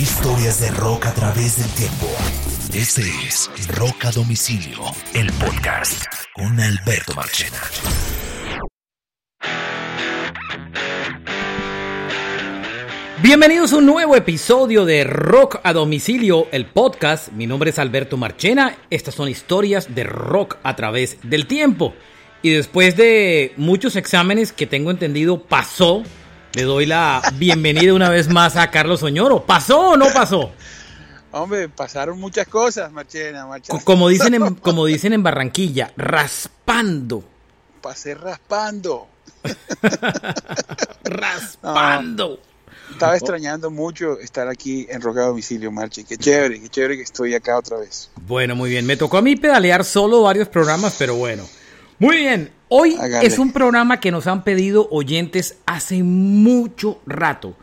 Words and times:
Historias 0.00 0.58
de 0.62 0.70
rock 0.70 1.04
a 1.04 1.12
través 1.12 1.58
del 1.58 1.70
tiempo. 1.72 2.06
Este 2.72 3.02
es 3.02 3.50
Rock 3.76 4.06
a 4.06 4.10
Domicilio, 4.10 4.78
el 5.12 5.30
podcast 5.32 6.06
con 6.32 6.58
Alberto 6.58 7.12
Marchena. 7.14 7.60
Bienvenidos 13.22 13.74
a 13.74 13.76
un 13.76 13.84
nuevo 13.84 14.16
episodio 14.16 14.86
de 14.86 15.04
Rock 15.04 15.60
a 15.64 15.74
Domicilio, 15.74 16.46
el 16.50 16.64
podcast. 16.64 17.30
Mi 17.32 17.46
nombre 17.46 17.68
es 17.68 17.78
Alberto 17.78 18.16
Marchena. 18.16 18.78
Estas 18.88 19.14
son 19.14 19.28
historias 19.28 19.94
de 19.94 20.04
rock 20.04 20.56
a 20.62 20.76
través 20.76 21.18
del 21.24 21.46
tiempo. 21.46 21.92
Y 22.40 22.48
después 22.48 22.96
de 22.96 23.52
muchos 23.58 23.96
exámenes 23.96 24.54
que 24.54 24.66
tengo 24.66 24.90
entendido 24.90 25.42
pasó, 25.42 26.04
le 26.52 26.62
doy 26.62 26.86
la 26.86 27.22
bienvenida 27.34 27.94
una 27.94 28.08
vez 28.08 28.28
más 28.28 28.56
a 28.56 28.70
Carlos 28.70 29.02
Oñoro. 29.02 29.44
¿Pasó 29.44 29.90
o 29.90 29.96
no 29.96 30.06
pasó? 30.12 30.50
Hombre, 31.32 31.68
pasaron 31.68 32.18
muchas 32.18 32.48
cosas, 32.48 32.90
Marchena. 32.90 33.46
Como 33.84 34.08
dicen, 34.08 34.34
en, 34.34 34.54
como 34.56 34.86
dicen 34.86 35.12
en 35.12 35.22
Barranquilla, 35.22 35.92
raspando. 35.96 37.22
Pasé 37.80 38.14
raspando. 38.14 39.06
raspando. 41.04 42.40
estaba 42.90 43.16
extrañando 43.16 43.70
mucho 43.70 44.18
estar 44.18 44.48
aquí 44.48 44.86
en 44.90 45.00
Roca 45.00 45.22
Domicilio, 45.22 45.70
Marche. 45.70 46.04
Qué 46.04 46.16
chévere, 46.16 46.60
qué 46.60 46.68
chévere 46.68 46.96
que 46.96 47.02
estoy 47.04 47.34
acá 47.34 47.56
otra 47.56 47.78
vez. 47.78 48.10
Bueno, 48.26 48.56
muy 48.56 48.70
bien. 48.70 48.84
Me 48.84 48.96
tocó 48.96 49.18
a 49.18 49.22
mí 49.22 49.36
pedalear 49.36 49.84
solo 49.84 50.22
varios 50.22 50.48
programas, 50.48 50.96
pero 50.98 51.14
bueno. 51.14 51.44
Muy 52.00 52.16
bien, 52.16 52.50
hoy 52.70 52.96
es 53.22 53.38
un 53.38 53.52
programa 53.52 54.00
que 54.00 54.10
nos 54.10 54.26
han 54.26 54.42
pedido 54.42 54.88
oyentes 54.90 55.58
hace 55.66 56.02
mucho 56.02 57.00
rato. 57.06 57.54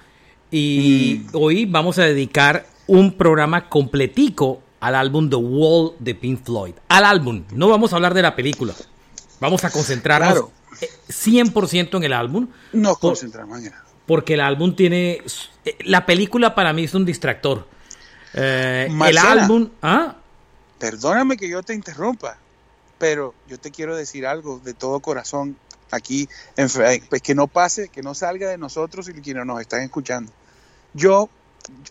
Y 0.51 1.25
mm. 1.25 1.29
hoy 1.33 1.65
vamos 1.65 1.97
a 1.97 2.03
dedicar 2.03 2.67
un 2.85 3.17
programa 3.17 3.67
completico 3.67 4.61
al 4.79 4.95
álbum 4.95 5.29
The 5.29 5.35
Wall 5.35 5.93
de 5.99 6.13
Pink 6.15 6.43
Floyd. 6.43 6.75
Al 6.89 7.03
álbum, 7.03 7.43
no 7.53 7.67
vamos 7.69 7.91
a 7.91 7.95
hablar 7.95 8.13
de 8.13 8.21
la 8.21 8.35
película. 8.35 8.73
Vamos 9.39 9.63
a 9.63 9.71
concentrarnos 9.71 10.45
100% 11.09 11.97
en 11.97 12.03
el 12.03 12.13
álbum. 12.13 12.47
Nos 12.73 12.97
concentramos 12.97 13.63
en 13.63 13.73
Porque 14.05 14.35
el 14.35 14.41
álbum 14.41 14.75
tiene... 14.75 15.21
La 15.79 16.05
película 16.05 16.55
para 16.55 16.73
mí 16.73 16.83
es 16.85 16.93
un 16.93 17.05
distractor. 17.05 17.67
Eh, 18.33 18.87
el 19.07 19.17
álbum... 19.17 19.69
¿ah? 19.81 20.15
Perdóname 20.79 21.37
que 21.37 21.49
yo 21.49 21.63
te 21.63 21.73
interrumpa. 21.73 22.37
Pero 22.97 23.33
yo 23.47 23.59
te 23.59 23.71
quiero 23.71 23.95
decir 23.95 24.25
algo 24.25 24.59
de 24.59 24.73
todo 24.73 24.99
corazón 24.99 25.57
aquí, 25.91 26.27
en, 26.55 26.67
pues 27.09 27.21
que 27.21 27.35
no 27.35 27.47
pase, 27.47 27.89
que 27.89 28.01
no 28.01 28.13
salga 28.13 28.49
de 28.49 28.57
nosotros 28.57 29.07
y 29.09 29.13
quienes 29.13 29.45
nos 29.45 29.61
están 29.61 29.81
escuchando. 29.83 30.31
Yo, 30.93 31.29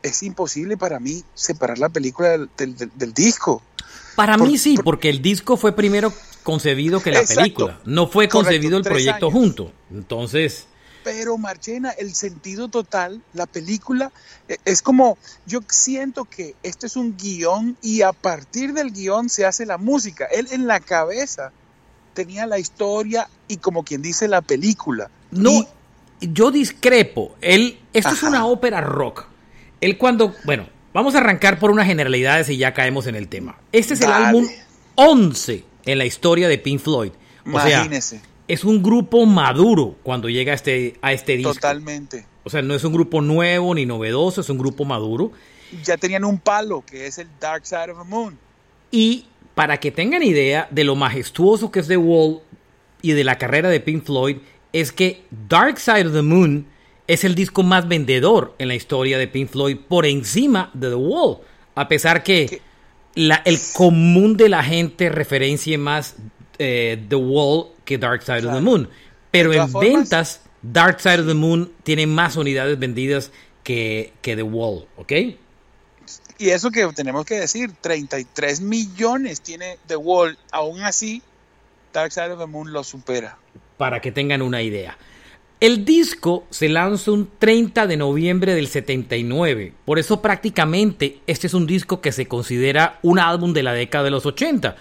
es 0.02 0.22
imposible 0.22 0.76
para 0.76 0.98
mí 0.98 1.22
separar 1.34 1.78
la 1.78 1.88
película 1.88 2.30
del, 2.56 3.14
disco. 3.14 3.62
Para 4.14 4.38
mí 4.38 4.58
sí, 4.58 4.76
porque 4.82 5.10
el 5.10 5.20
disco 5.20 5.56
fue 5.56 5.72
primero 5.72 6.12
concebido 6.42 7.02
que 7.02 7.10
la 7.10 7.22
película. 7.22 7.80
No 7.84 8.08
fue 8.08 8.28
concebido 8.28 8.78
el 8.78 8.84
proyecto 8.84 9.30
junto. 9.30 9.72
Entonces 9.90 10.66
pero 11.06 11.38
Marchena, 11.38 11.90
el 11.90 12.16
sentido 12.16 12.66
total, 12.66 13.22
la 13.32 13.46
película, 13.46 14.10
e, 14.48 14.56
es 14.64 14.82
como, 14.82 15.16
yo 15.46 15.60
siento 15.68 16.24
que 16.24 16.56
este 16.64 16.88
es 16.88 16.96
un 16.96 17.16
guion 17.16 17.76
y 17.80 18.02
a 18.02 18.12
partir 18.12 18.72
del 18.72 18.90
guion 18.90 19.28
se 19.28 19.46
hace 19.46 19.66
la 19.66 19.78
música. 19.78 20.24
Él 20.24 20.48
en 20.50 20.66
la 20.66 20.80
cabeza 20.80 21.52
tenía 22.12 22.44
la 22.46 22.58
historia 22.58 23.28
y 23.46 23.58
como 23.58 23.84
quien 23.84 24.02
dice 24.02 24.26
la 24.26 24.42
película. 24.42 25.08
No, 25.30 25.68
yo 26.20 26.50
discrepo. 26.50 27.36
Él, 27.40 27.78
esto 27.92 28.10
es 28.10 28.24
una 28.24 28.44
ópera 28.44 28.80
rock. 28.80 29.26
Él 29.80 29.98
cuando, 29.98 30.34
bueno, 30.44 30.68
vamos 30.92 31.14
a 31.14 31.18
arrancar 31.18 31.60
por 31.60 31.70
unas 31.70 31.86
generalidades 31.86 32.48
y 32.48 32.56
ya 32.56 32.74
caemos 32.74 33.06
en 33.06 33.14
el 33.14 33.28
tema. 33.28 33.60
Este 33.70 33.94
es 33.94 34.00
el 34.00 34.10
álbum 34.10 34.44
11 34.96 35.64
en 35.84 35.98
la 35.98 36.04
historia 36.04 36.48
de 36.48 36.58
Pink 36.58 36.80
Floyd. 36.80 37.12
O 37.44 37.50
Imagínese 37.50 38.20
es 38.48 38.64
un 38.64 38.82
grupo 38.82 39.26
maduro 39.26 39.96
cuando 40.02 40.28
llega 40.28 40.52
a 40.52 40.54
este, 40.54 40.96
a 41.02 41.12
este 41.12 41.36
disco. 41.36 41.54
Totalmente. 41.54 42.26
O 42.44 42.50
sea, 42.50 42.62
no 42.62 42.74
es 42.74 42.84
un 42.84 42.92
grupo 42.92 43.20
nuevo 43.20 43.74
ni 43.74 43.86
novedoso, 43.86 44.40
es 44.40 44.48
un 44.50 44.58
grupo 44.58 44.84
maduro. 44.84 45.32
Ya 45.84 45.96
tenían 45.96 46.24
un 46.24 46.38
palo, 46.38 46.84
que 46.86 47.06
es 47.06 47.18
el 47.18 47.28
Dark 47.40 47.66
Side 47.66 47.90
of 47.90 47.98
the 47.98 48.08
Moon. 48.08 48.38
Y 48.90 49.26
para 49.54 49.78
que 49.78 49.90
tengan 49.90 50.22
idea 50.22 50.68
de 50.70 50.84
lo 50.84 50.94
majestuoso 50.94 51.70
que 51.70 51.80
es 51.80 51.88
The 51.88 51.96
Wall 51.96 52.40
y 53.02 53.12
de 53.12 53.24
la 53.24 53.36
carrera 53.38 53.68
de 53.68 53.80
Pink 53.80 54.04
Floyd, 54.04 54.36
es 54.72 54.92
que 54.92 55.24
Dark 55.48 55.80
Side 55.80 56.06
of 56.06 56.12
the 56.12 56.22
Moon 56.22 56.66
es 57.06 57.24
el 57.24 57.34
disco 57.34 57.62
más 57.62 57.88
vendedor 57.88 58.54
en 58.58 58.68
la 58.68 58.74
historia 58.74 59.18
de 59.18 59.28
Pink 59.28 59.50
Floyd 59.50 59.78
por 59.88 60.06
encima 60.06 60.70
de 60.74 60.88
The 60.90 60.94
Wall. 60.94 61.38
A 61.74 61.88
pesar 61.88 62.22
que 62.22 62.60
la, 63.14 63.42
el 63.44 63.58
común 63.74 64.36
de 64.36 64.48
la 64.48 64.62
gente 64.62 65.08
referencie 65.08 65.78
más 65.78 66.16
eh, 66.58 67.02
The 67.08 67.16
Wall 67.16 67.75
que 67.86 67.96
Dark 67.96 68.22
Side 68.22 68.46
of 68.46 68.54
the 68.54 68.60
Moon. 68.60 68.90
Pero 69.30 69.54
en 69.54 69.72
ventas, 69.72 70.42
Dark 70.60 71.00
Side 71.00 71.20
of 71.20 71.26
the 71.26 71.34
Moon 71.34 71.72
tiene 71.82 72.06
más 72.06 72.36
unidades 72.36 72.78
vendidas 72.78 73.32
que, 73.62 74.12
que 74.20 74.36
The 74.36 74.42
Wall, 74.42 74.86
¿ok? 74.96 75.12
Y 76.38 76.50
eso 76.50 76.70
que 76.70 76.86
tenemos 76.94 77.24
que 77.24 77.40
decir, 77.40 77.72
33 77.80 78.60
millones 78.60 79.40
tiene 79.40 79.78
The 79.86 79.96
Wall, 79.96 80.36
aún 80.52 80.82
así 80.82 81.22
Dark 81.92 82.12
Side 82.12 82.32
of 82.32 82.40
the 82.40 82.46
Moon 82.46 82.72
lo 82.72 82.84
supera. 82.84 83.38
Para 83.78 84.00
que 84.00 84.12
tengan 84.12 84.42
una 84.42 84.62
idea. 84.62 84.98
El 85.58 85.86
disco 85.86 86.44
se 86.50 86.68
lanzó 86.68 87.14
un 87.14 87.30
30 87.38 87.86
de 87.86 87.96
noviembre 87.96 88.54
del 88.54 88.68
79, 88.68 89.72
por 89.86 89.98
eso 89.98 90.20
prácticamente 90.20 91.20
este 91.26 91.46
es 91.46 91.54
un 91.54 91.66
disco 91.66 92.02
que 92.02 92.12
se 92.12 92.28
considera 92.28 92.98
un 93.02 93.18
álbum 93.18 93.54
de 93.54 93.62
la 93.62 93.72
década 93.72 94.04
de 94.04 94.10
los 94.10 94.26
80, 94.26 94.76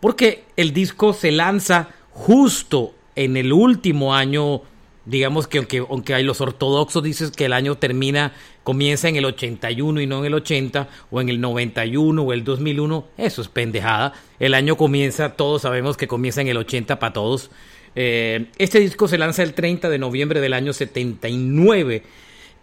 porque 0.00 0.44
el 0.56 0.72
disco 0.72 1.12
se 1.12 1.32
lanza 1.32 1.88
justo 2.12 2.94
en 3.16 3.36
el 3.36 3.52
último 3.52 4.14
año, 4.14 4.62
digamos 5.04 5.46
que 5.46 5.58
aunque, 5.88 6.14
hay 6.14 6.22
los 6.22 6.40
ortodoxos 6.40 7.02
dicen 7.02 7.30
que 7.30 7.46
el 7.46 7.52
año 7.52 7.76
termina, 7.76 8.32
comienza 8.62 9.08
en 9.08 9.16
el 9.16 9.24
81 9.24 10.00
y 10.00 10.06
no 10.06 10.20
en 10.20 10.26
el 10.26 10.34
80, 10.34 10.88
o 11.10 11.20
en 11.20 11.28
el 11.28 11.40
91 11.40 12.22
o 12.22 12.32
el 12.32 12.44
2001, 12.44 13.04
eso 13.18 13.42
es 13.42 13.48
pendejada. 13.48 14.12
El 14.38 14.54
año 14.54 14.76
comienza, 14.76 15.34
todos 15.34 15.62
sabemos 15.62 15.96
que 15.96 16.08
comienza 16.08 16.40
en 16.40 16.48
el 16.48 16.56
80 16.56 16.98
para 16.98 17.12
todos. 17.12 17.50
Eh, 17.96 18.46
este 18.58 18.80
disco 18.80 19.08
se 19.08 19.18
lanza 19.18 19.42
el 19.42 19.54
30 19.54 19.88
de 19.88 19.98
noviembre 19.98 20.40
del 20.40 20.52
año 20.52 20.72
79. 20.72 22.02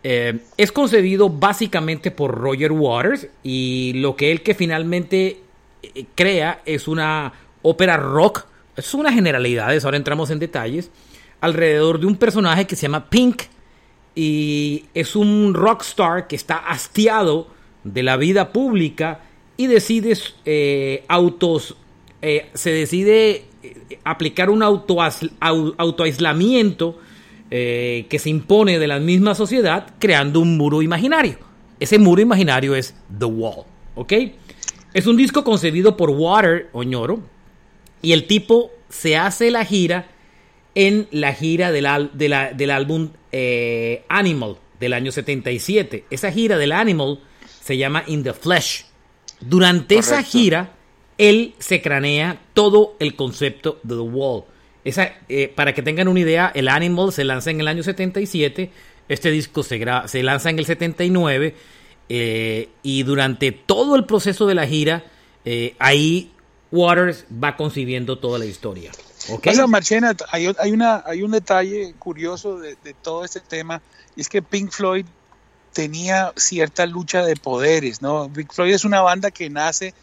Eh, 0.03 0.39
es 0.57 0.71
concebido 0.71 1.29
básicamente 1.29 2.11
por 2.11 2.35
Roger 2.35 2.71
Waters 2.71 3.27
y 3.43 3.93
lo 3.95 4.15
que 4.15 4.31
él 4.31 4.41
que 4.41 4.53
finalmente 4.53 5.41
eh, 5.81 6.05
crea 6.15 6.61
es 6.65 6.87
una 6.87 7.33
ópera 7.61 7.97
rock 7.97 8.45
son 8.77 9.01
unas 9.01 9.13
generalidades, 9.13 9.85
ahora 9.85 9.97
entramos 9.97 10.29
en 10.29 10.39
detalles, 10.39 10.91
alrededor 11.41 11.99
de 11.99 12.07
un 12.07 12.15
personaje 12.15 12.65
que 12.65 12.75
se 12.75 12.83
llama 12.83 13.09
Pink 13.09 13.43
y 14.15 14.85
es 14.93 15.15
un 15.15 15.53
rockstar 15.53 16.27
que 16.27 16.35
está 16.35 16.57
hastiado 16.57 17.47
de 17.83 18.03
la 18.03 18.17
vida 18.17 18.51
pública 18.51 19.21
y 19.57 19.67
decide 19.67 20.17
eh, 20.45 21.03
autos, 21.07 21.75
eh, 22.21 22.49
se 22.53 22.71
decide 22.71 23.45
eh, 23.63 23.99
aplicar 24.03 24.49
un 24.49 24.63
auto, 24.63 24.97
autoaislamiento 25.77 26.99
que 27.49 28.19
se 28.19 28.29
impone 28.29 28.77
de 28.77 28.87
la 28.87 28.99
misma 28.99 29.33
sociedad 29.33 29.93
creando 29.99 30.41
un 30.41 30.57
muro 30.57 30.81
imaginario. 30.81 31.37
Ese 31.79 31.97
muro 31.97 32.21
imaginario 32.21 32.75
es 32.75 32.93
The 33.17 33.23
Wall, 33.23 33.63
¿ok? 33.95 34.13
Es 34.93 35.07
un 35.07 35.15
disco 35.15 35.45
concebido 35.45 35.95
por 35.95 36.09
Water 36.09 36.69
Oñoro, 36.73 37.21
y 38.01 38.13
el 38.13 38.25
tipo 38.27 38.71
se 38.89 39.17
hace 39.17 39.51
la 39.51 39.65
gira 39.65 40.09
en 40.75 41.07
la 41.11 41.33
gira 41.33 41.71
del, 41.71 41.87
del 42.13 42.71
álbum 42.71 43.09
eh, 43.31 44.03
Animal 44.09 44.57
del 44.79 44.93
año 44.93 45.11
77. 45.11 46.05
Esa 46.09 46.31
gira 46.31 46.57
del 46.57 46.71
Animal 46.71 47.19
se 47.61 47.77
llama 47.77 48.03
In 48.05 48.23
the 48.23 48.33
Flesh. 48.33 48.85
Durante 49.39 49.97
esa 49.97 50.21
gira, 50.23 50.75
él 51.17 51.55
se 51.57 51.81
cranea 51.81 52.39
todo 52.53 52.95
el 52.99 53.15
concepto 53.15 53.79
de 53.83 53.95
The 53.95 54.01
Wall. 54.01 54.43
Esa, 54.83 55.15
eh, 55.27 55.51
para 55.53 55.73
que 55.73 55.81
tengan 55.81 56.07
una 56.07 56.19
idea, 56.19 56.51
el 56.53 56.67
Animal 56.67 57.11
se 57.11 57.23
lanza 57.23 57.49
en 57.49 57.59
el 57.59 57.67
año 57.67 57.83
77, 57.83 58.71
este 59.09 59.31
disco 59.31 59.63
se, 59.63 59.83
se 60.05 60.23
lanza 60.23 60.49
en 60.49 60.59
el 60.59 60.65
79 60.65 61.55
eh, 62.09 62.69
y 62.83 63.03
durante 63.03 63.51
todo 63.51 63.95
el 63.95 64.05
proceso 64.05 64.45
de 64.45 64.55
la 64.55 64.67
gira, 64.67 65.05
ahí 65.79 66.29
Waters 66.71 67.25
va 67.31 67.55
concibiendo 67.55 68.17
toda 68.19 68.39
la 68.39 68.45
historia. 68.45 68.91
¿okay? 69.29 69.55
Marchena, 69.67 70.15
hay, 70.31 70.47
una, 70.71 71.03
hay 71.05 71.23
un 71.23 71.31
detalle 71.31 71.93
curioso 71.97 72.59
de, 72.59 72.75
todo 73.01 73.23
este 73.23 73.39
tema, 73.39 73.81
y 74.15 74.21
es 74.21 74.29
que 74.29 74.41
Pink 74.41 74.71
Floyd 74.71 75.05
tenía 75.73 76.33
cierta 76.35 76.85
lucha 76.85 77.23
de 77.23 77.35
poderes, 77.35 78.01
¿no? 78.01 78.29
Pink 78.33 78.51
Floyd 78.51 78.73
es 78.73 78.85
una 78.85 79.01
banda 79.01 79.31
que 79.31 79.49
nace 79.49 79.93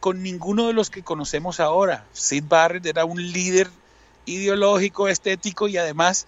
con 0.00 0.22
ninguno 0.22 0.66
de 0.66 0.72
los 0.74 0.90
que 0.90 1.02
conocemos 1.02 1.60
ahora. 1.60 2.04
Sid 2.12 2.44
Barrett 2.46 2.86
era 2.86 3.04
un 3.04 3.20
líder 3.20 3.68
ideológico, 4.26 5.08
estético 5.08 5.66
y 5.66 5.76
además 5.76 6.26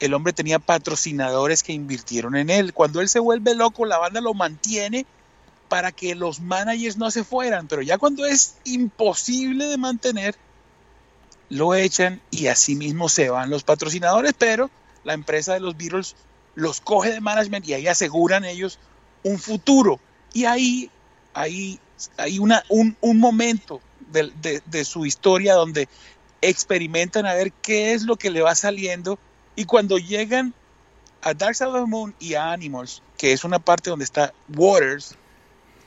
el 0.00 0.14
hombre 0.14 0.32
tenía 0.32 0.58
patrocinadores 0.58 1.62
que 1.62 1.72
invirtieron 1.72 2.36
en 2.36 2.50
él. 2.50 2.72
Cuando 2.72 3.00
él 3.00 3.08
se 3.08 3.18
vuelve 3.18 3.54
loco, 3.54 3.86
la 3.86 3.98
banda 3.98 4.20
lo 4.20 4.34
mantiene 4.34 5.06
para 5.68 5.92
que 5.92 6.14
los 6.14 6.40
managers 6.40 6.96
no 6.96 7.10
se 7.10 7.24
fueran, 7.24 7.68
pero 7.68 7.82
ya 7.82 7.98
cuando 7.98 8.24
es 8.26 8.56
imposible 8.64 9.66
de 9.66 9.76
mantener, 9.76 10.36
lo 11.48 11.74
echan 11.74 12.20
y 12.30 12.48
así 12.48 12.74
mismo 12.74 13.08
se 13.08 13.30
van 13.30 13.50
los 13.50 13.62
patrocinadores, 13.62 14.34
pero 14.36 14.70
la 15.04 15.14
empresa 15.14 15.54
de 15.54 15.60
los 15.60 15.76
Beatles 15.76 16.16
los 16.54 16.80
coge 16.80 17.12
de 17.12 17.20
management 17.20 17.66
y 17.68 17.74
ahí 17.74 17.86
aseguran 17.86 18.44
ellos 18.44 18.78
un 19.22 19.38
futuro. 19.38 20.00
Y 20.32 20.44
ahí, 20.44 20.90
ahí 21.34 21.78
hay 22.16 22.38
una, 22.38 22.62
un, 22.68 22.96
un 23.00 23.18
momento 23.18 23.80
de, 24.10 24.32
de, 24.40 24.62
de, 24.66 24.84
su 24.84 25.06
historia 25.06 25.54
donde 25.54 25.88
experimentan 26.40 27.26
a 27.26 27.34
ver 27.34 27.52
qué 27.52 27.92
es 27.92 28.02
lo 28.02 28.16
que 28.16 28.30
le 28.30 28.42
va 28.42 28.54
saliendo 28.54 29.18
y 29.54 29.64
cuando 29.64 29.98
llegan 29.98 30.54
a 31.22 31.34
Dark 31.34 31.56
Side 31.56 31.70
of 31.70 31.84
the 31.84 31.90
Moon 31.90 32.14
y 32.18 32.34
a 32.34 32.52
Animals, 32.52 33.02
que 33.16 33.32
es 33.32 33.44
una 33.44 33.58
parte 33.58 33.90
donde 33.90 34.04
está 34.04 34.32
Waters, 34.54 35.16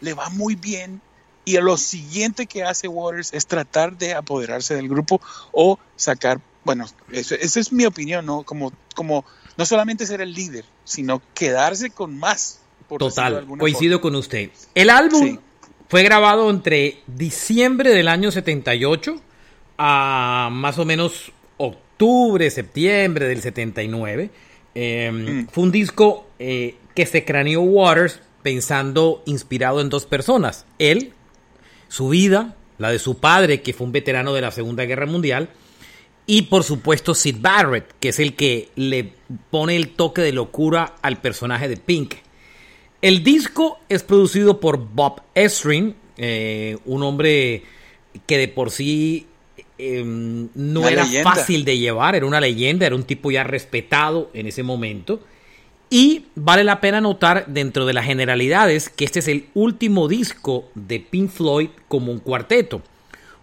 le 0.01 0.13
va 0.13 0.29
muy 0.29 0.55
bien 0.55 1.01
y 1.45 1.57
lo 1.57 1.77
siguiente 1.77 2.45
que 2.45 2.63
hace 2.63 2.87
Waters 2.87 3.33
es 3.33 3.47
tratar 3.47 3.97
de 3.97 4.13
apoderarse 4.13 4.75
del 4.75 4.87
grupo 4.87 5.19
o 5.51 5.79
sacar, 5.95 6.39
bueno, 6.63 6.85
eso, 7.11 7.33
esa 7.33 7.59
es 7.59 7.71
mi 7.71 7.85
opinión, 7.85 8.25
¿no? 8.25 8.43
Como, 8.43 8.71
como 8.93 9.25
no 9.57 9.65
solamente 9.65 10.05
ser 10.05 10.21
el 10.21 10.33
líder, 10.33 10.65
sino 10.83 11.21
quedarse 11.33 11.89
con 11.89 12.19
más. 12.19 12.59
Total, 12.87 13.45
coincido 13.57 13.97
forma. 13.97 14.01
con 14.01 14.15
usted. 14.15 14.49
El 14.75 14.89
álbum 14.89 15.27
sí. 15.27 15.39
fue 15.87 16.03
grabado 16.03 16.49
entre 16.49 17.01
diciembre 17.07 17.91
del 17.91 18.07
año 18.07 18.31
78 18.31 19.19
a 19.77 20.49
más 20.51 20.77
o 20.77 20.85
menos 20.85 21.31
octubre, 21.57 22.49
septiembre 22.51 23.27
del 23.27 23.41
79. 23.41 24.29
Eh, 24.75 25.11
mm. 25.11 25.47
Fue 25.51 25.63
un 25.63 25.71
disco 25.71 26.27
eh, 26.37 26.75
que 26.95 27.05
se 27.05 27.25
craneó 27.25 27.61
Waters 27.61 28.21
pensando 28.41 29.21
inspirado 29.25 29.81
en 29.81 29.89
dos 29.89 30.05
personas. 30.05 30.65
Él, 30.79 31.13
su 31.87 32.09
vida, 32.09 32.55
la 32.77 32.91
de 32.91 32.99
su 32.99 33.17
padre, 33.17 33.61
que 33.61 33.73
fue 33.73 33.87
un 33.87 33.93
veterano 33.93 34.33
de 34.33 34.41
la 34.41 34.51
Segunda 34.51 34.85
Guerra 34.85 35.05
Mundial, 35.05 35.49
y 36.25 36.43
por 36.43 36.63
supuesto 36.63 37.15
Sid 37.15 37.37
Barrett, 37.39 37.95
que 37.99 38.09
es 38.09 38.19
el 38.19 38.35
que 38.35 38.69
le 38.75 39.13
pone 39.49 39.75
el 39.75 39.89
toque 39.89 40.21
de 40.21 40.31
locura 40.31 40.95
al 41.01 41.19
personaje 41.21 41.67
de 41.67 41.77
Pink. 41.77 42.13
El 43.01 43.23
disco 43.23 43.79
es 43.89 44.03
producido 44.03 44.59
por 44.59 44.77
Bob 44.77 45.21
Ezrin, 45.33 45.95
eh, 46.17 46.77
un 46.85 47.01
hombre 47.01 47.63
que 48.25 48.37
de 48.37 48.47
por 48.47 48.71
sí 48.71 49.25
eh, 49.77 50.03
no 50.03 50.81
una 50.81 50.89
era 50.89 51.03
leyenda. 51.05 51.33
fácil 51.33 51.63
de 51.63 51.77
llevar, 51.77 52.15
era 52.15 52.25
una 52.25 52.41
leyenda, 52.41 52.85
era 52.85 52.95
un 52.95 53.03
tipo 53.03 53.31
ya 53.31 53.43
respetado 53.43 54.29
en 54.33 54.45
ese 54.45 54.61
momento. 54.61 55.21
Y 55.89 56.25
vale 56.35 56.63
la 56.63 56.81
pena 56.81 57.01
notar 57.01 57.45
dentro 57.47 57.85
de 57.85 57.93
las 57.93 58.05
generalidades 58.05 58.89
que 58.89 59.05
este 59.05 59.19
es 59.19 59.27
el 59.27 59.47
último 59.55 60.07
disco 60.07 60.69
de 60.75 60.99
Pink 60.99 61.31
Floyd 61.31 61.69
como 61.87 62.11
un 62.11 62.19
cuarteto. 62.19 62.81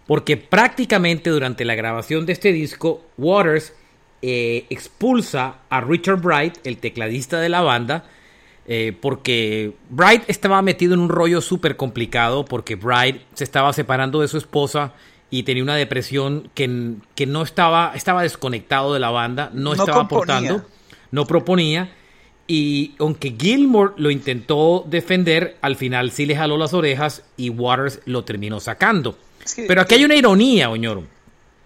Porque 0.05 0.37
prácticamente 0.37 1.29
durante 1.29 1.65
la 1.65 1.75
grabación 1.75 2.25
de 2.25 2.31
este 2.33 2.53
disco, 2.53 3.03
Waters 3.17 3.73
eh, 4.21 4.65
expulsa 4.69 5.57
a 5.69 5.81
Richard 5.81 6.21
Bright, 6.21 6.65
el 6.65 6.77
tecladista 6.77 7.41
de 7.41 7.49
la 7.49 7.61
banda, 7.61 8.05
eh, 8.65 8.95
porque 9.01 9.73
Bright 9.89 10.23
estaba 10.29 10.61
metido 10.61 10.93
en 10.93 11.01
un 11.01 11.09
rollo 11.09 11.41
súper 11.41 11.75
complicado, 11.75 12.45
porque 12.45 12.75
Bright 12.75 13.21
se 13.33 13.43
estaba 13.43 13.73
separando 13.73 14.21
de 14.21 14.29
su 14.29 14.37
esposa 14.37 14.93
y 15.29 15.43
tenía 15.43 15.63
una 15.63 15.75
depresión 15.75 16.49
que, 16.53 16.93
que 17.13 17.25
no 17.25 17.43
estaba, 17.43 17.91
estaba 17.93 18.23
desconectado 18.23 18.93
de 18.93 19.01
la 19.01 19.09
banda, 19.09 19.49
no, 19.53 19.61
no 19.63 19.71
estaba 19.73 20.07
componía. 20.07 20.37
aportando, 20.37 20.69
no 21.11 21.25
proponía. 21.25 21.91
Y 22.47 22.95
aunque 22.99 23.35
Gilmore 23.37 23.93
lo 23.97 24.09
intentó 24.09 24.85
defender, 24.87 25.57
al 25.61 25.75
final 25.75 26.11
sí 26.11 26.25
le 26.25 26.35
jaló 26.35 26.57
las 26.57 26.73
orejas 26.73 27.23
y 27.35 27.49
Waters 27.49 27.99
lo 28.05 28.23
terminó 28.23 28.59
sacando. 28.59 29.17
Pero 29.67 29.81
aquí 29.81 29.95
hay 29.95 30.05
una 30.05 30.15
ironía, 30.15 30.69
Oñoro. 30.69 31.03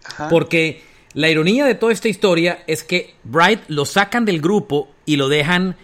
Ajá. 0.03 0.27
Porque 0.29 0.81
la 1.13 1.29
ironía 1.29 1.65
de 1.65 1.75
toda 1.75 1.93
esta 1.93 2.07
historia 2.07 2.63
es 2.67 2.83
que 2.83 3.15
Bright 3.23 3.61
lo 3.67 3.85
sacan 3.85 4.25
del 4.25 4.41
grupo 4.41 4.89
y 5.05 5.17
lo 5.17 5.29
dejan, 5.29 5.75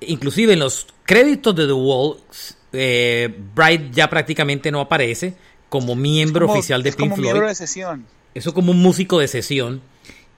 inclusive 0.00 0.54
en 0.54 0.60
los 0.60 0.86
créditos 1.04 1.54
de 1.54 1.66
The 1.66 1.72
Wall, 1.72 2.16
eh, 2.72 3.34
Bright 3.54 3.92
ya 3.92 4.08
prácticamente 4.08 4.70
no 4.70 4.80
aparece 4.80 5.34
como 5.68 5.96
miembro 5.96 6.46
como, 6.46 6.58
oficial 6.58 6.82
de 6.82 6.90
Pink 6.92 6.98
como 7.00 7.16
Floyd. 7.16 7.28
Miembro 7.30 7.48
de 7.48 7.54
sesión. 7.54 8.06
Eso 8.34 8.54
como 8.54 8.72
un 8.72 8.80
músico 8.80 9.18
de 9.18 9.28
sesión. 9.28 9.82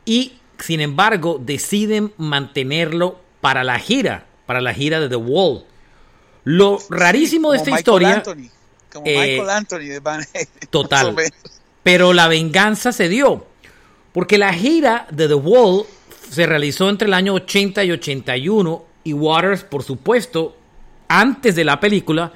Y 0.04 0.34
sin 0.58 0.80
embargo, 0.80 1.40
deciden 1.40 2.12
mantenerlo 2.16 3.19
para 3.40 3.64
la 3.64 3.78
gira, 3.78 4.26
para 4.46 4.60
la 4.60 4.75
gira 4.75 5.00
de 5.00 5.08
The 5.08 5.16
Wall. 5.16 5.64
Lo 6.44 6.78
rarísimo 6.88 7.52
de 7.52 7.58
esta 7.58 7.70
Michael 7.70 7.81
historia. 7.81 8.14
Anthony, 8.14 8.50
como 8.92 9.06
eh, 9.06 9.16
Michael 9.19 9.50
Anthony 9.50 9.88
de 9.88 10.00
Van 10.00 10.25
Total. 10.70 11.14
Pero 11.82 12.12
la 12.12 12.28
venganza 12.28 12.92
se 12.92 13.08
dio. 13.08 13.46
Porque 14.12 14.38
la 14.38 14.52
gira 14.52 15.06
de 15.10 15.28
The 15.28 15.34
Wall 15.34 15.84
se 16.31 16.46
realizó 16.46 16.88
entre 16.88 17.06
el 17.06 17.14
año 17.14 17.34
80 17.34 17.84
y 17.84 17.92
81 17.92 18.84
y 19.04 19.12
Waters, 19.12 19.64
por 19.64 19.82
supuesto, 19.82 20.56
antes 21.08 21.54
de 21.56 21.64
la 21.64 21.81
película, 21.81 22.32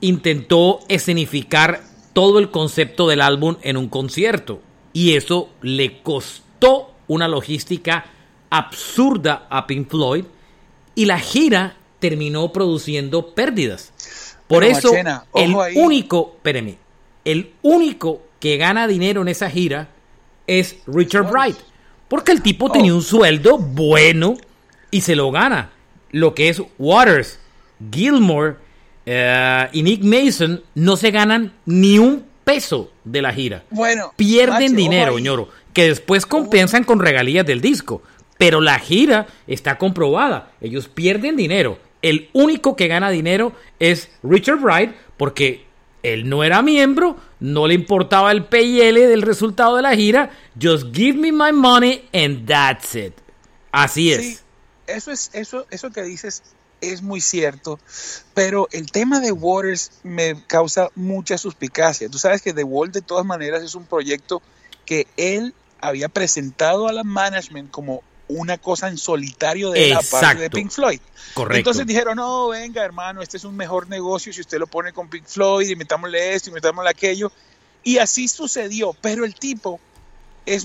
intentó 0.00 0.80
escenificar 0.88 1.82
todo 2.12 2.38
el 2.38 2.50
concepto 2.50 3.06
del 3.06 3.20
álbum 3.20 3.56
en 3.62 3.76
un 3.76 3.88
concierto. 3.88 4.60
Y 4.92 5.14
eso 5.14 5.50
le 5.62 6.02
costó 6.02 6.94
una 7.06 7.28
logística 7.28 8.06
absurda 8.50 9.46
a 9.48 9.66
Pink 9.66 9.88
Floyd 9.88 10.24
y 10.94 11.06
la 11.06 11.18
gira 11.18 11.76
terminó 11.98 12.52
produciendo 12.52 13.34
pérdidas. 13.34 13.92
Por 14.48 14.62
Pero, 14.64 14.76
eso, 14.78 14.88
Machena, 14.90 15.24
el 15.34 15.54
ahí. 15.58 15.74
único, 15.76 16.32
espéreme, 16.36 16.78
el 17.24 17.52
único 17.62 18.22
que 18.40 18.56
gana 18.56 18.86
dinero 18.88 19.22
en 19.22 19.28
esa 19.28 19.50
gira 19.50 19.88
es 20.46 20.76
Richard 20.86 21.30
Bright. 21.30 21.56
Porque 22.08 22.32
el 22.32 22.42
tipo 22.42 22.66
Oh. 22.66 22.72
tenía 22.72 22.94
un 22.94 23.02
sueldo 23.02 23.58
bueno 23.58 24.36
y 24.90 25.02
se 25.02 25.14
lo 25.14 25.30
gana. 25.30 25.70
Lo 26.10 26.34
que 26.34 26.48
es 26.48 26.60
Waters, 26.78 27.38
Gilmore 27.92 28.56
eh, 29.06 29.68
y 29.72 29.82
Nick 29.82 30.02
Mason 30.02 30.62
no 30.74 30.96
se 30.96 31.10
ganan 31.12 31.52
ni 31.66 31.98
un 31.98 32.24
peso 32.44 32.90
de 33.04 33.22
la 33.22 33.32
gira. 33.32 33.62
Bueno, 33.70 34.12
Pierden 34.16 34.72
macho, 34.72 34.74
dinero, 34.76 35.18
ñoro, 35.20 35.48
que 35.72 35.84
después 35.88 36.26
compensan 36.26 36.82
con 36.82 36.98
regalías 36.98 37.46
del 37.46 37.60
disco. 37.60 38.02
Pero 38.40 38.62
la 38.62 38.78
gira 38.78 39.26
está 39.46 39.76
comprobada. 39.76 40.52
Ellos 40.62 40.88
pierden 40.88 41.36
dinero. 41.36 41.78
El 42.00 42.30
único 42.32 42.74
que 42.74 42.88
gana 42.88 43.10
dinero 43.10 43.52
es 43.78 44.08
Richard 44.22 44.60
Bright 44.60 44.94
porque 45.18 45.66
él 46.02 46.26
no 46.26 46.42
era 46.42 46.62
miembro, 46.62 47.18
no 47.38 47.66
le 47.66 47.74
importaba 47.74 48.32
el 48.32 48.46
PL 48.46 49.06
del 49.08 49.20
resultado 49.20 49.76
de 49.76 49.82
la 49.82 49.94
gira. 49.94 50.30
Just 50.58 50.86
give 50.94 51.18
me 51.18 51.32
my 51.32 51.52
money 51.52 52.08
and 52.14 52.46
that's 52.46 52.94
it. 52.94 53.12
Así 53.72 54.10
es. 54.10 54.42
Eso 54.86 55.12
es 55.12 55.28
eso 55.34 55.66
eso 55.70 55.90
que 55.90 56.02
dices 56.02 56.42
es 56.80 57.02
muy 57.02 57.20
cierto, 57.20 57.78
pero 58.32 58.68
el 58.72 58.90
tema 58.90 59.20
de 59.20 59.32
Waters 59.32 60.00
me 60.02 60.42
causa 60.46 60.88
mucha 60.94 61.36
suspicacia. 61.36 62.08
Tú 62.08 62.16
sabes 62.16 62.40
que 62.40 62.54
The 62.54 62.64
Wall 62.64 62.90
de 62.90 63.02
todas 63.02 63.26
maneras 63.26 63.62
es 63.62 63.74
un 63.74 63.84
proyecto 63.84 64.40
que 64.86 65.06
él 65.18 65.52
había 65.78 66.08
presentado 66.08 66.88
a 66.88 66.94
la 66.94 67.04
management 67.04 67.70
como 67.70 68.02
una 68.30 68.58
cosa 68.58 68.88
en 68.88 68.98
solitario 68.98 69.70
de 69.70 69.88
la 69.88 70.02
parte 70.02 70.42
de. 70.42 70.50
Pink 70.50 70.70
Floyd. 70.70 71.00
Correcto. 71.34 71.58
Entonces 71.58 71.86
dijeron, 71.86 72.16
no, 72.16 72.48
venga 72.48 72.84
hermano, 72.84 73.22
este 73.22 73.36
es 73.36 73.44
un 73.44 73.56
mejor 73.56 73.88
negocio 73.88 74.32
si 74.32 74.40
usted 74.40 74.58
lo 74.58 74.66
pone 74.66 74.92
con 74.92 75.08
Pink 75.08 75.26
Floyd 75.26 75.68
y 75.68 75.76
metámosle 75.76 76.34
esto 76.34 76.50
y 76.50 76.52
metámosle 76.52 76.90
aquello. 76.90 77.30
Y 77.82 77.98
así 77.98 78.28
sucedió, 78.28 78.94
pero 79.00 79.24
el 79.24 79.34
tipo 79.34 79.80
es, 80.46 80.64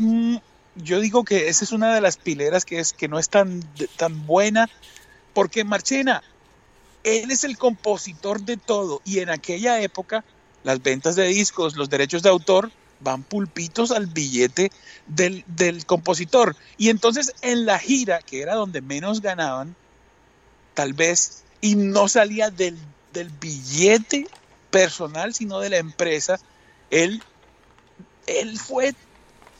yo 0.76 1.00
digo 1.00 1.24
que 1.24 1.48
esa 1.50 1.64
es 1.64 1.72
una 1.72 1.94
de 1.94 2.02
las 2.02 2.18
pileras 2.18 2.66
que, 2.66 2.80
es, 2.80 2.94
que 2.94 3.08
no 3.08 3.20
es 3.20 3.30
tan, 3.30 3.62
tan 3.98 4.26
buena, 4.26 4.70
porque 5.34 5.64
Marchena, 5.64 6.24
él 7.04 7.32
es 7.32 7.44
el 7.44 7.58
compositor 7.58 8.42
de 8.42 8.58
todo 8.58 9.02
y 9.06 9.20
en 9.20 9.30
aquella 9.30 9.80
época 9.82 10.26
las 10.64 10.82
ventas 10.82 11.16
de 11.16 11.28
discos, 11.28 11.76
los 11.76 11.90
derechos 11.90 12.24
de 12.24 12.30
autor 12.30 12.72
van 13.06 13.24
pulpitos 13.24 13.92
al 13.92 14.08
billete 14.08 14.72
del, 15.08 15.46
del 15.48 15.86
compositor. 15.86 16.58
Y 16.78 16.90
entonces 16.90 17.34
en 17.42 17.66
la 17.66 17.80
gira, 17.80 18.20
que 18.20 18.42
era 18.42 18.56
donde 18.56 18.82
menos 18.82 19.22
ganaban, 19.22 19.76
tal 20.74 20.92
vez, 20.92 21.44
y 21.62 21.76
no 21.76 22.10
salía 22.10 22.50
del, 22.50 22.78
del 23.14 23.30
billete 23.30 24.28
personal, 24.72 25.34
sino 25.34 25.60
de 25.60 25.70
la 25.70 25.78
empresa, 25.78 26.38
él, 26.90 27.24
él 28.28 28.60
fue, 28.60 28.94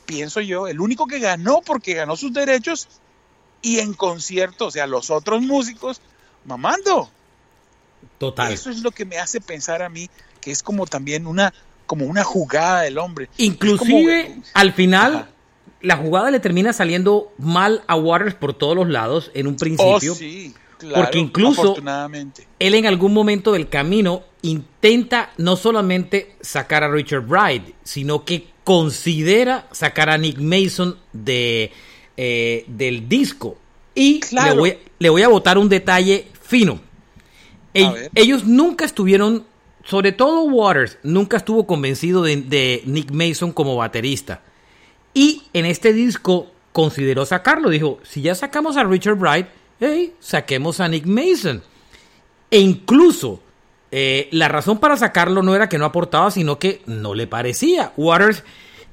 pienso 0.04 0.42
yo, 0.42 0.68
el 0.68 0.80
único 0.80 1.06
que 1.06 1.20
ganó 1.20 1.62
porque 1.62 1.94
ganó 1.94 2.16
sus 2.16 2.34
derechos 2.34 2.88
y 3.62 3.78
en 3.78 3.94
concierto, 3.94 4.66
o 4.66 4.70
sea, 4.70 4.86
los 4.86 5.08
otros 5.08 5.40
músicos, 5.40 6.02
mamando. 6.44 7.08
Total. 8.18 8.52
Eso 8.52 8.70
es 8.70 8.80
lo 8.80 8.90
que 8.90 9.04
me 9.04 9.18
hace 9.18 9.40
pensar 9.40 9.82
a 9.82 9.88
mí 9.88 10.10
que 10.46 10.52
es 10.52 10.62
como 10.62 10.86
también 10.86 11.26
una, 11.26 11.52
como 11.86 12.06
una 12.06 12.24
jugada 12.24 12.82
del 12.82 12.98
hombre. 12.98 13.28
Inclusive, 13.38 14.26
como- 14.28 14.42
al 14.54 14.72
final, 14.72 15.14
Ajá. 15.14 15.28
la 15.80 15.96
jugada 15.96 16.30
le 16.30 16.40
termina 16.40 16.72
saliendo 16.72 17.32
mal 17.38 17.82
a 17.86 17.96
Waters 17.96 18.34
por 18.34 18.54
todos 18.54 18.74
los 18.76 18.88
lados 18.88 19.30
en 19.34 19.46
un 19.46 19.56
principio. 19.56 20.12
Oh, 20.12 20.14
sí, 20.16 20.54
claro, 20.78 20.96
porque 21.04 21.18
incluso 21.18 21.76
él 22.58 22.74
en 22.74 22.86
algún 22.86 23.12
momento 23.14 23.52
del 23.52 23.68
camino 23.68 24.22
intenta 24.42 25.30
no 25.38 25.56
solamente 25.56 26.36
sacar 26.40 26.84
a 26.84 26.88
Richard 26.90 27.26
Bright, 27.26 27.74
sino 27.82 28.24
que 28.24 28.46
considera 28.64 29.68
sacar 29.72 30.10
a 30.10 30.18
Nick 30.18 30.38
Mason 30.38 30.98
de, 31.12 31.70
eh, 32.16 32.64
del 32.68 33.08
disco. 33.08 33.56
Y 33.94 34.20
Claro. 34.20 34.54
le, 34.54 34.58
voy, 34.60 34.78
le 34.98 35.08
voy 35.08 35.22
a 35.22 35.28
botar 35.28 35.56
un 35.56 35.68
detalle 35.68 36.26
fino. 36.42 36.80
Ellos 38.14 38.44
nunca 38.44 38.84
estuvieron, 38.84 39.44
sobre 39.86 40.12
todo 40.12 40.42
Waters, 40.42 40.98
nunca 41.02 41.36
estuvo 41.36 41.66
convencido 41.66 42.22
de, 42.22 42.36
de 42.36 42.82
Nick 42.86 43.10
Mason 43.12 43.52
como 43.52 43.76
baterista. 43.76 44.42
Y 45.14 45.44
en 45.52 45.64
este 45.64 45.92
disco 45.92 46.50
consideró 46.72 47.24
sacarlo. 47.24 47.70
Dijo, 47.70 48.00
si 48.02 48.20
ya 48.20 48.34
sacamos 48.34 48.76
a 48.76 48.84
Richard 48.84 49.16
Bright, 49.16 49.46
hey, 49.80 50.12
saquemos 50.20 50.80
a 50.80 50.88
Nick 50.88 51.06
Mason. 51.06 51.62
E 52.50 52.58
incluso 52.58 53.40
eh, 53.90 54.28
la 54.32 54.48
razón 54.48 54.78
para 54.78 54.96
sacarlo 54.96 55.42
no 55.42 55.54
era 55.54 55.68
que 55.68 55.78
no 55.78 55.84
aportaba, 55.84 56.30
sino 56.30 56.58
que 56.58 56.82
no 56.86 57.14
le 57.14 57.26
parecía. 57.26 57.92
Waters, 57.96 58.42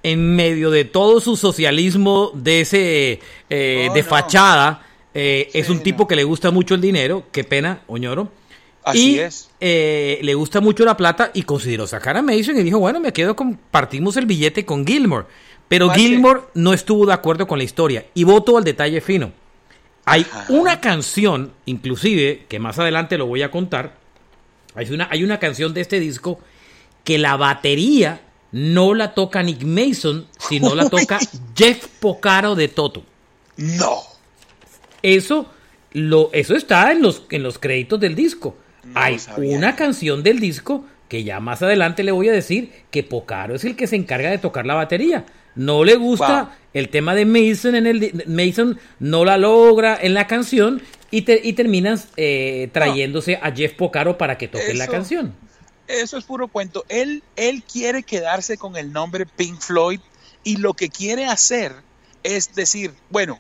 en 0.04 0.36
medio 0.36 0.72
de 0.72 0.86
todo 0.86 1.20
su 1.20 1.36
socialismo 1.36 2.32
de 2.36 2.62
ese 2.62 3.20
eh, 3.50 3.88
Oh, 3.90 3.94
de 3.94 4.02
no. 4.04 4.08
fachada, 4.08 4.86
eh, 5.14 5.50
es 5.54 5.70
un 5.70 5.82
tipo 5.82 6.04
no. 6.04 6.08
que 6.08 6.16
le 6.16 6.24
gusta 6.24 6.52
mucho 6.52 6.76
el 6.76 6.82
dinero. 6.82 7.24
Qué 7.32 7.44
pena, 7.44 7.82
Oñoro. 7.88 8.30
Así 8.84 9.16
y 9.16 9.20
es. 9.20 9.50
eh, 9.60 10.20
le 10.22 10.34
gusta 10.34 10.60
mucho 10.62 10.84
la 10.86 10.98
plata 10.98 11.32
y 11.34 11.44
consideró 11.44 11.88
sacar 11.88 12.18
a 12.18 12.22
Mason 12.22 12.58
y 12.58 12.64
dijo, 12.64 12.80
bueno, 12.80 13.00
me 13.00 13.14
quedo 13.14 13.36
con, 13.36 13.56
partimos 13.72 14.18
el 14.18 14.26
billete 14.26 14.66
con 14.66 14.86
Gilmore. 14.86 15.26
Pero. 15.68 15.90
Gilmore 15.92 16.42
no 16.54 16.74
estuvo 16.74 17.06
de 17.06 17.14
acuerdo 17.14 17.48
con 17.48 17.58
la 17.58 17.64
historia 17.64 18.06
y 18.14 18.24
voto 18.26 18.58
al 18.58 18.64
detalle 18.64 19.00
fino. 19.02 19.32
Hay 20.06 20.26
Ajá. 20.30 20.46
una 20.50 20.82
canción, 20.82 21.54
inclusive, 21.66 22.46
que 22.50 22.60
más 22.60 22.78
adelante 22.78 23.18
lo 23.18 23.26
voy 23.26 23.42
a 23.42 23.52
contar. 23.52 23.96
Hay 24.76 24.90
una, 24.92 25.08
hay 25.10 25.24
una 25.24 25.40
canción 25.40 25.74
de 25.74 25.82
este 25.82 26.00
disco 26.00 26.40
que 27.06 27.18
la 27.18 27.38
batería 27.38 28.22
no 28.52 28.94
la 28.94 29.14
toca 29.14 29.42
Nick 29.42 29.64
Mason, 29.64 30.28
sino 30.38 30.76
la 30.76 30.90
toca 30.90 31.20
Jeff 31.56 31.88
Pocaro 32.00 32.56
de 32.56 32.68
Toto. 32.68 33.04
No. 33.56 34.02
Eso, 35.02 35.48
lo, 35.94 36.30
eso 36.34 36.56
está 36.56 36.92
en 36.92 37.02
los, 37.02 37.24
en 37.30 37.44
los 37.44 37.58
créditos 37.58 38.00
del 38.00 38.16
disco. 38.16 38.58
No 38.84 39.00
Hay 39.00 39.18
una 39.38 39.76
canción 39.76 40.24
del 40.24 40.40
disco 40.40 40.86
que 41.10 41.24
ya 41.24 41.40
más 41.40 41.62
adelante 41.62 42.04
le 42.04 42.12
voy 42.12 42.30
a 42.30 42.32
decir 42.32 42.72
que 42.92 43.04
Pocaro 43.04 43.56
es 43.56 43.64
el 43.66 43.76
que 43.76 43.88
se 43.88 43.96
encarga 43.96 44.30
de 44.30 44.38
tocar 44.40 44.66
la 44.66 44.74
batería. 44.74 45.26
No 45.56 45.84
le 45.84 45.96
gusta 45.96 46.44
Wow. 46.46 46.54
el 46.74 46.90
tema 46.90 47.14
de 47.14 47.26
Mason 47.26 47.76
en 47.76 47.86
el 47.86 48.24
Mason 48.28 48.80
no 49.00 49.24
la 49.24 49.38
logra 49.38 49.98
en 50.02 50.14
la 50.16 50.26
canción 50.26 50.82
y, 51.12 51.22
te- 51.22 51.42
y 51.44 51.54
terminas 51.54 52.08
eh, 52.18 52.70
trayéndose 52.74 53.36
a 53.42 53.52
Jeff 53.52 53.74
Pocaro 53.74 54.18
para 54.18 54.38
que 54.38 54.48
toque 54.48 54.74
la 54.74 54.88
canción. 54.88 55.34
Eso 55.88 56.18
es 56.18 56.24
puro 56.24 56.48
cuento. 56.48 56.86
Él, 56.90 57.22
él 57.36 57.62
quiere 57.72 58.02
quedarse 58.04 58.58
con 58.58 58.76
el 58.78 58.92
nombre 58.92 59.26
Pink 59.28 59.60
Floyd 59.60 60.00
y 60.44 60.58
lo 60.58 60.74
que 60.74 60.90
quiere 60.90 61.26
hacer 61.26 61.74
es 62.24 62.56
decir, 62.56 62.92
bueno, 63.12 63.40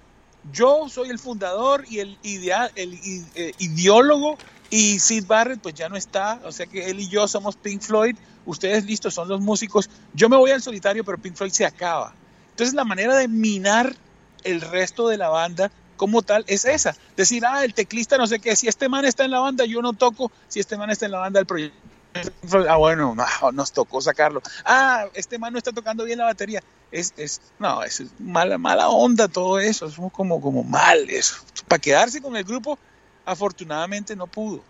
yo 0.51 0.87
soy 0.89 1.09
el 1.09 1.17
fundador 1.17 1.85
y 1.89 1.99
el, 1.99 2.17
idea, 2.21 2.69
el 2.75 2.99
eh, 3.35 3.53
ideólogo 3.57 4.37
y 4.73 4.99
Sid 4.99 5.27
Barrett 5.27 5.61
pues 5.61 5.75
ya 5.75 5.87
no 5.87 5.95
está, 5.95 6.41
o 6.45 6.51
sea 6.51 6.65
que 6.65 6.89
él 6.89 6.99
y 6.99 7.07
yo 7.07 7.27
somos 7.27 7.55
Pink 7.55 7.83
Floyd, 7.83 8.15
ustedes 8.43 8.85
listos 8.85 9.13
son 9.13 9.27
los 9.27 9.39
músicos, 9.39 9.87
yo 10.15 10.29
me 10.29 10.35
voy 10.35 10.49
al 10.49 10.63
solitario 10.63 11.03
pero 11.03 11.19
Pink 11.19 11.35
Floyd 11.35 11.51
se 11.51 11.63
acaba. 11.63 12.15
Entonces 12.49 12.73
la 12.73 12.83
manera 12.83 13.15
de 13.15 13.27
minar 13.27 13.95
el 14.43 14.61
resto 14.61 15.07
de 15.07 15.17
la 15.17 15.29
banda 15.29 15.71
como 15.95 16.23
tal 16.23 16.43
es 16.47 16.65
esa, 16.65 16.95
decir, 17.15 17.45
ah, 17.45 17.63
el 17.63 17.75
teclista 17.75 18.17
no 18.17 18.25
sé 18.25 18.39
qué, 18.39 18.55
si 18.55 18.67
este 18.67 18.89
man 18.89 19.05
está 19.05 19.25
en 19.25 19.29
la 19.29 19.41
banda 19.41 19.63
yo 19.63 19.79
no 19.83 19.93
toco, 19.93 20.31
si 20.47 20.59
este 20.59 20.75
man 20.75 20.89
está 20.89 21.05
en 21.05 21.11
la 21.11 21.19
banda 21.19 21.39
el 21.39 21.45
proyecto 21.45 21.77
Ah, 22.67 22.77
bueno, 22.77 23.15
no, 23.41 23.51
nos 23.51 23.71
tocó 23.71 24.01
sacarlo. 24.01 24.41
Ah, 24.65 25.05
este 25.13 25.39
man 25.39 25.53
no 25.53 25.57
está 25.57 25.71
tocando 25.71 26.03
bien 26.03 26.19
la 26.19 26.25
batería. 26.25 26.63
Es, 26.91 27.11
es, 27.17 27.41
no, 27.57 27.81
es 27.81 28.03
mala, 28.19 28.59
mala 28.59 28.89
onda 28.89 29.27
todo 29.27 29.57
eso. 29.57 29.87
Es 29.87 29.95
como, 30.11 30.39
como 30.39 30.63
mal 30.63 31.09
eso. 31.09 31.37
Para 31.67 31.79
quedarse 31.79 32.21
con 32.21 32.35
el 32.35 32.43
grupo, 32.43 32.77
afortunadamente 33.25 34.15
no 34.15 34.27
pudo. 34.27 34.63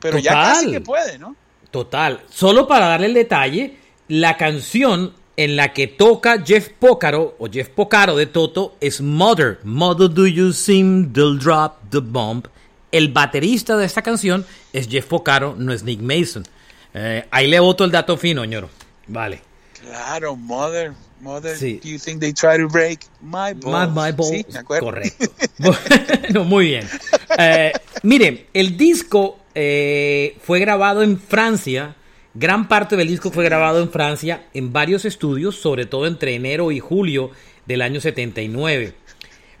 Pero 0.00 0.18
ya 0.18 0.32
casi 0.32 0.70
que 0.70 0.80
puede, 0.80 1.18
¿no? 1.18 1.34
Total. 1.70 2.22
Solo 2.30 2.66
para 2.66 2.86
darle 2.86 3.06
el 3.06 3.14
detalle, 3.14 3.76
la 4.08 4.36
canción 4.36 5.12
en 5.36 5.56
la 5.56 5.72
que 5.72 5.86
toca 5.86 6.42
Jeff 6.44 6.68
Pocaro 6.70 7.36
o 7.38 7.48
Jeff 7.48 7.68
Pocaro 7.68 8.16
de 8.16 8.26
Toto 8.26 8.76
es 8.80 9.00
Mother. 9.00 9.58
Mother 9.62 10.08
do 10.08 10.26
you 10.26 10.52
seem 10.52 11.12
to 11.12 11.34
drop 11.34 11.78
the 11.90 12.00
bomb. 12.00 12.44
El 12.90 13.12
baterista 13.12 13.76
de 13.76 13.84
esta 13.84 14.02
canción 14.02 14.46
es 14.72 14.88
Jeff 14.88 15.06
Pocaro, 15.06 15.54
no 15.56 15.72
es 15.72 15.82
Nick 15.82 16.00
Mason. 16.00 16.44
Eh, 16.94 17.26
ahí 17.30 17.46
le 17.46 17.60
voto 17.60 17.84
el 17.84 17.90
dato 17.90 18.16
fino, 18.16 18.44
ñoro. 18.44 18.70
Vale. 19.06 19.42
Claro, 19.80 20.34
mother, 20.34 20.92
mother. 21.20 21.56
Sí. 21.56 21.80
Do 21.82 21.88
you 21.88 21.98
think 21.98 22.20
they 22.20 22.32
try 22.32 22.56
to 22.58 22.68
break 22.68 23.00
my 23.20 23.54
balls? 23.54 23.94
My, 23.94 24.02
my 24.06 24.12
balls. 24.12 24.30
Sí, 24.30 24.46
me 24.52 24.58
acuerdo. 24.58 24.86
Correcto. 24.86 25.26
Bueno, 25.58 26.44
muy 26.44 26.66
bien. 26.66 26.86
Eh, 27.38 27.72
mire, 28.02 28.46
el 28.52 28.76
disco 28.76 29.38
eh, 29.54 30.36
fue 30.42 30.60
grabado 30.60 31.02
en 31.02 31.18
Francia. 31.18 31.96
Gran 32.34 32.68
parte 32.68 32.96
del 32.96 33.08
disco 33.08 33.30
fue 33.30 33.44
grabado 33.44 33.82
en 33.82 33.90
Francia 33.90 34.46
en 34.54 34.72
varios 34.72 35.04
estudios, 35.04 35.56
sobre 35.56 35.86
todo 35.86 36.06
entre 36.06 36.34
enero 36.34 36.70
y 36.70 36.78
julio 36.78 37.30
del 37.66 37.82
año 37.82 38.00
79. 38.00 38.94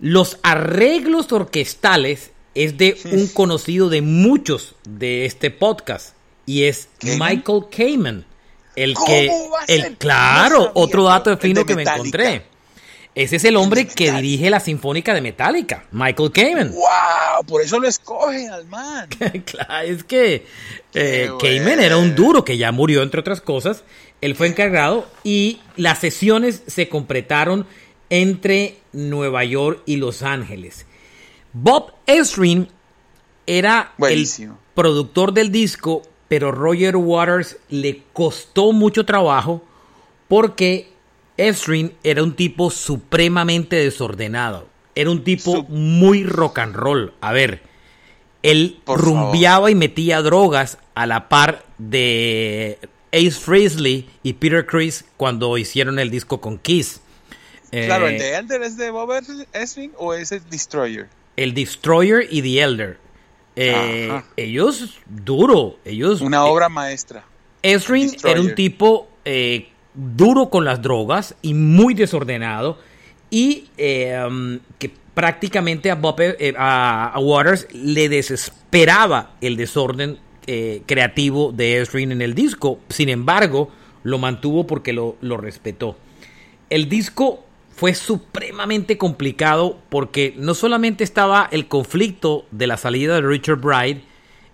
Los 0.00 0.38
arreglos 0.42 1.32
orquestales 1.32 2.30
es 2.54 2.78
de 2.78 2.96
un 3.12 3.28
conocido 3.28 3.88
de 3.88 4.02
muchos 4.02 4.76
de 4.84 5.24
este 5.24 5.50
podcast 5.50 6.14
y 6.46 6.64
es. 6.64 6.88
Michael 7.02 7.64
Kamen. 7.70 8.24
El 8.82 8.94
¿Cómo 8.94 9.06
que, 9.06 9.28
va 9.52 9.60
a 9.60 9.64
el, 9.66 9.82
ser? 9.82 9.96
claro, 9.96 10.58
No 10.66 10.70
otro 10.74 11.04
dato 11.04 11.36
fino 11.38 11.60
de 11.60 11.66
que 11.66 11.74
me 11.76 11.82
encontré. 11.82 12.42
Ese 13.14 13.36
es 13.36 13.44
el 13.44 13.56
hombre 13.56 13.88
que 13.88 14.12
dirige 14.12 14.48
la 14.48 14.60
Sinfónica 14.60 15.12
de 15.12 15.20
Metallica, 15.20 15.84
Michael 15.90 16.30
Kamen. 16.30 16.70
¡Wow! 16.72 17.44
Por 17.48 17.62
eso 17.62 17.80
lo 17.80 17.88
escogen 17.88 18.50
al 18.50 18.64
man. 18.66 19.08
Claro, 19.44 19.88
es 19.88 20.04
que 20.04 20.46
eh, 20.94 21.28
Kamen 21.40 21.80
era 21.80 21.96
un 21.96 22.14
duro 22.14 22.44
que 22.44 22.56
ya 22.56 22.70
murió, 22.70 23.02
entre 23.02 23.18
otras 23.20 23.40
cosas. 23.40 23.82
Él 24.20 24.36
fue 24.36 24.46
encargado 24.46 25.08
y 25.24 25.60
las 25.76 25.98
sesiones 25.98 26.62
se 26.68 26.88
completaron 26.88 27.66
entre 28.10 28.76
Nueva 28.92 29.44
York 29.44 29.82
y 29.84 29.96
Los 29.96 30.22
Ángeles. 30.22 30.86
Bob 31.52 31.92
Ezrin 32.06 32.68
era 33.46 33.94
Buenísimo. 33.98 34.52
el 34.54 34.74
productor 34.74 35.32
del 35.32 35.50
disco, 35.50 36.02
pero 36.28 36.52
Roger 36.52 36.96
Waters 36.96 37.56
le 37.70 38.02
costó 38.12 38.72
mucho 38.72 39.04
trabajo 39.06 39.62
porque 40.28 40.90
Ezrin 41.36 41.92
era 42.02 42.22
un 42.22 42.34
tipo 42.36 42.70
supremamente 42.70 43.76
desordenado. 43.76 44.66
Era 44.94 45.10
un 45.10 45.24
tipo 45.24 45.52
Sup- 45.52 45.68
muy 45.68 46.24
rock 46.24 46.58
and 46.58 46.74
roll. 46.74 47.14
A 47.20 47.32
ver, 47.32 47.62
él 48.42 48.78
Por 48.84 49.00
rumbeaba 49.00 49.70
y 49.70 49.74
metía 49.74 50.20
drogas 50.22 50.78
a 50.94 51.06
la 51.06 51.28
par 51.28 51.64
de 51.78 52.78
Ace 53.12 53.30
Frehley 53.30 54.08
y 54.22 54.34
Peter 54.34 54.66
Chris 54.66 55.04
cuando 55.16 55.56
hicieron 55.56 55.98
el 55.98 56.10
disco 56.10 56.40
con 56.40 56.58
Kiss. 56.58 57.00
Claro, 57.70 58.08
Eh, 58.08 58.14
¿el 58.14 58.18
de 58.18 58.34
Elder 58.36 58.62
es 58.62 58.76
de 58.76 58.90
Bob 58.90 59.10
Eswing 59.52 59.92
o 59.98 60.14
es 60.14 60.32
el 60.32 60.42
Destroyer? 60.50 61.06
el 61.36 61.54
Destroyer 61.54 62.26
y 62.30 62.42
The 62.42 62.62
Elder. 62.62 62.98
Eh, 63.60 64.22
ellos, 64.36 64.98
duro, 65.06 65.78
ellos... 65.84 66.20
Una 66.20 66.44
obra 66.44 66.68
maestra. 66.68 67.24
Destroyer. 67.60 68.16
era 68.24 68.40
un 68.40 68.54
tipo 68.54 69.08
eh, 69.24 69.68
duro 69.94 70.48
con 70.48 70.64
las 70.64 70.80
drogas 70.80 71.34
y 71.42 71.54
muy 71.54 71.94
desordenado 71.94 72.78
y 73.30 73.66
eh, 73.76 74.16
um, 74.26 74.60
que 74.78 74.90
prácticamente 75.14 75.90
a, 75.90 75.96
Bob, 75.96 76.20
eh, 76.20 76.54
a, 76.56 77.10
a 77.12 77.18
Waters 77.18 77.66
le 77.72 78.08
desesperaba 78.08 79.32
el 79.40 79.56
desorden 79.56 80.18
eh, 80.46 80.82
creativo 80.86 81.52
de 81.52 81.80
Ezrin 81.80 82.12
en 82.12 82.22
el 82.22 82.34
disco. 82.34 82.78
Sin 82.88 83.08
embargo, 83.08 83.70
lo 84.04 84.18
mantuvo 84.18 84.66
porque 84.66 84.92
lo, 84.92 85.16
lo 85.20 85.36
respetó. 85.36 85.98
El 86.70 86.88
disco 86.88 87.44
fue 87.78 87.94
supremamente 87.94 88.98
complicado 88.98 89.78
porque 89.88 90.34
no 90.36 90.54
solamente 90.54 91.04
estaba 91.04 91.48
el 91.52 91.68
conflicto 91.68 92.44
de 92.50 92.66
la 92.66 92.76
salida 92.76 93.14
de 93.14 93.22
Richard 93.22 93.60
Bright, 93.60 94.02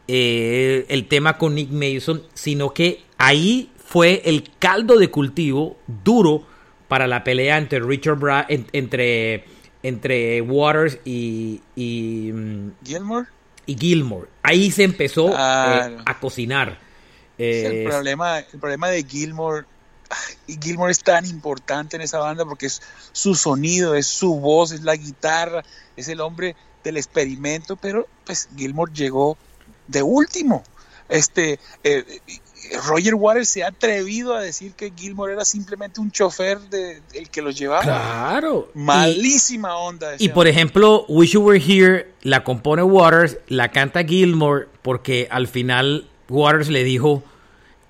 eh, 0.09 0.85
el 0.89 1.07
tema 1.09 1.39
con 1.39 1.55
Nick 1.55 1.71
Mason, 1.71 2.23
sino 2.35 2.75
que 2.75 3.03
ahí 3.17 3.71
fue 3.77 4.21
el 4.27 4.45
caldo 4.59 4.99
de 4.99 5.09
cultivo 5.11 5.79
duro 6.05 6.47
para 6.89 7.07
la 7.07 7.25
pelea 7.25 7.57
entre 7.57 7.81
Richard 7.81 8.19
en- 8.51 8.67
entre, 8.73 9.45
entre 9.83 10.43
Waters 10.43 10.99
y, 11.07 11.63
y, 11.75 12.31
mm, 12.33 12.73
Gilmore. 12.85 13.27
y 13.65 13.75
Gilmore. 13.79 14.29
Ahí 14.43 14.71
se 14.71 14.85
empezó 14.85 15.31
eh, 15.31 15.35
a 16.05 16.21
cocinar. 16.21 16.79
Sí, 17.39 17.43
Eh, 17.45 17.83
el, 17.85 17.89
problema, 17.89 18.39
el 18.41 18.59
problema 18.61 18.89
de 18.89 19.03
Gilmore 19.03 19.65
y 20.47 20.59
Gilmore 20.61 20.93
es 20.93 21.01
tan 21.01 21.27
importante 21.27 21.97
en 21.97 22.03
esa 22.03 22.19
banda 22.19 22.45
porque 22.45 22.67
es 22.67 22.83
su 23.13 23.35
sonido, 23.35 23.95
es 23.95 24.07
su 24.07 24.39
voz, 24.39 24.73
es 24.73 24.83
la 24.83 24.97
guitarra, 24.97 25.65
es 25.97 26.09
el 26.09 26.21
hombre 26.21 26.57
del 26.83 26.97
experimento, 26.97 27.77
pero 27.77 28.07
pues 28.25 28.49
Gilmore 28.57 28.93
llegó 28.95 29.37
de 29.89 30.03
último. 30.03 30.63
Este, 31.09 31.59
eh, 31.83 32.05
Roger 32.87 33.15
Waters 33.15 33.49
se 33.49 33.63
ha 33.63 33.69
atrevido 33.69 34.35
a 34.35 34.41
decir 34.41 34.73
que 34.73 34.93
Gilmore 34.97 35.35
era 35.35 35.45
simplemente 35.45 36.01
un 36.01 36.11
chofer 36.11 36.59
de 36.61 37.03
el 37.13 37.29
que 37.31 37.43
los 37.43 37.57
llevaba. 37.57 37.83
Claro. 37.83 38.71
Malísima 38.75 39.77
onda. 39.77 40.15
Y 40.19 40.31
por 40.31 40.47
ejemplo, 40.47 41.05
Wish 41.09 41.33
You 41.33 41.43
Were 41.43 41.63
Here 41.63 42.13
la 42.23 42.45
compone 42.45 42.83
Waters, 42.83 43.39
la 43.49 43.71
canta 43.71 44.05
Gilmore 44.05 44.67
porque 44.83 45.29
al 45.31 45.47
final 45.47 46.09
Waters 46.29 46.69
le 46.69 46.85
dijo 46.85 47.23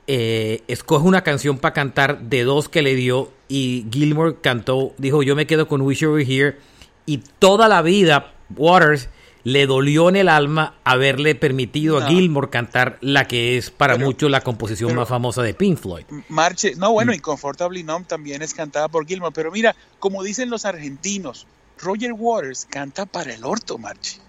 eh, 0.07 0.63
escoge 0.69 1.07
una 1.07 1.23
canción 1.23 1.59
para 1.59 1.73
cantar 1.73 2.21
de 2.23 2.45
dos 2.45 2.69
que 2.69 2.83
le 2.83 2.95
dio 2.95 3.31
y 3.49 3.87
Gilmore 3.91 4.37
cantó, 4.41 4.93
dijo 4.99 5.23
yo 5.23 5.35
me 5.37 5.47
quedo 5.47 5.69
con 5.69 5.81
Wish 5.81 6.01
You 6.01 6.13
Were 6.13 6.25
Here 6.25 6.59
y 7.07 7.19
toda 7.39 7.69
la 7.69 7.83
vida 7.83 8.35
Waters 8.57 9.09
le 9.45 9.67
dolió 9.67 10.09
en 10.09 10.17
el 10.17 10.29
alma 10.29 10.75
haberle 10.85 11.35
permitido 11.35 11.99
a 11.99 12.09
Gilmore 12.09 12.49
cantar 12.49 12.99
la 13.03 13.29
que 13.29 13.59
es 13.59 13.71
para 13.71 13.97
muchos 13.97 14.31
la 14.31 14.41
composición 14.41 14.95
más 14.95 15.09
famosa 15.09 15.43
de 15.43 15.53
Pink 15.53 15.79
Floyd. 15.79 16.05
Marche, 16.29 16.75
no, 16.77 16.93
bueno, 16.93 17.13
mm. 17.13 17.17
y 17.17 17.19
Comfortably 17.19 17.83
Numb 17.83 18.07
también 18.07 18.41
es 18.43 18.55
cantada 18.55 18.89
por 18.89 19.07
Gilmore, 19.07 19.33
pero 19.35 19.53
mira, 19.53 19.77
como 19.99 20.23
dicen 20.23 20.49
los 20.49 20.65
argentinos, 20.65 21.47
Roger 21.79 22.15
Waters 22.15 22.67
canta 22.71 23.05
para 23.05 23.35
el 23.35 23.45
orto, 23.45 23.77
Marche. 23.77 24.24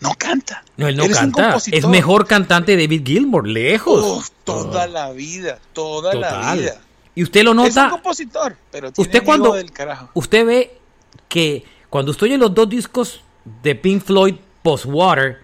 No 0.00 0.14
canta. 0.16 0.64
No, 0.76 0.88
él 0.88 0.96
no 0.96 1.08
canta. 1.08 1.58
Es 1.70 1.86
mejor 1.86 2.26
cantante 2.26 2.76
David 2.76 3.02
Gilmore, 3.04 3.50
lejos. 3.50 4.32
toda 4.44 4.86
la 4.86 5.10
vida, 5.12 5.58
toda 5.72 6.14
la 6.14 6.54
vida. 6.54 6.80
Y 7.14 7.22
usted 7.22 7.44
lo 7.44 7.54
nota. 7.54 7.68
Es 7.68 7.76
un 7.76 7.90
compositor, 7.90 8.56
pero 8.70 8.92
tiene 8.92 9.08
usted 9.08 9.24
cuando 9.24 9.52
del 9.52 9.70
carajo. 9.72 10.10
Usted 10.14 10.46
ve 10.46 10.78
que 11.28 11.64
cuando 11.90 12.12
estoy 12.12 12.32
en 12.32 12.40
los 12.40 12.54
dos 12.54 12.68
discos 12.68 13.22
de 13.62 13.74
Pink 13.74 14.02
Floyd 14.02 14.36
Post-Water, 14.62 15.42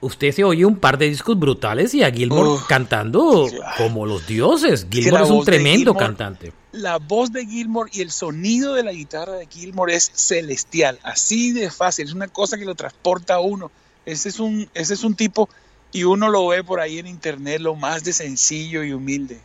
usted 0.00 0.32
se 0.32 0.44
oye 0.44 0.64
un 0.64 0.76
par 0.76 0.98
de 0.98 1.08
discos 1.08 1.38
brutales 1.38 1.94
y 1.94 2.02
a 2.02 2.10
Gilmore 2.10 2.60
cantando 2.68 3.48
como 3.78 4.04
los 4.04 4.26
dioses. 4.26 4.86
Gilmore 4.90 5.24
es, 5.24 5.30
un 5.30 5.44
tremendo 5.44 5.94
cantante. 5.94 6.52
La 6.72 6.98
voz 6.98 7.32
de 7.32 7.46
Gilmore 7.46 7.90
y 7.94 8.00
el 8.00 8.10
sonido 8.10 8.74
de 8.74 8.82
la 8.82 8.92
guitarra 8.92 9.34
de 9.34 9.46
Gilmore 9.46 9.94
es 9.94 10.10
celestial, 10.12 10.98
así 11.04 11.52
de 11.52 11.70
fácil, 11.70 12.06
es 12.06 12.12
una 12.12 12.28
cosa 12.28 12.58
que 12.58 12.64
lo 12.64 12.74
transporta 12.74 13.34
a 13.34 13.40
uno. 13.40 13.70
Ese 14.06 14.28
es 14.28 14.40
un, 14.40 14.68
ese 14.74 14.94
es 14.94 15.04
un 15.04 15.14
tipo, 15.14 15.48
y 15.92 16.04
uno 16.04 16.28
lo 16.28 16.48
ve 16.48 16.62
por 16.64 16.80
ahí 16.80 16.98
en 16.98 17.06
internet, 17.06 17.60
lo 17.60 17.74
más 17.74 18.04
de 18.04 18.12
sencillo 18.12 18.82
y 18.82 18.92
humilde. 18.92 19.40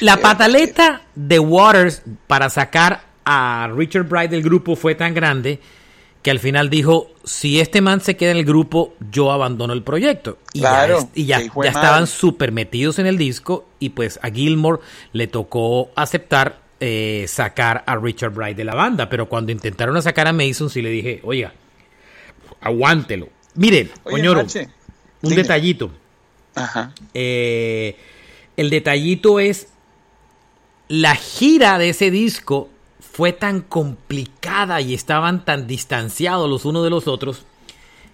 la 0.00 0.18
pataleta 0.18 1.02
de 1.14 1.38
Waters 1.38 2.02
para 2.26 2.48
sacar 2.50 3.04
a 3.24 3.70
Richard 3.74 4.04
Bright 4.04 4.30
del 4.30 4.42
grupo 4.42 4.76
fue 4.76 4.94
tan 4.94 5.14
grande 5.14 5.60
que 6.22 6.30
al 6.30 6.38
final 6.38 6.70
dijo, 6.70 7.10
si 7.24 7.60
este 7.60 7.80
man 7.80 8.00
se 8.00 8.16
queda 8.16 8.30
en 8.30 8.36
el 8.36 8.44
grupo, 8.44 8.94
yo 9.10 9.32
abandono 9.32 9.72
el 9.72 9.82
proyecto. 9.82 10.38
Y 10.52 10.60
ya, 10.60 10.88
y 11.14 11.26
ya, 11.26 11.42
estaban 11.64 12.06
súper 12.06 12.52
metidos 12.52 13.00
en 13.00 13.06
el 13.06 13.18
disco 13.18 13.66
y 13.80 13.90
pues 13.90 14.20
a 14.22 14.30
Gilmore 14.30 14.80
le 15.12 15.26
tocó 15.26 15.90
aceptar 15.96 16.60
eh, 16.78 17.26
sacar 17.28 17.82
a 17.86 17.96
Richard 17.96 18.32
Bright 18.32 18.56
de 18.56 18.64
la 18.64 18.74
banda. 18.74 19.08
Pero 19.08 19.28
cuando 19.28 19.50
intentaron 19.50 20.00
sacar 20.00 20.28
a 20.28 20.32
Mason, 20.32 20.70
sí 20.70 20.80
le 20.80 20.90
dije, 20.90 21.20
oiga, 21.24 21.52
aguántelo. 22.60 23.28
Miren, 23.54 23.90
Oñoro, 24.04 24.46
un 25.22 25.34
detallito. 25.34 25.90
Ajá. 26.54 26.92
Eh, 27.14 27.96
el 28.56 28.70
detallito 28.70 29.40
es 29.40 29.68
la 30.88 31.14
gira 31.14 31.78
de 31.78 31.90
ese 31.90 32.10
disco 32.10 32.68
fue 33.00 33.32
tan 33.32 33.60
complicada 33.60 34.80
y 34.80 34.94
estaban 34.94 35.44
tan 35.44 35.66
distanciados 35.66 36.48
los 36.48 36.64
unos 36.64 36.84
de 36.84 36.90
los 36.90 37.08
otros 37.08 37.44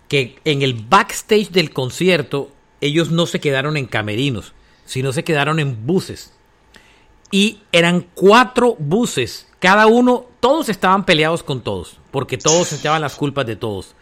que 0.08 0.38
en 0.44 0.62
el 0.62 0.74
backstage 0.74 1.50
del 1.50 1.70
concierto 1.72 2.50
ellos 2.80 3.10
no 3.10 3.26
se 3.26 3.40
quedaron 3.40 3.76
en 3.76 3.86
camerinos, 3.86 4.54
sino 4.84 5.12
se 5.12 5.24
quedaron 5.24 5.60
en 5.60 5.86
buses. 5.86 6.32
Y 7.30 7.60
eran 7.72 8.06
cuatro 8.14 8.76
buses, 8.78 9.46
cada 9.58 9.86
uno, 9.86 10.26
todos 10.40 10.68
estaban 10.68 11.04
peleados 11.04 11.42
con 11.42 11.60
todos, 11.60 11.98
porque 12.10 12.38
todos 12.38 12.72
echaban 12.72 13.02
las 13.02 13.16
culpas 13.16 13.46
de 13.46 13.56
todos 13.56 13.94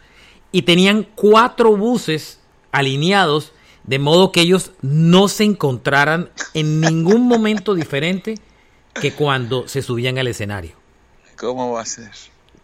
y 0.51 0.63
tenían 0.63 1.07
cuatro 1.15 1.75
buses 1.75 2.39
alineados 2.71 3.53
de 3.83 3.99
modo 3.99 4.31
que 4.31 4.41
ellos 4.41 4.71
no 4.81 5.27
se 5.29 5.45
encontraran 5.45 6.29
en 6.53 6.81
ningún 6.81 7.27
momento 7.27 7.73
diferente 7.73 8.35
que 8.93 9.13
cuando 9.13 9.67
se 9.67 9.81
subían 9.81 10.17
al 10.17 10.27
escenario. 10.27 10.75
¿Cómo 11.37 11.71
va 11.71 11.81
a 11.81 11.85
ser? 11.85 12.11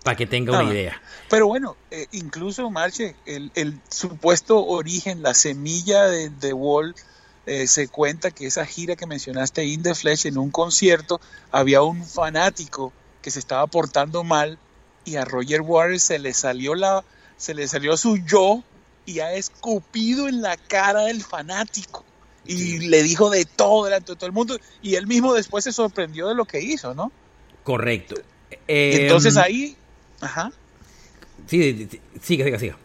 Para 0.03 0.17
que 0.17 0.27
tenga 0.27 0.59
una 0.59 0.71
idea. 0.71 1.01
Pero 1.29 1.47
bueno, 1.47 1.77
eh, 1.91 2.07
incluso 2.11 2.69
Marche, 2.69 3.15
el, 3.25 3.79
supuesto 3.89 4.65
origen, 4.65 5.21
la 5.21 5.33
semilla 5.33 6.03
de 6.07 6.29
The 6.29 6.53
Wall, 6.53 6.93
eh, 7.45 7.67
se 7.67 7.87
cuenta 7.87 8.31
que 8.31 8.47
esa 8.47 8.65
gira 8.65 8.95
que 8.95 9.05
mencionaste, 9.05 9.65
In 9.65 9.81
the 9.81 9.95
Flesh, 9.95 10.25
en 10.27 10.37
un 10.37 10.51
concierto, 10.51 11.21
había 11.51 11.81
un 11.81 12.05
fanático 12.05 12.91
que 13.21 13.31
se 13.31 13.39
estaba 13.39 13.65
portando 13.67 14.23
mal 14.23 14.59
y 15.05 15.15
a 15.15 15.25
Roger 15.25 15.61
Waters 15.61 16.03
se 16.03 16.19
le 16.19 16.33
salió 16.33 16.75
la, 16.75 17.03
se 17.43 17.53
le 17.53 17.67
salió 17.67 17.97
su 17.97 18.15
yo 18.25 18.63
y 19.05 19.19
ha 19.19 19.33
escupido 19.33 20.29
en 20.29 20.41
la 20.41 20.55
cara 20.55 21.01
del 21.01 21.21
fanático 21.21 22.05
y 22.45 22.79
le 22.79 23.03
dijo 23.03 23.29
de 23.29 23.43
todo 23.43 23.83
delante 23.83 24.13
de 24.13 24.15
todo 24.15 24.27
el 24.27 24.31
mundo 24.31 24.57
y 24.81 24.95
él 24.95 25.07
mismo 25.07 25.33
después 25.33 25.65
se 25.65 25.73
sorprendió 25.73 26.29
de 26.29 26.35
lo 26.35 26.45
que 26.45 26.61
hizo, 26.61 26.93
¿no? 26.93 27.11
Correcto. 27.65 28.15
Entonces 28.65 29.35
em, 29.35 29.41
ahí, 29.41 29.77
ajá. 30.21 30.53
Sí, 31.47 31.89
siga, 32.21 32.57
siga. 32.57 32.77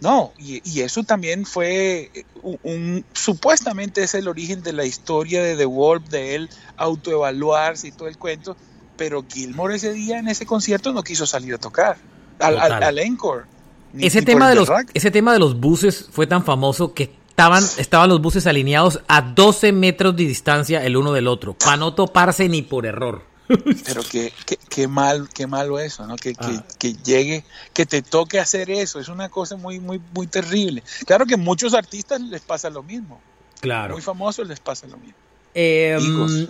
No, 0.00 0.32
y, 0.38 0.80
eso 0.80 1.02
también 1.02 1.44
fue 1.44 2.10
un, 2.42 3.04
supuestamente 3.12 4.02
es 4.02 4.14
el 4.14 4.28
origen 4.28 4.62
de 4.62 4.72
la 4.72 4.86
historia 4.86 5.42
de 5.42 5.56
The 5.56 5.66
Wolf, 5.66 6.08
de 6.08 6.36
él 6.36 6.50
autoevaluarse 6.78 7.88
y 7.88 7.92
todo 7.92 8.08
el 8.08 8.16
cuento, 8.16 8.56
pero 8.96 9.26
Gilmore 9.28 9.76
ese 9.76 9.92
día 9.92 10.18
en 10.18 10.28
ese 10.28 10.46
concierto 10.46 10.94
no 10.94 11.02
quiso 11.02 11.26
salir 11.26 11.52
a 11.52 11.58
tocar 11.58 11.98
al, 12.38 12.58
al 12.58 12.98
encore 13.00 13.57
ese, 13.98 14.22
tema 14.22 14.48
de 14.48 14.54
los, 14.54 14.68
ese 14.94 15.10
tema 15.10 15.32
de 15.32 15.38
los 15.38 15.58
buses 15.58 16.08
fue 16.10 16.26
tan 16.26 16.44
famoso 16.44 16.94
que 16.94 17.14
estaban, 17.28 17.64
estaban 17.78 18.08
los 18.08 18.20
buses 18.20 18.46
alineados 18.46 19.00
a 19.06 19.22
12 19.22 19.72
metros 19.72 20.16
de 20.16 20.24
distancia 20.24 20.84
el 20.84 20.96
uno 20.96 21.12
del 21.12 21.28
otro, 21.28 21.54
para 21.54 21.76
no 21.76 21.94
toparse 21.94 22.48
ni 22.48 22.62
por 22.62 22.86
error. 22.86 23.22
Pero 23.48 24.02
qué, 24.10 24.32
qué, 24.68 24.88
mal, 24.88 25.28
qué 25.32 25.46
malo 25.46 25.78
eso, 25.78 26.06
¿no? 26.06 26.16
Que, 26.16 26.34
ah. 26.38 26.64
que, 26.78 26.94
llegue, 26.94 27.44
que 27.72 27.86
te 27.86 28.02
toque 28.02 28.38
hacer 28.38 28.70
eso, 28.70 29.00
es 29.00 29.08
una 29.08 29.28
cosa 29.28 29.56
muy, 29.56 29.80
muy, 29.80 30.00
muy 30.14 30.26
terrible. 30.26 30.82
Claro 31.06 31.24
que 31.24 31.34
a 31.34 31.38
muchos 31.38 31.74
artistas 31.74 32.20
les 32.20 32.42
pasa 32.42 32.68
lo 32.68 32.82
mismo. 32.82 33.20
Claro. 33.60 33.94
Muy 33.94 34.02
famosos 34.02 34.46
les 34.46 34.60
pasa 34.60 34.86
lo 34.86 34.98
mismo. 34.98 35.14
Em, 35.54 36.46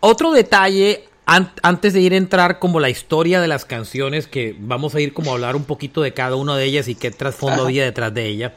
otro 0.00 0.32
detalle 0.32 1.09
antes 1.30 1.92
de 1.92 2.00
ir 2.00 2.12
a 2.12 2.16
entrar 2.16 2.58
como 2.58 2.80
la 2.80 2.90
historia 2.90 3.40
de 3.40 3.46
las 3.46 3.64
canciones, 3.64 4.26
que 4.26 4.56
vamos 4.58 4.94
a 4.94 5.00
ir 5.00 5.12
como 5.12 5.30
a 5.30 5.34
hablar 5.34 5.54
un 5.54 5.64
poquito 5.64 6.02
de 6.02 6.12
cada 6.12 6.34
una 6.34 6.56
de 6.56 6.64
ellas 6.64 6.88
y 6.88 6.96
qué 6.96 7.12
trasfondo 7.12 7.64
había 7.64 7.84
detrás 7.84 8.12
de 8.12 8.26
ella. 8.26 8.54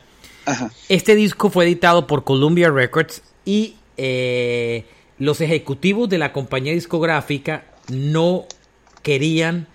Este 0.90 1.16
disco 1.16 1.50
fue 1.52 1.66
editado 1.66 2.08
por 2.08 2.24
Columbia 2.24 2.72
Records 2.72 3.22
y 3.46 3.76
eh, 3.98 4.86
los 5.20 5.40
ejecutivos 5.40 6.10
de 6.10 6.18
la 6.18 6.34
compañía 6.34 6.74
discográfica 6.74 7.66
no 7.90 8.46
querían 9.04 9.68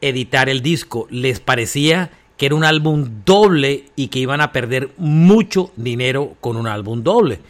editar 0.00 0.48
el 0.48 0.62
disco. 0.62 1.08
Les 1.10 1.40
parecía 1.40 2.12
que 2.36 2.46
era 2.46 2.54
un 2.54 2.64
álbum 2.64 3.22
doble 3.26 3.86
y 3.96 4.08
que 4.08 4.20
iban 4.20 4.40
a 4.40 4.52
perder 4.52 4.90
mucho 4.96 5.72
dinero 5.76 6.36
con 6.40 6.56
un 6.56 6.68
álbum 6.68 7.02
doble. 7.02 7.40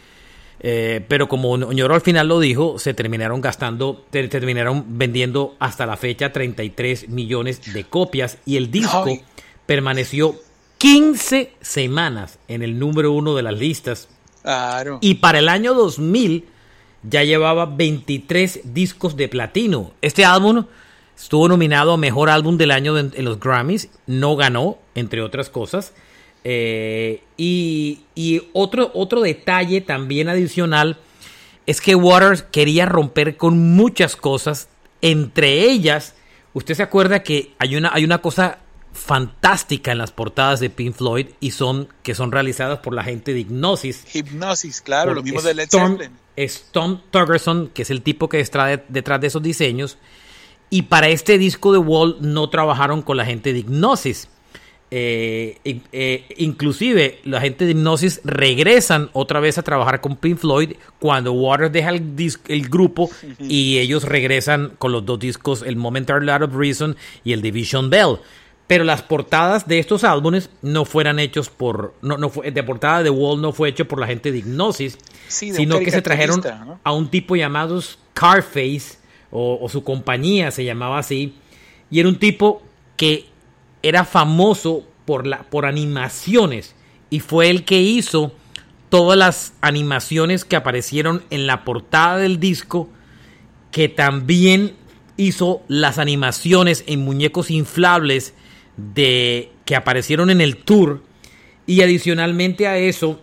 Eh, 0.63 1.03
pero 1.07 1.27
como 1.27 1.49
Oñoro 1.49 1.95
al 1.95 2.01
final 2.01 2.27
lo 2.27 2.39
dijo, 2.39 2.77
se 2.77 2.93
terminaron 2.93 3.41
gastando, 3.41 4.05
terminaron 4.11 4.85
vendiendo 4.99 5.55
hasta 5.57 5.87
la 5.87 5.97
fecha 5.97 6.31
33 6.31 7.09
millones 7.09 7.73
de 7.73 7.83
copias 7.83 8.37
y 8.45 8.57
el 8.57 8.69
disco 8.69 9.05
permaneció 9.65 10.35
15 10.77 11.53
semanas 11.61 12.37
en 12.47 12.61
el 12.61 12.77
número 12.77 13.11
uno 13.11 13.35
de 13.35 13.41
las 13.41 13.57
listas. 13.57 14.07
Y 15.01 15.15
para 15.15 15.39
el 15.39 15.49
año 15.49 15.73
2000 15.73 16.45
ya 17.01 17.23
llevaba 17.23 17.65
23 17.65 18.61
discos 18.65 19.17
de 19.17 19.29
platino. 19.29 19.93
Este 20.03 20.25
álbum 20.25 20.65
estuvo 21.17 21.47
nominado 21.47 21.93
a 21.93 21.97
Mejor 21.97 22.29
Álbum 22.29 22.57
del 22.57 22.69
Año 22.69 22.99
en 22.99 23.25
los 23.25 23.39
Grammys, 23.39 23.89
no 24.05 24.35
ganó, 24.35 24.77
entre 24.93 25.23
otras 25.23 25.49
cosas. 25.49 25.93
Eh, 26.43 27.21
y, 27.37 28.03
otro, 28.53 28.91
otro 28.93 29.21
detalle 29.21 29.81
también 29.81 30.29
adicional 30.29 30.97
es 31.65 31.81
que 31.81 31.95
Waters 31.95 32.43
quería 32.43 32.85
romper 32.85 33.37
con 33.37 33.75
muchas 33.75 34.15
cosas, 34.15 34.67
entre 35.01 35.69
ellas, 35.69 36.15
usted 36.53 36.75
se 36.75 36.83
acuerda 36.83 37.23
que 37.23 37.53
hay 37.59 37.75
una, 37.75 37.91
hay 37.93 38.03
una 38.03 38.19
cosa 38.19 38.59
fantástica 38.93 39.91
en 39.91 39.97
las 39.97 40.11
portadas 40.11 40.59
de 40.59 40.69
Pink 40.69 40.95
Floyd 40.95 41.27
y 41.39 41.51
son 41.51 41.87
que 42.03 42.13
son 42.13 42.31
realizadas 42.31 42.79
por 42.79 42.93
la 42.93 43.03
gente 43.03 43.33
de 43.33 43.41
Hipnosis. 43.41 44.03
Hipnosis, 44.13 44.81
claro, 44.81 45.13
lo 45.13 45.23
mismo 45.23 45.41
de 45.41 45.53
Led 45.53 45.69
Zeppelin. 45.69 46.11
es 46.35 46.65
Tom 46.71 46.99
que 47.73 47.81
es 47.83 47.89
el 47.89 48.01
tipo 48.01 48.27
que 48.27 48.39
está 48.39 48.77
detrás 48.89 49.21
de 49.21 49.27
esos 49.27 49.41
diseños. 49.41 49.97
Y 50.69 50.83
para 50.83 51.09
este 51.09 51.37
disco 51.37 51.73
de 51.73 51.79
Wall 51.79 52.17
no 52.21 52.49
trabajaron 52.49 53.01
con 53.01 53.17
la 53.17 53.25
gente 53.25 53.53
de 53.53 53.59
Ignosis. 53.59 54.29
Eh, 54.93 55.57
eh, 55.93 56.25
inclusive 56.35 57.19
la 57.23 57.39
gente 57.39 57.63
de 57.63 57.71
Hypnosis 57.71 58.19
regresan 58.25 59.09
otra 59.13 59.39
vez 59.39 59.57
a 59.57 59.63
trabajar 59.63 60.01
con 60.01 60.17
Pink 60.17 60.37
Floyd 60.37 60.73
cuando 60.99 61.31
Waters 61.31 61.71
deja 61.71 61.91
el, 61.91 62.03
el 62.49 62.67
grupo 62.67 63.09
y 63.39 63.77
ellos 63.77 64.03
regresan 64.03 64.73
con 64.77 64.91
los 64.91 65.05
dos 65.05 65.17
discos, 65.17 65.61
el 65.61 65.77
Momentary 65.77 66.25
Light 66.25 66.41
of 66.41 66.53
Reason 66.53 66.97
y 67.23 67.31
el 67.31 67.41
Division 67.41 67.89
Bell. 67.89 68.17
Pero 68.67 68.83
las 68.83 69.01
portadas 69.01 69.65
de 69.65 69.79
estos 69.79 70.03
álbumes 70.03 70.49
no 70.61 70.83
fueran 70.83 71.19
hechos 71.19 71.49
por, 71.49 71.93
no, 72.01 72.17
no 72.17 72.29
fue, 72.29 72.51
de 72.51 72.63
portada 72.63 73.01
de 73.01 73.09
Wall 73.09 73.41
no 73.41 73.53
fue 73.53 73.69
hecho 73.69 73.87
por 73.87 73.97
la 73.97 74.07
gente 74.07 74.33
de 74.33 74.39
Hypnosis, 74.39 74.97
sino 75.29 75.79
que 75.79 75.91
se 75.91 76.01
trajeron 76.01 76.41
a 76.83 76.91
un 76.91 77.09
tipo 77.09 77.37
llamado 77.37 77.81
Scarface 77.81 78.97
o, 79.29 79.57
o 79.61 79.69
su 79.69 79.85
compañía 79.85 80.51
se 80.51 80.65
llamaba 80.65 80.99
así 80.99 81.35
y 81.89 82.01
era 82.01 82.09
un 82.09 82.19
tipo 82.19 82.61
que 82.97 83.30
era 83.83 84.05
famoso 84.05 84.85
por, 85.05 85.27
la, 85.27 85.43
por 85.43 85.65
animaciones 85.65 86.75
y 87.09 87.19
fue 87.19 87.49
el 87.49 87.65
que 87.65 87.81
hizo 87.81 88.33
todas 88.89 89.17
las 89.17 89.53
animaciones 89.61 90.45
que 90.45 90.55
aparecieron 90.55 91.23
en 91.29 91.47
la 91.47 91.63
portada 91.63 92.17
del 92.17 92.39
disco, 92.39 92.89
que 93.71 93.87
también 93.89 94.75
hizo 95.17 95.61
las 95.67 95.97
animaciones 95.97 96.83
en 96.87 97.01
muñecos 97.01 97.51
inflables 97.51 98.33
de 98.75 99.51
que 99.65 99.75
aparecieron 99.75 100.29
en 100.29 100.41
el 100.41 100.57
tour. 100.57 101.03
Y 101.65 101.81
adicionalmente 101.81 102.67
a 102.67 102.77
eso 102.77 103.21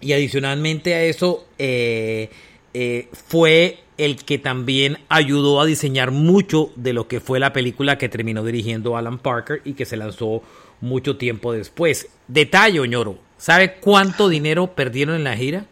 y 0.00 0.12
adicionalmente 0.12 0.94
a 0.94 1.02
eso 1.04 1.46
eh, 1.56 2.28
eh, 2.74 3.08
fue 3.12 3.83
el 3.96 4.16
que 4.24 4.38
también 4.38 4.98
ayudó 5.08 5.60
a 5.60 5.66
diseñar 5.66 6.10
mucho 6.10 6.70
de 6.76 6.92
lo 6.92 7.08
que 7.08 7.20
fue 7.20 7.38
la 7.38 7.52
película 7.52 7.98
que 7.98 8.08
terminó 8.08 8.44
dirigiendo 8.44 8.96
Alan 8.96 9.18
Parker 9.18 9.62
y 9.64 9.74
que 9.74 9.84
se 9.84 9.96
lanzó 9.96 10.42
mucho 10.80 11.16
tiempo 11.16 11.52
después. 11.52 12.08
Detalle, 12.28 12.80
Oñoro, 12.80 13.18
¿sabe 13.38 13.76
cuánto 13.76 14.28
dinero 14.28 14.74
perdieron 14.74 15.16
en 15.16 15.24
la 15.24 15.36
gira? 15.36 15.66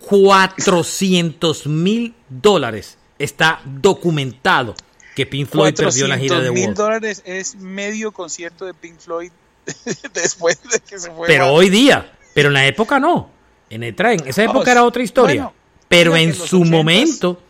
400 0.00 1.66
mil 1.66 2.14
dólares. 2.28 2.98
Está 3.18 3.60
documentado 3.64 4.74
que 5.14 5.24
Pink 5.24 5.48
Floyd 5.48 5.74
perdió 5.74 6.04
en 6.04 6.10
la 6.10 6.18
gira 6.18 6.40
de 6.40 6.50
mil 6.50 6.74
dólares 6.74 7.22
es 7.24 7.56
medio 7.56 8.12
concierto 8.12 8.66
de 8.66 8.74
Pink 8.74 8.98
Floyd 8.98 9.32
después 10.12 10.62
de 10.62 10.78
que 10.80 10.98
se 10.98 11.10
fue. 11.10 11.26
Pero 11.26 11.48
hoy 11.52 11.70
día, 11.70 12.12
pero 12.34 12.48
en 12.48 12.54
la 12.54 12.66
época 12.66 13.00
no. 13.00 13.30
En, 13.70 13.82
el, 13.82 13.96
en 13.98 14.28
esa 14.28 14.44
época 14.44 14.70
era 14.70 14.84
otra 14.84 15.02
historia. 15.02 15.50
pero 15.88 16.14
en 16.14 16.34
su 16.34 16.64
momento 16.64 17.40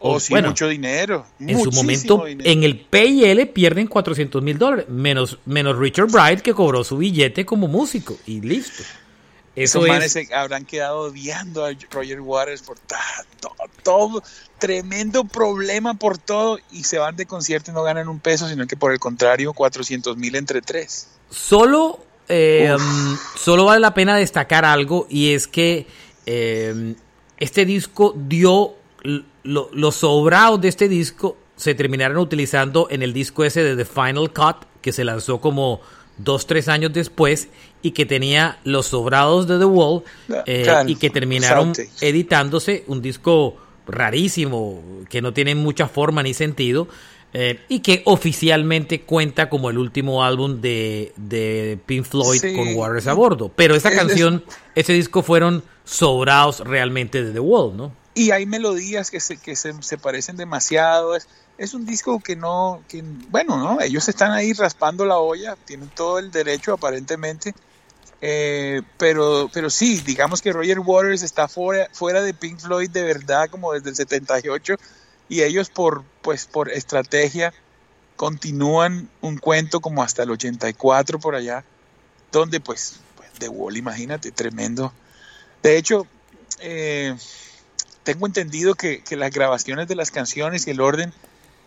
o 0.00 0.14
oh, 0.14 0.20
sí, 0.20 0.34
mucho 0.34 0.68
dinero. 0.68 1.26
En 1.40 1.60
su 1.60 1.70
momento, 1.72 2.26
en 2.26 2.62
el 2.62 2.80
PIL 2.80 3.48
pierden 3.48 3.86
400 3.86 4.42
mil 4.42 4.58
dólares, 4.58 4.86
menos, 4.88 5.38
menos 5.44 5.76
Richard 5.76 6.08
Bright 6.10 6.40
que 6.40 6.54
cobró 6.54 6.84
su 6.84 6.98
billete 6.98 7.44
como 7.44 7.66
músico 7.68 8.16
y 8.26 8.40
listo. 8.40 8.82
Eso 9.56 9.80
Esos 9.80 9.88
manes 9.88 10.16
habrán 10.32 10.64
quedado 10.64 11.00
odiando 11.00 11.64
a 11.64 11.72
Roger 11.90 12.20
Waters 12.20 12.62
por 12.62 12.78
todo, 12.78 13.56
todo, 13.82 14.22
tremendo 14.58 15.24
problema 15.24 15.94
por 15.94 16.16
todo 16.16 16.60
y 16.70 16.84
se 16.84 16.98
van 16.98 17.16
de 17.16 17.26
concierto 17.26 17.72
y 17.72 17.74
no 17.74 17.82
ganan 17.82 18.08
un 18.08 18.20
peso, 18.20 18.48
sino 18.48 18.68
que 18.68 18.76
por 18.76 18.92
el 18.92 19.00
contrario, 19.00 19.52
400 19.52 20.16
mil 20.16 20.36
entre 20.36 20.62
tres. 20.62 21.08
Solo, 21.28 21.98
eh, 22.28 22.76
solo 23.36 23.64
vale 23.64 23.80
la 23.80 23.94
pena 23.94 24.16
destacar 24.16 24.64
algo 24.64 25.08
y 25.10 25.32
es 25.32 25.48
que 25.48 25.88
eh, 26.26 26.94
este 27.38 27.64
disco 27.64 28.14
dio 28.16 28.74
los 29.42 29.96
sobrados 29.96 30.60
de 30.60 30.68
este 30.68 30.88
disco 30.88 31.36
se 31.56 31.74
terminaron 31.74 32.18
utilizando 32.18 32.86
en 32.90 33.02
el 33.02 33.12
disco 33.12 33.44
ese 33.44 33.62
de 33.62 33.76
The 33.76 33.84
Final 33.84 34.32
Cut, 34.32 34.66
que 34.80 34.92
se 34.92 35.04
lanzó 35.04 35.40
como 35.40 35.80
dos, 36.16 36.46
tres 36.46 36.68
años 36.68 36.92
después 36.92 37.48
y 37.82 37.92
que 37.92 38.06
tenía 38.06 38.58
los 38.64 38.86
sobrados 38.86 39.46
de 39.46 39.58
The 39.58 39.64
Wall 39.64 40.02
eh, 40.46 40.66
y 40.86 40.96
que 40.96 41.10
terminaron 41.10 41.72
editándose 42.00 42.84
un 42.86 43.02
disco 43.02 43.56
rarísimo, 43.86 44.82
que 45.08 45.22
no 45.22 45.32
tiene 45.32 45.54
mucha 45.54 45.88
forma 45.88 46.22
ni 46.22 46.34
sentido. 46.34 46.88
Eh, 47.34 47.60
y 47.68 47.80
que 47.80 48.00
oficialmente 48.06 49.02
cuenta 49.02 49.50
como 49.50 49.68
el 49.68 49.76
último 49.76 50.24
álbum 50.24 50.62
de, 50.62 51.12
de 51.16 51.78
Pink 51.84 52.04
Floyd 52.04 52.40
con 52.56 52.74
Waters 52.74 53.06
a 53.06 53.12
bordo. 53.12 53.52
Pero 53.54 53.74
esa 53.74 53.90
canción, 53.90 54.42
ese 54.74 54.94
disco 54.94 55.22
fueron 55.22 55.62
sobrados 55.84 56.60
realmente 56.60 57.22
de 57.22 57.32
The 57.32 57.40
Wall, 57.40 57.76
¿no? 57.76 57.92
Y 58.18 58.32
hay 58.32 58.46
melodías 58.46 59.12
que 59.12 59.20
se, 59.20 59.36
que 59.36 59.54
se, 59.54 59.98
parecen 59.98 60.36
demasiado. 60.36 61.14
Es, 61.14 61.28
es, 61.56 61.72
un 61.72 61.86
disco 61.86 62.18
que 62.18 62.34
no, 62.34 62.82
que, 62.88 63.04
bueno, 63.30 63.56
¿no? 63.56 63.80
Ellos 63.80 64.08
están 64.08 64.32
ahí 64.32 64.52
raspando 64.54 65.04
la 65.04 65.18
olla, 65.18 65.54
tienen 65.64 65.88
todo 65.88 66.18
el 66.18 66.32
derecho 66.32 66.72
aparentemente. 66.72 67.54
Eh, 68.20 68.82
pero, 68.96 69.48
pero 69.52 69.70
sí, 69.70 70.02
digamos 70.04 70.42
que 70.42 70.52
Roger 70.52 70.80
Waters 70.80 71.22
está 71.22 71.46
fuera, 71.46 71.88
fuera 71.92 72.20
de 72.20 72.34
Pink 72.34 72.58
Floyd 72.58 72.90
de 72.90 73.04
verdad 73.04 73.48
como 73.48 73.72
desde 73.72 73.90
el 73.90 73.94
78 73.94 74.74
y 75.28 75.42
ellos 75.42 75.70
por, 75.70 76.02
pues, 76.20 76.46
por 76.46 76.72
estrategia 76.72 77.54
continúan 78.16 79.08
un 79.20 79.38
cuento 79.38 79.78
como 79.78 80.02
hasta 80.02 80.24
el 80.24 80.32
84 80.32 81.20
por 81.20 81.36
allá, 81.36 81.62
donde 82.32 82.58
pues, 82.58 82.98
pues 83.14 83.30
The 83.38 83.48
Wall, 83.48 83.76
imagínate, 83.76 84.32
tremendo. 84.32 84.92
De 85.62 85.76
hecho, 85.76 86.08
eh, 86.58 87.14
tengo 88.08 88.24
entendido 88.24 88.74
que, 88.74 89.02
las 89.10 89.30
grabaciones 89.30 89.86
de 89.86 89.94
las 89.94 90.10
canciones 90.10 90.66
y 90.66 90.70
el 90.70 90.80
orden 90.80 91.12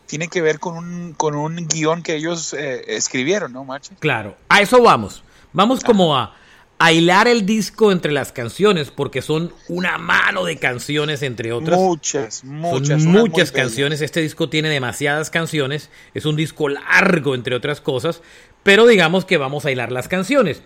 tiene 0.08 0.28
que 0.28 0.42
ver 0.42 0.60
con 0.60 0.76
un, 0.76 1.14
con 1.14 1.36
un 1.36 1.68
guion 1.68 2.02
que 2.02 2.16
ellos 2.16 2.56
eh, 2.56 2.84
escribieron, 2.88 3.54
¿no, 3.54 3.64
Machi? 3.64 3.94
Claro, 4.00 4.36
a 4.50 4.60
eso 4.60 4.82
vamos. 4.82 5.24
Vamos 5.54 5.82
como 5.82 6.18
a, 6.18 6.36
a, 6.80 6.92
hilar 6.94 7.28
el 7.28 7.46
disco 7.46 7.92
entre 7.92 8.12
las 8.12 8.32
canciones, 8.32 8.90
porque 8.90 9.22
son 9.22 9.54
una 9.68 10.00
mano 10.00 10.44
de 10.44 10.58
canciones, 10.58 11.22
entre 11.22 11.54
otras. 11.54 11.78
Muchas, 11.78 12.44
muchas. 12.44 13.04
Son 13.04 13.12
muchas 13.12 13.52
canciones. 13.52 14.02
Este 14.02 14.22
disco 14.22 14.50
tiene 14.50 14.70
demasiadas 14.70 15.30
canciones. 15.30 15.92
Es 16.16 16.26
un 16.26 16.36
disco 16.36 16.70
largo, 16.70 17.36
entre 17.36 17.54
otras 17.54 17.82
cosas. 17.82 18.24
Pero 18.64 18.88
digamos 18.88 19.26
que 19.26 19.38
vamos 19.38 19.66
a 19.66 19.72
hilar 19.72 19.92
las 19.92 20.08
canciones. 20.08 20.64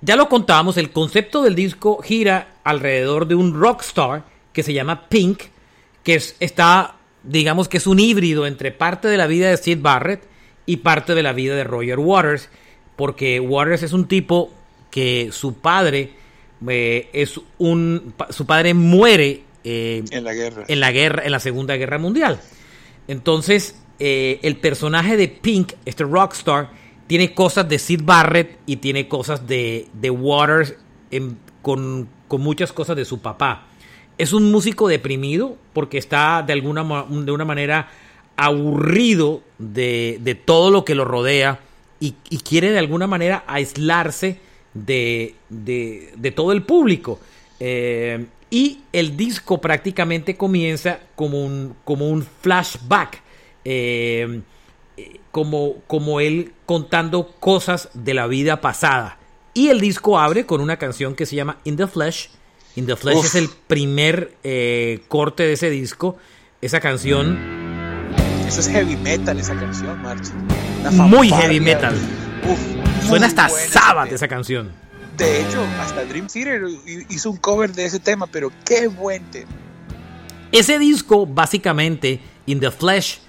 Ya 0.00 0.16
lo 0.16 0.30
contábamos, 0.30 0.78
el 0.78 0.90
concepto 0.90 1.42
del 1.42 1.54
disco 1.54 2.00
gira 2.00 2.54
alrededor 2.64 3.26
de 3.26 3.34
un 3.34 3.60
rockstar 3.60 4.31
que 4.52 4.62
se 4.62 4.72
llama 4.72 5.08
Pink, 5.08 5.42
que 6.02 6.14
es, 6.14 6.36
está, 6.40 6.96
digamos 7.22 7.68
que 7.68 7.78
es 7.78 7.86
un 7.86 8.00
híbrido 8.00 8.46
entre 8.46 8.72
parte 8.72 9.08
de 9.08 9.16
la 9.16 9.26
vida 9.26 9.50
de 9.50 9.56
Sid 9.56 9.78
Barrett 9.80 10.22
y 10.66 10.78
parte 10.78 11.14
de 11.14 11.22
la 11.22 11.32
vida 11.32 11.54
de 11.56 11.64
Roger 11.64 11.98
Waters, 11.98 12.48
porque 12.96 13.40
Waters 13.40 13.82
es 13.82 13.92
un 13.92 14.06
tipo 14.06 14.52
que 14.90 15.30
su 15.32 15.54
padre 15.54 16.12
eh, 16.68 17.08
es 17.12 17.40
un 17.58 18.14
su 18.30 18.46
padre 18.46 18.74
muere 18.74 19.42
eh, 19.64 20.04
en 20.10 20.24
la 20.24 20.34
guerra. 20.34 20.64
en 20.68 20.80
la 20.80 20.92
guerra 20.92 21.22
en 21.24 21.32
la 21.32 21.40
segunda 21.40 21.76
guerra 21.76 21.98
mundial. 21.98 22.40
Entonces 23.08 23.76
eh, 23.98 24.38
el 24.42 24.56
personaje 24.56 25.16
de 25.16 25.28
Pink 25.28 25.72
este 25.84 26.04
rockstar 26.04 26.70
tiene 27.06 27.34
cosas 27.34 27.68
de 27.68 27.78
Sid 27.78 28.02
Barrett 28.04 28.58
y 28.66 28.76
tiene 28.76 29.08
cosas 29.08 29.46
de, 29.46 29.88
de 29.92 30.10
Waters 30.10 30.74
con, 31.62 32.08
con 32.28 32.40
muchas 32.40 32.72
cosas 32.72 32.96
de 32.96 33.04
su 33.04 33.20
papá 33.20 33.66
es 34.18 34.32
un 34.32 34.50
músico 34.50 34.88
deprimido 34.88 35.56
porque 35.72 35.98
está 35.98 36.42
de 36.46 36.52
alguna 36.52 37.06
de 37.08 37.32
una 37.32 37.44
manera 37.44 37.88
aburrido 38.36 39.42
de, 39.58 40.40
todo 40.44 40.70
lo 40.70 40.84
que 40.84 40.94
lo 40.94 41.04
rodea 41.04 41.60
y, 42.00 42.12
quiere 42.38 42.72
de 42.72 42.78
alguna 42.78 43.06
manera 43.06 43.44
aislarse 43.46 44.38
de, 44.74 45.34
todo 46.34 46.52
el 46.52 46.62
público. 46.62 47.20
Eh, 47.60 48.26
y 48.50 48.80
el 48.92 49.16
disco 49.16 49.60
prácticamente 49.60 50.36
comienza 50.36 50.98
como 51.14 51.42
un, 51.42 51.74
como 51.84 52.08
un 52.08 52.22
flashback, 52.22 53.22
eh, 53.64 54.40
como, 55.30 55.76
como 55.86 56.20
él 56.20 56.52
contando 56.66 57.28
cosas 57.38 57.88
de 57.94 58.14
la 58.14 58.26
vida 58.26 58.60
pasada. 58.60 59.18
Y 59.54 59.68
el 59.68 59.80
disco 59.80 60.18
abre 60.18 60.44
con 60.44 60.60
una 60.60 60.76
canción 60.76 61.14
que 61.14 61.26
se 61.26 61.36
llama 61.36 61.58
In 61.64 61.76
the 61.76 61.86
Flesh, 61.86 62.30
In 62.74 62.86
the 62.86 62.96
Flesh 62.96 63.24
es 63.24 63.34
el 63.34 63.48
primer 63.48 64.36
eh, 64.44 65.02
corte 65.08 65.42
de 65.42 65.52
ese 65.52 65.70
disco. 65.70 66.16
Esa 66.60 66.80
canción. 66.80 67.38
Eso 68.46 68.60
es 68.60 68.68
heavy 68.68 68.96
metal, 68.96 69.38
esa 69.38 69.54
canción, 69.54 70.00
March. 70.00 70.28
Muy 70.92 71.28
heavy 71.30 71.60
metal. 71.60 71.94
Suena 73.06 73.26
hasta 73.26 73.48
Sabbath 73.48 74.12
esa 74.12 74.28
canción. 74.28 74.72
De 75.16 75.42
hecho, 75.42 75.62
hasta 75.80 76.04
Dream 76.04 76.26
Theater 76.26 76.62
hizo 77.10 77.30
un 77.30 77.36
cover 77.36 77.72
de 77.72 77.84
ese 77.84 78.00
tema, 78.00 78.26
pero 78.26 78.50
qué 78.64 78.88
buen 78.88 79.22
tema. 79.30 79.50
Ese 80.50 80.78
disco, 80.78 81.26
básicamente, 81.26 82.20
In 82.46 82.60
the 82.60 82.70
Flesh, 82.70 83.20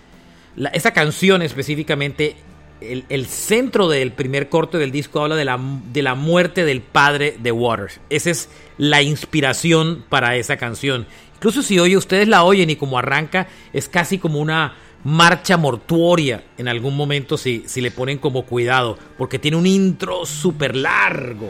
esa 0.74 0.92
canción 0.92 1.42
específicamente, 1.42 2.36
el, 2.82 3.26
centro 3.28 3.88
del 3.88 4.12
primer 4.12 4.50
corte 4.50 4.78
del 4.78 4.92
disco 4.92 5.22
habla 5.22 5.36
de 5.36 5.46
la, 5.46 5.60
de 5.92 6.02
la 6.02 6.16
muerte 6.16 6.66
del 6.66 6.82
padre 6.82 7.38
de 7.40 7.52
Waters. 7.52 8.00
Esa 8.10 8.32
es 8.32 8.50
la 8.78 9.02
inspiración 9.02 10.04
para 10.10 10.36
esa 10.36 10.58
canción. 10.58 11.08
Incluso 11.36 11.62
si 11.62 11.80
oye, 11.80 11.98
ustedes 11.98 12.28
la 12.28 12.44
oyen 12.44 12.70
y 12.70 12.76
como 12.76 12.98
arranca, 12.98 13.48
es 13.74 13.90
casi 13.90 14.18
como 14.18 14.40
una 14.40 14.76
marcha 15.04 15.58
mortuoria 15.58 16.44
en 16.58 16.68
algún 16.68 16.96
momento 16.96 17.38
si, 17.38 17.64
si 17.68 17.82
le 17.82 17.92
ponen 17.92 18.18
como 18.18 18.46
cuidado, 18.46 18.98
porque 19.18 19.40
tiene 19.40 19.58
un 19.58 19.68
intro 19.68 20.26
súper 20.26 20.76
largo. 20.76 21.50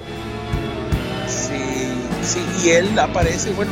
Sí, 1.28 1.94
sí, 2.24 2.40
y 2.64 2.70
él 2.70 2.98
aparece, 2.98 3.52
bueno, 3.52 3.72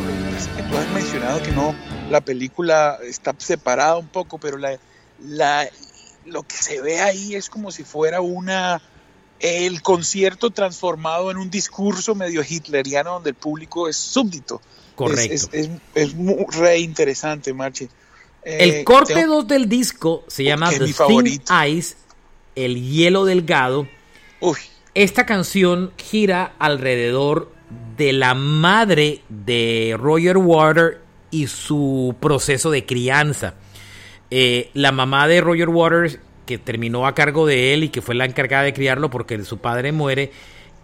que 0.55 0.63
tú 0.63 0.77
has 0.77 0.87
mencionado 0.93 1.41
que 1.41 1.51
no, 1.51 1.75
la 2.09 2.21
película 2.21 2.97
está 3.03 3.33
separada 3.37 3.97
un 3.97 4.07
poco, 4.07 4.37
pero 4.37 4.57
la, 4.57 4.77
la 5.25 5.67
lo 6.25 6.43
que 6.43 6.55
se 6.55 6.81
ve 6.81 6.99
ahí 7.01 7.35
es 7.35 7.49
como 7.49 7.71
si 7.71 7.83
fuera 7.83 8.21
una 8.21 8.81
el 9.39 9.81
concierto 9.81 10.51
transformado 10.51 11.31
en 11.31 11.37
un 11.37 11.49
discurso 11.49 12.13
medio 12.13 12.43
hitleriano 12.47 13.13
donde 13.13 13.31
el 13.31 13.35
público 13.35 13.87
es 13.87 13.97
súbdito. 13.97 14.61
Correcto. 14.95 15.49
Es, 15.95 16.13
muy 16.13 16.45
re 16.51 16.79
interesante, 16.79 17.53
Marche. 17.53 17.89
el 18.43 18.69
eh, 18.69 18.83
corte 18.83 19.25
2 19.25 19.47
del 19.47 19.67
disco 19.67 20.23
se 20.27 20.43
llama 20.43 20.69
The 20.69 20.93
Thin 20.93 21.41
Ice, 21.67 21.95
El 22.55 22.79
hielo 22.87 23.25
delgado. 23.25 23.87
Esta 24.93 25.25
canción 25.25 25.91
gira 25.97 26.53
alrededor 26.59 27.51
de 27.97 28.13
la 28.13 28.35
madre 28.35 29.21
de 29.29 29.95
Roger 29.97 30.37
Water 30.37 31.01
y 31.31 31.47
su 31.47 32.15
proceso 32.19 32.69
de 32.69 32.85
crianza. 32.85 33.55
Eh, 34.31 34.69
la 34.73 34.93
mamá 34.93 35.27
de 35.27 35.41
Roger 35.41 35.67
Waters, 35.67 36.19
que 36.45 36.57
terminó 36.57 37.05
a 37.05 37.13
cargo 37.13 37.45
de 37.45 37.73
él 37.73 37.83
y 37.83 37.89
que 37.89 38.01
fue 38.01 38.15
la 38.15 38.25
encargada 38.25 38.63
de 38.63 38.73
criarlo 38.73 39.09
porque 39.09 39.43
su 39.43 39.57
padre 39.57 39.91
muere, 39.91 40.31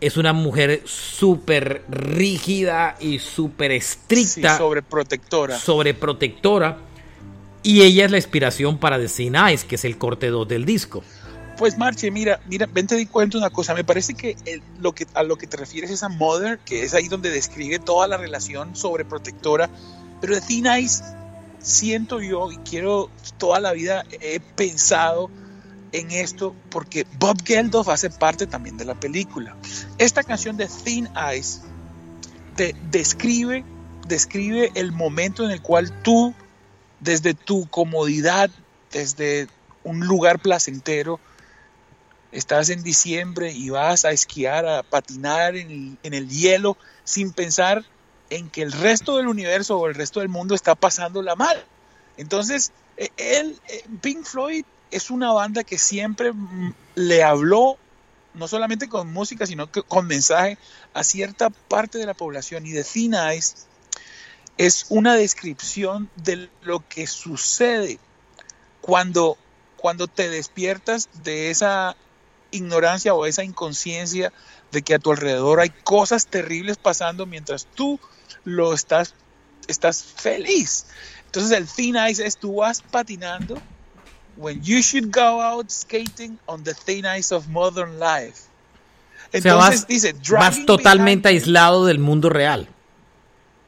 es 0.01 0.17
una 0.17 0.33
mujer 0.33 0.81
súper 0.85 1.83
rígida 1.89 2.97
y 2.99 3.19
súper 3.19 3.71
estricta. 3.71 4.57
sobreprotectora. 4.57 5.57
Sobreprotectora. 5.57 6.77
Y 7.63 7.81
ella 7.81 8.05
es 8.05 8.11
la 8.11 8.17
inspiración 8.17 8.77
para 8.77 8.99
The 8.99 9.07
Sin 9.07 9.35
Eyes, 9.35 9.63
que 9.63 9.75
es 9.75 9.85
el 9.85 9.97
corte 9.97 10.27
2 10.27 10.47
del 10.47 10.65
disco. 10.65 11.03
Pues 11.57 11.77
Marche, 11.77 12.11
mira, 12.11 12.39
mira, 12.47 12.67
ven 12.71 12.85
te 12.85 12.95
di 12.95 13.07
cuenta 13.07 13.37
una 13.37 13.49
cosa. 13.49 13.73
Me 13.73 13.83
parece 13.83 14.13
que, 14.13 14.35
lo 14.79 14.93
que 14.93 15.07
a 15.15 15.23
lo 15.23 15.37
que 15.37 15.47
te 15.47 15.57
refieres 15.57 15.89
es 15.89 16.03
a 16.03 16.09
Mother, 16.09 16.59
que 16.59 16.83
es 16.83 16.93
ahí 16.93 17.07
donde 17.07 17.31
describe 17.31 17.79
toda 17.79 18.07
la 18.07 18.17
relación 18.17 18.75
sobreprotectora. 18.75 19.69
Pero 20.21 20.35
The 20.35 20.41
Thin 20.41 20.67
Ice 20.79 21.03
siento 21.59 22.21
yo 22.21 22.51
y 22.51 22.57
quiero 22.57 23.09
toda 23.37 23.59
la 23.59 23.73
vida 23.73 24.03
he 24.11 24.39
pensado 24.39 25.29
en 25.91 26.11
esto 26.11 26.55
porque 26.69 27.05
Bob 27.17 27.43
Geldof 27.43 27.89
hace 27.89 28.09
parte 28.09 28.47
también 28.47 28.77
de 28.77 28.85
la 28.85 28.95
película. 28.95 29.55
Esta 29.97 30.23
canción 30.23 30.57
de 30.57 30.67
Thin 30.67 31.09
Ice 31.35 31.61
te 32.55 32.75
describe, 32.91 33.63
describe 34.07 34.71
el 34.75 34.91
momento 34.91 35.45
en 35.45 35.51
el 35.51 35.61
cual 35.61 36.01
tú, 36.03 36.33
desde 36.99 37.33
tu 37.33 37.67
comodidad, 37.69 38.49
desde 38.91 39.47
un 39.83 40.05
lugar 40.05 40.39
placentero, 40.39 41.19
estás 42.31 42.69
en 42.69 42.83
diciembre 42.83 43.51
y 43.51 43.69
vas 43.69 44.05
a 44.05 44.11
esquiar, 44.11 44.65
a 44.65 44.83
patinar 44.83 45.55
en 45.55 45.97
el 46.03 46.29
hielo 46.29 46.77
sin 47.03 47.31
pensar 47.31 47.85
en 48.29 48.49
que 48.49 48.61
el 48.61 48.71
resto 48.71 49.17
del 49.17 49.27
universo 49.27 49.77
o 49.77 49.87
el 49.87 49.95
resto 49.95 50.19
del 50.19 50.29
mundo 50.29 50.55
está 50.55 50.75
pasándola 50.75 51.35
mal. 51.35 51.63
Entonces, 52.17 52.71
e, 52.97 53.11
él, 53.17 53.59
e, 53.67 53.83
Pink 54.01 54.25
Floyd 54.25 54.65
es 54.91 55.09
una 55.09 55.31
banda 55.31 55.63
que 55.63 55.77
siempre 55.77 56.33
mm, 56.33 56.73
le 56.95 57.23
habló, 57.23 57.77
no 58.33 58.47
solamente 58.47 58.89
con 58.89 59.11
música, 59.11 59.45
sino 59.45 59.71
que 59.71 59.81
con 59.81 60.07
mensaje 60.07 60.57
a 60.93 61.03
cierta 61.03 61.49
parte 61.49 61.97
de 61.97 62.05
la 62.05 62.13
población. 62.13 62.65
Y 62.65 62.73
The 62.73 62.83
Thin 62.83 63.15
es 64.57 64.85
una 64.89 65.15
descripción 65.15 66.09
de 66.15 66.49
lo 66.61 66.87
que 66.87 67.07
sucede 67.07 67.99
cuando, 68.81 69.37
cuando 69.75 70.07
te 70.07 70.29
despiertas 70.29 71.09
de 71.23 71.51
esa 71.51 71.95
ignorancia 72.51 73.13
o 73.13 73.25
esa 73.25 73.43
inconsciencia 73.43 74.31
de 74.71 74.81
que 74.81 74.95
a 74.95 74.99
tu 74.99 75.11
alrededor 75.11 75.59
hay 75.59 75.69
cosas 75.69 76.27
terribles 76.27 76.77
pasando 76.77 77.25
mientras 77.25 77.65
tú 77.65 77.99
lo 78.43 78.73
estás, 78.73 79.13
estás 79.67 80.03
feliz. 80.03 80.87
Entonces 81.25 81.57
el 81.57 81.67
thin 81.67 81.95
ice 82.09 82.25
es 82.25 82.37
tú 82.37 82.55
vas 82.57 82.81
patinando 82.81 83.61
when 84.35 84.61
you 84.63 84.81
should 84.81 85.11
go 85.11 85.41
out 85.41 85.69
skating 85.71 86.39
on 86.47 86.63
the 86.63 86.73
thin 86.73 87.05
ice 87.05 87.33
of 87.33 87.47
modern 87.47 87.99
life. 87.99 88.43
Entonces 89.31 89.87
dice, 89.87 90.15
vas 90.29 90.65
totalmente 90.65 91.27
aislado 91.27 91.85
del 91.85 91.99
mundo 91.99 92.29
real. 92.29 92.67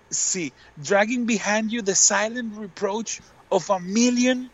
Sí, 0.09 0.53
dragging 0.77 1.25
behind 1.25 1.69
you 1.69 1.83
the 1.83 1.95
silent 1.95 2.55
reproach 2.57 3.21
of 3.49 3.69
a 3.69 3.79
million 3.79 4.49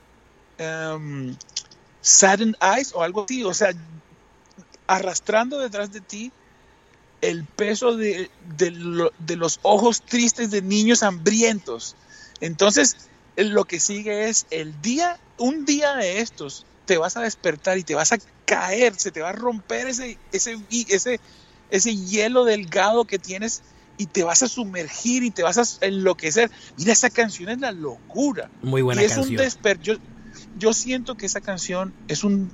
um, 0.59 1.37
saddened 2.01 2.55
eyes 2.61 2.93
o 2.93 3.01
algo 3.01 3.25
así, 3.25 3.43
o 3.43 3.53
sea, 3.53 3.73
arrastrando 4.87 5.59
detrás 5.59 5.91
de 5.91 6.01
ti 6.01 6.31
el 7.21 7.45
peso 7.45 7.95
de, 7.95 8.29
los 9.35 9.59
ojos 9.63 10.01
tristes 10.01 10.51
de 10.51 10.61
niños 10.61 11.03
hambrientos. 11.03 11.95
Entonces, 12.41 12.97
lo 13.35 13.65
que 13.65 13.79
sigue 13.79 14.29
es 14.29 14.45
el 14.51 14.79
día, 14.81 15.19
un 15.37 15.65
día 15.65 15.95
de 15.95 16.19
estos, 16.19 16.65
te 16.85 16.97
vas 16.97 17.17
a 17.17 17.21
despertar 17.21 17.77
y 17.77 17.83
te 17.83 17.95
vas 17.95 18.11
a 18.11 18.17
caer, 18.45 18.95
se 18.95 19.11
te 19.11 19.21
va 19.21 19.29
a 19.29 19.33
romper 19.33 19.87
ese, 19.87 20.17
ese, 20.31 20.57
ese, 20.69 21.19
ese 21.71 21.95
hielo 21.95 22.45
delgado 22.45 23.05
que 23.05 23.17
tienes 23.17 23.63
y 23.97 24.07
te 24.07 24.23
vas 24.23 24.43
a 24.43 24.47
sumergir 24.47 25.23
y 25.23 25.31
te 25.31 25.41
vas 25.41 25.57
a 25.57 25.85
enloquecer. 25.85 26.51
Mira, 26.77 26.93
esa 26.93 27.09
canción 27.09 27.49
es 27.49 27.59
la 27.59 27.71
locura. 27.71 28.49
Muy 28.61 28.81
buena 28.81 29.01
es 29.01 29.13
canción. 29.13 29.41
Un 29.41 29.81
yo, 29.81 29.95
yo 30.59 30.73
siento 30.73 31.15
que 31.15 31.25
esa 31.25 31.41
canción 31.41 31.93
es 32.07 32.23
un... 32.23 32.51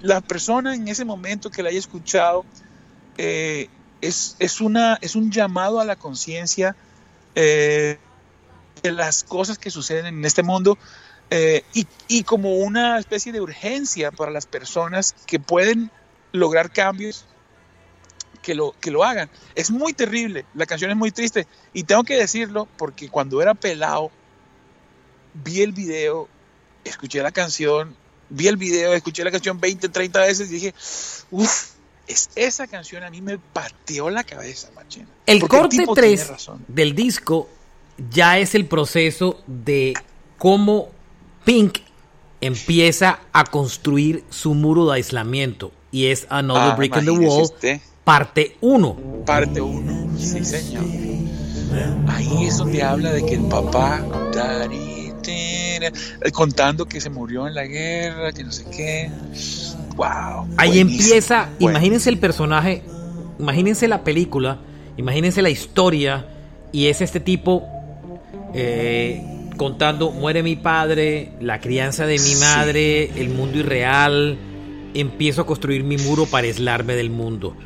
la 0.00 0.20
persona 0.20 0.74
en 0.74 0.88
ese 0.88 1.04
momento 1.04 1.50
que 1.50 1.62
la 1.62 1.70
haya 1.70 1.78
escuchado 1.78 2.44
eh, 3.16 3.68
es, 4.06 4.60
una, 4.60 4.98
es 5.00 5.16
un 5.16 5.30
llamado 5.30 5.80
a 5.80 5.84
la 5.84 5.96
conciencia 5.96 6.76
eh, 7.34 7.98
de 8.82 8.92
las 8.92 9.24
cosas 9.24 9.58
que 9.58 9.70
suceden 9.70 10.06
en 10.06 10.24
este 10.24 10.42
mundo 10.42 10.78
eh, 11.30 11.64
y, 12.08 12.22
como 12.24 12.56
una 12.56 12.98
especie 12.98 13.32
de 13.32 13.40
urgencia 13.40 14.12
para 14.12 14.30
las 14.30 14.46
personas 14.46 15.14
que 15.26 15.40
pueden 15.40 15.90
lograr 16.32 16.70
cambios 16.70 17.24
que 18.42 18.54
lo, 18.54 18.74
que 18.78 18.90
lo 18.90 19.04
hagan. 19.04 19.30
Es 19.54 19.70
muy 19.70 19.94
terrible, 19.94 20.44
la 20.54 20.66
canción 20.66 20.90
es 20.90 20.96
muy 20.96 21.10
triste 21.10 21.46
y 21.72 21.84
tengo 21.84 22.04
que 22.04 22.16
decirlo 22.16 22.68
porque 22.76 23.08
cuando 23.08 23.40
era 23.40 23.54
pelado 23.54 24.10
vi 25.32 25.62
el 25.62 25.72
video, 25.72 26.28
escuché 26.84 27.22
la 27.22 27.32
canción, 27.32 27.96
vi 28.28 28.48
el 28.48 28.56
video, 28.56 28.92
escuché 28.92 29.24
la 29.24 29.30
canción 29.30 29.58
20, 29.58 29.88
30 29.88 30.20
veces 30.20 30.50
y 30.50 30.54
dije, 30.54 30.74
uff, 31.30 31.73
es, 32.06 32.30
esa 32.34 32.66
canción 32.66 33.02
a 33.02 33.10
mí 33.10 33.20
me 33.20 33.38
pateó 33.38 34.10
la 34.10 34.24
cabeza, 34.24 34.70
machina. 34.74 35.08
El 35.26 35.46
corte 35.46 35.84
3 35.92 36.32
del 36.68 36.94
disco 36.94 37.48
ya 38.10 38.38
es 38.38 38.54
el 38.54 38.66
proceso 38.66 39.42
de 39.46 39.94
cómo 40.38 40.90
Pink 41.44 41.78
empieza 42.40 43.20
a 43.32 43.44
construir 43.44 44.24
su 44.30 44.54
muro 44.54 44.86
de 44.86 44.96
aislamiento 44.96 45.72
y 45.90 46.06
es 46.06 46.26
Another 46.28 46.72
ah, 46.72 46.76
Brick 46.76 46.96
in 46.96 47.04
the 47.04 47.10
Wall, 47.12 47.48
parte 48.02 48.56
1. 48.60 48.96
Parte 49.24 49.60
1, 49.60 50.18
sí 50.18 50.44
señor. 50.44 50.84
Ahí 52.08 52.46
es 52.46 52.58
donde 52.58 52.82
habla 52.82 53.12
de 53.12 53.24
que 53.24 53.34
el 53.34 53.46
papá, 53.48 54.04
contando 56.32 56.86
que 56.86 57.00
se 57.00 57.10
murió 57.10 57.46
en 57.46 57.54
la 57.54 57.64
guerra, 57.64 58.32
que 58.32 58.44
no 58.44 58.52
sé 58.52 58.64
qué. 58.70 59.10
Wow. 59.96 60.48
Ahí 60.56 60.80
empieza, 60.80 61.50
imagínense 61.58 62.10
el 62.10 62.18
personaje, 62.18 62.82
imagínense 63.38 63.86
la 63.88 64.02
película, 64.02 64.58
imagínense 64.96 65.40
la 65.42 65.50
historia, 65.50 66.26
y 66.72 66.88
es 66.88 67.00
este 67.00 67.20
tipo 67.20 67.64
eh, 68.54 69.22
contando, 69.56 70.10
muere 70.10 70.42
mi 70.42 70.56
padre, 70.56 71.30
la 71.40 71.60
crianza 71.60 72.06
de 72.06 72.18
mi 72.18 72.34
madre, 72.36 73.10
el 73.16 73.28
mundo 73.28 73.58
irreal, 73.58 74.36
empiezo 74.94 75.42
a 75.42 75.46
construir 75.46 75.84
mi 75.84 75.96
muro 75.96 76.26
para 76.26 76.46
aislarme 76.46 76.94
del 76.94 77.10
mundo. 77.10 77.56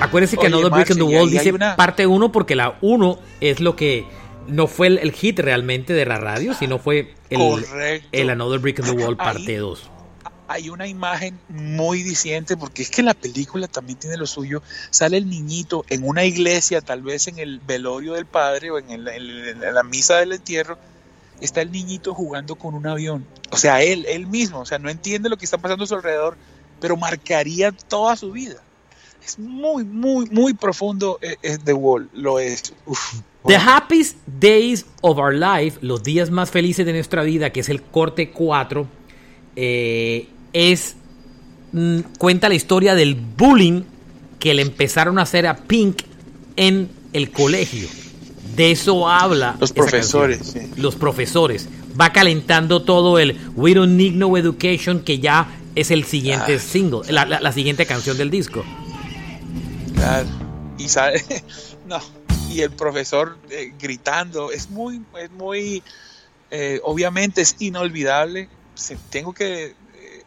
Acuérdense 0.00 0.36
que 0.36 0.48
Another 0.48 0.70
Brick 0.70 0.90
in 0.90 0.96
the 0.96 1.02
Wall 1.02 1.30
dice 1.30 1.54
parte 1.76 2.06
1 2.06 2.32
porque 2.32 2.54
la 2.56 2.76
1 2.82 3.18
es 3.40 3.60
lo 3.60 3.76
que 3.76 4.04
no 4.46 4.66
fue 4.66 4.88
el, 4.88 5.12
hit 5.12 5.38
realmente 5.38 5.94
de 5.94 6.04
la 6.04 6.18
radio, 6.18 6.52
sino 6.52 6.78
fue 6.78 7.14
el, 7.30 7.40
el 8.12 8.30
Another 8.30 8.58
Brick 8.58 8.80
in 8.80 8.84
the 8.84 8.90
Wall 8.90 9.16
parte 9.16 9.56
2 9.56 9.93
hay 10.48 10.68
una 10.68 10.86
imagen 10.86 11.38
muy 11.48 12.02
diciente, 12.02 12.56
porque 12.56 12.82
es 12.82 12.90
que 12.90 13.02
la 13.02 13.14
película 13.14 13.66
también 13.68 13.98
tiene 13.98 14.16
lo 14.16 14.26
suyo. 14.26 14.62
Sale 14.90 15.16
el 15.16 15.28
niñito 15.28 15.84
en 15.88 16.06
una 16.06 16.24
iglesia, 16.24 16.80
tal 16.80 17.02
vez 17.02 17.28
en 17.28 17.38
el 17.38 17.60
velorio 17.60 18.14
del 18.14 18.26
padre 18.26 18.70
o 18.70 18.78
en, 18.78 19.04
la 19.04 19.82
misa 19.82 20.16
del 20.16 20.32
entierro, 20.32 20.78
está 21.40 21.62
el 21.62 21.72
niñito 21.72 22.14
jugando 22.14 22.56
con 22.56 22.74
un 22.74 22.86
avión. 22.86 23.26
O 23.50 23.56
sea, 23.56 23.82
él, 23.82 24.04
él 24.08 24.26
mismo, 24.26 24.60
o 24.60 24.66
sea, 24.66 24.78
no 24.78 24.90
entiende 24.90 25.28
lo 25.28 25.36
que 25.36 25.44
está 25.44 25.58
pasando 25.58 25.84
a 25.84 25.86
su 25.86 25.94
alrededor, 25.94 26.36
pero 26.80 26.96
marcaría 26.96 27.72
toda 27.72 28.16
su 28.16 28.32
vida. 28.32 28.56
Es 29.24 29.38
muy, 29.38 29.84
muy, 29.84 30.26
muy 30.26 30.52
profundo 30.52 31.18
eh, 31.22 31.36
eh, 31.42 31.56
The 31.62 31.72
Wall, 31.72 32.10
lo 32.12 32.38
es. 32.38 32.74
The 33.46 33.56
happiest 33.56 34.16
days 34.26 34.84
of 35.00 35.18
our 35.18 35.34
life, 35.34 35.78
los 35.80 36.02
días 36.02 36.30
más 36.30 36.50
felices 36.50 36.84
de 36.84 36.92
nuestra 36.92 37.22
vida, 37.22 37.50
que 37.50 37.60
es 37.60 37.68
el 37.70 37.82
corte 37.82 38.30
4, 38.30 38.86
eh, 39.56 40.28
es 40.54 40.96
mm, 41.72 42.00
cuenta 42.16 42.48
la 42.48 42.54
historia 42.54 42.94
del 42.94 43.14
bullying 43.14 43.82
que 44.38 44.54
le 44.54 44.62
empezaron 44.62 45.18
a 45.18 45.22
hacer 45.22 45.46
a 45.46 45.56
Pink 45.56 46.02
en 46.56 46.88
el 47.12 47.30
colegio. 47.30 47.88
De 48.56 48.70
eso 48.70 49.08
habla. 49.08 49.56
Los 49.60 49.72
profesores. 49.72 50.54
Los 50.76 50.94
profesores. 50.94 51.68
Va 52.00 52.12
calentando 52.12 52.82
todo 52.82 53.18
el 53.18 53.38
We 53.54 53.74
Don't 53.74 53.94
Need 53.94 54.12
No 54.12 54.36
Education, 54.36 55.00
que 55.00 55.18
ya 55.18 55.48
es 55.74 55.90
el 55.90 56.04
siguiente 56.04 56.56
ah. 56.56 56.60
single, 56.60 57.00
la, 57.10 57.52
siguiente 57.52 57.86
canción 57.86 58.16
del 58.16 58.30
disco. 58.30 58.64
Claro. 59.94 60.28
Y 60.78 60.88
sabe, 60.88 61.24
no. 61.86 61.98
Y 62.50 62.60
el 62.60 62.70
profesor 62.70 63.36
eh, 63.50 63.72
gritando. 63.80 64.52
Es 64.52 64.70
muy, 64.70 65.02
es 65.20 65.30
muy. 65.32 65.82
Eh, 66.50 66.80
obviamente 66.84 67.40
es 67.42 67.56
inolvidable. 67.58 68.48
tengo 69.10 69.32
que. 69.32 69.74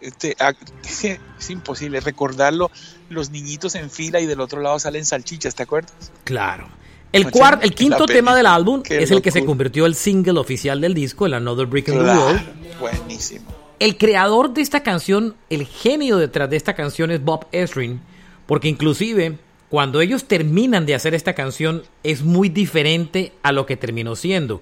Este, 0.07 0.35
es 1.39 1.49
imposible 1.49 1.99
recordarlo. 1.99 2.71
Los 3.09 3.29
niñitos 3.29 3.75
en 3.75 3.89
fila 3.89 4.19
y 4.19 4.25
del 4.25 4.41
otro 4.41 4.61
lado 4.61 4.79
salen 4.79 5.05
salchichas, 5.05 5.55
¿te 5.55 5.63
acuerdas? 5.63 5.93
Claro. 6.23 6.67
El, 7.13 7.31
cuarto, 7.31 7.65
el 7.65 7.73
quinto 7.73 8.05
tema 8.05 8.35
del 8.35 8.45
álbum 8.45 8.83
es 8.89 9.11
el 9.11 9.21
que 9.21 9.31
se 9.31 9.45
convirtió 9.45 9.85
el 9.85 9.95
single 9.95 10.39
oficial 10.39 10.81
del 10.81 10.93
disco, 10.93 11.25
el 11.25 11.33
Another 11.35 11.65
Brick 11.65 11.87
in 11.87 11.95
the 11.95 12.03
Wall. 12.03 12.41
Buenísimo. 12.79 13.45
El 13.79 13.97
creador 13.97 14.53
de 14.53 14.61
esta 14.61 14.83
canción, 14.83 15.35
el 15.49 15.65
genio 15.65 16.17
detrás 16.17 16.49
de 16.49 16.57
esta 16.57 16.73
canción 16.73 17.11
es 17.11 17.23
Bob 17.23 17.47
Ezrin, 17.51 18.01
porque 18.45 18.67
inclusive 18.67 19.37
cuando 19.69 20.01
ellos 20.01 20.25
terminan 20.25 20.85
de 20.85 20.95
hacer 20.95 21.13
esta 21.13 21.33
canción 21.33 21.83
es 22.03 22.23
muy 22.23 22.49
diferente 22.49 23.33
a 23.43 23.51
lo 23.51 23.65
que 23.65 23.77
terminó 23.77 24.15
siendo. 24.15 24.61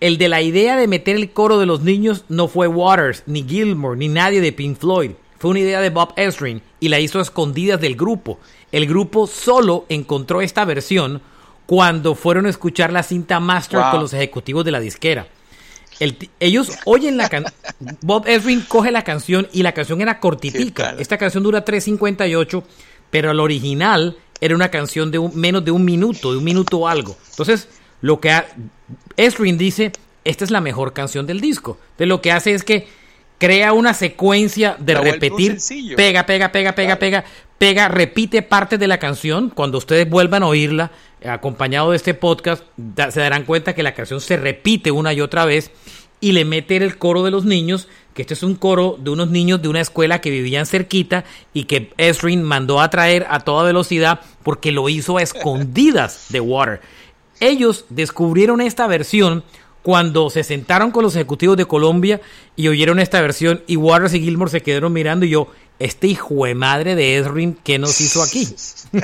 El 0.00 0.16
de 0.16 0.28
la 0.28 0.42
idea 0.42 0.76
de 0.76 0.86
meter 0.86 1.16
el 1.16 1.32
coro 1.32 1.58
de 1.58 1.66
los 1.66 1.80
niños 1.80 2.24
no 2.28 2.46
fue 2.46 2.68
Waters, 2.68 3.24
ni 3.26 3.42
Gilmore, 3.42 3.98
ni 3.98 4.08
nadie 4.08 4.40
de 4.40 4.52
Pink 4.52 4.78
Floyd. 4.78 5.12
Fue 5.38 5.50
una 5.50 5.60
idea 5.60 5.80
de 5.80 5.90
Bob 5.90 6.12
Ezrin 6.16 6.62
y 6.78 6.88
la 6.88 7.00
hizo 7.00 7.18
a 7.18 7.22
escondidas 7.22 7.80
del 7.80 7.96
grupo. 7.96 8.38
El 8.70 8.86
grupo 8.86 9.26
solo 9.26 9.86
encontró 9.88 10.40
esta 10.40 10.64
versión 10.64 11.20
cuando 11.66 12.14
fueron 12.14 12.46
a 12.46 12.50
escuchar 12.50 12.92
la 12.92 13.02
cinta 13.02 13.40
master 13.40 13.80
con 13.90 14.00
los 14.00 14.12
ejecutivos 14.12 14.64
de 14.64 14.70
la 14.70 14.80
disquera. 14.80 15.26
ellos 16.38 16.70
oyen 16.84 17.16
la 17.16 17.28
canción. 17.28 17.54
Bob 18.00 18.26
Ezrin 18.26 18.62
coge 18.62 18.92
la 18.92 19.02
canción 19.02 19.48
y 19.52 19.62
la 19.62 19.72
canción 19.72 20.00
era 20.00 20.20
cortitica. 20.20 20.94
Esta 20.98 21.18
canción 21.18 21.42
dura 21.42 21.64
3.58, 21.64 22.62
pero 23.10 23.32
el 23.32 23.40
original 23.40 24.16
era 24.40 24.54
una 24.54 24.70
canción 24.70 25.10
de 25.10 25.18
menos 25.34 25.64
de 25.64 25.72
un 25.72 25.84
minuto, 25.84 26.30
de 26.30 26.38
un 26.38 26.44
minuto 26.44 26.78
o 26.78 26.88
algo. 26.88 27.16
Entonces, 27.30 27.68
lo 28.00 28.20
que 28.20 28.32
Ezrin 29.16 29.58
dice, 29.58 29.92
esta 30.24 30.44
es 30.44 30.50
la 30.50 30.60
mejor 30.60 30.92
canción 30.92 31.26
del 31.26 31.40
disco. 31.40 31.78
Entonces, 31.92 32.08
lo 32.08 32.20
que 32.20 32.32
hace 32.32 32.54
es 32.54 32.64
que 32.64 32.86
crea 33.38 33.72
una 33.72 33.94
secuencia 33.94 34.76
de 34.78 34.94
repetir, 34.94 35.58
pega, 35.96 36.26
pega, 36.26 36.52
pega, 36.52 36.74
pega, 36.74 36.96
pega, 36.96 37.24
pega, 37.56 37.88
repite 37.88 38.42
parte 38.42 38.78
de 38.78 38.88
la 38.88 38.98
canción. 38.98 39.50
Cuando 39.50 39.78
ustedes 39.78 40.08
vuelvan 40.08 40.42
a 40.42 40.48
oírla, 40.48 40.90
acompañado 41.24 41.90
de 41.90 41.96
este 41.96 42.14
podcast, 42.14 42.64
se 43.10 43.20
darán 43.20 43.44
cuenta 43.44 43.74
que 43.74 43.82
la 43.82 43.94
canción 43.94 44.20
se 44.20 44.36
repite 44.36 44.90
una 44.90 45.12
y 45.12 45.20
otra 45.20 45.44
vez 45.44 45.70
y 46.20 46.32
le 46.32 46.44
mete 46.44 46.76
el 46.76 46.98
coro 46.98 47.22
de 47.22 47.30
los 47.30 47.44
niños, 47.44 47.88
que 48.14 48.22
este 48.22 48.34
es 48.34 48.42
un 48.42 48.56
coro 48.56 48.96
de 48.98 49.10
unos 49.10 49.30
niños 49.30 49.62
de 49.62 49.68
una 49.68 49.80
escuela 49.80 50.20
que 50.20 50.30
vivían 50.30 50.66
cerquita 50.66 51.24
y 51.54 51.64
que 51.64 51.92
Esrin 51.96 52.42
mandó 52.42 52.80
a 52.80 52.90
traer 52.90 53.26
a 53.30 53.40
toda 53.40 53.62
velocidad 53.62 54.20
porque 54.42 54.72
lo 54.72 54.88
hizo 54.88 55.18
a 55.18 55.22
escondidas 55.22 56.26
de 56.30 56.40
Water. 56.40 56.80
Ellos 57.40 57.84
descubrieron 57.88 58.60
esta 58.60 58.86
versión 58.86 59.44
cuando 59.82 60.28
se 60.28 60.44
sentaron 60.44 60.90
con 60.90 61.04
los 61.04 61.14
ejecutivos 61.14 61.56
de 61.56 61.66
Colombia 61.66 62.20
y 62.56 62.68
oyeron 62.68 62.98
esta 62.98 63.20
versión 63.20 63.62
y 63.66 63.76
Waters 63.76 64.14
y 64.14 64.20
Gilmore 64.20 64.50
se 64.50 64.60
quedaron 64.60 64.92
mirando 64.92 65.24
y 65.24 65.30
yo, 65.30 65.48
este 65.78 66.08
hijo 66.08 66.44
de 66.44 66.54
madre 66.54 66.94
de 66.94 67.16
Esrin, 67.18 67.56
¿qué 67.62 67.78
nos 67.78 68.00
hizo 68.00 68.22
aquí? 68.22 68.48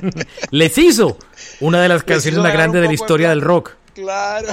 Les 0.51 0.77
hizo 0.77 1.17
una 1.61 1.81
de 1.81 1.89
las 1.89 2.03
canciones 2.03 2.41
más 2.41 2.53
grandes 2.53 2.83
de 2.83 2.89
la 2.89 2.93
historia 2.93 3.31
del 3.31 3.41
rock. 3.41 3.73
Claro. 3.95 4.49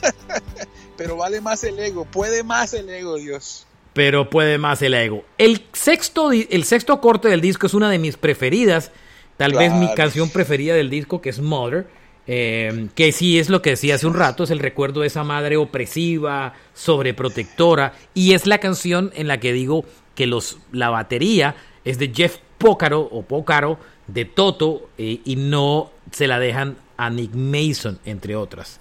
Pero 0.96 1.16
vale 1.16 1.40
más 1.40 1.62
el 1.64 1.78
ego, 1.78 2.04
puede 2.04 2.42
más 2.42 2.72
el 2.72 2.88
ego, 2.88 3.16
Dios. 3.16 3.66
Pero 3.92 4.30
puede 4.30 4.58
más 4.58 4.80
el 4.82 4.94
ego. 4.94 5.24
El 5.36 5.66
sexto, 5.72 6.30
el 6.32 6.64
sexto 6.64 7.00
corte 7.00 7.28
del 7.28 7.40
disco 7.40 7.66
es 7.66 7.74
una 7.74 7.90
de 7.90 7.98
mis 7.98 8.16
preferidas, 8.16 8.92
tal 9.36 9.52
vez 9.54 9.72
mi 9.72 9.92
canción 9.94 10.30
preferida 10.30 10.74
del 10.74 10.90
disco, 10.90 11.20
que 11.20 11.30
es 11.30 11.40
Mother. 11.40 11.86
Eh, 12.28 12.88
que 12.96 13.12
sí 13.12 13.38
es 13.38 13.48
lo 13.48 13.62
que 13.62 13.70
decía 13.70 13.94
hace 13.94 14.06
un 14.06 14.14
rato, 14.14 14.44
es 14.44 14.50
el 14.50 14.58
recuerdo 14.58 15.02
de 15.02 15.06
esa 15.06 15.22
madre 15.22 15.56
opresiva, 15.56 16.54
sobreprotectora, 16.74 17.94
y 18.14 18.32
es 18.32 18.46
la 18.46 18.58
canción 18.58 19.12
en 19.14 19.28
la 19.28 19.38
que 19.38 19.52
digo 19.52 19.84
que 20.16 20.26
los, 20.26 20.58
la 20.72 20.90
batería 20.90 21.54
es 21.84 21.98
de 21.98 22.12
Jeff 22.12 22.38
Pócaro 22.58 23.00
o 23.00 23.22
Pócaro 23.22 23.78
de 24.08 24.24
Toto 24.24 24.90
eh, 24.98 25.20
y 25.24 25.36
no 25.36 25.92
se 26.10 26.26
la 26.26 26.38
dejan 26.40 26.78
a 26.96 27.10
Nick 27.10 27.34
Mason, 27.34 28.00
entre 28.04 28.34
otras. 28.34 28.80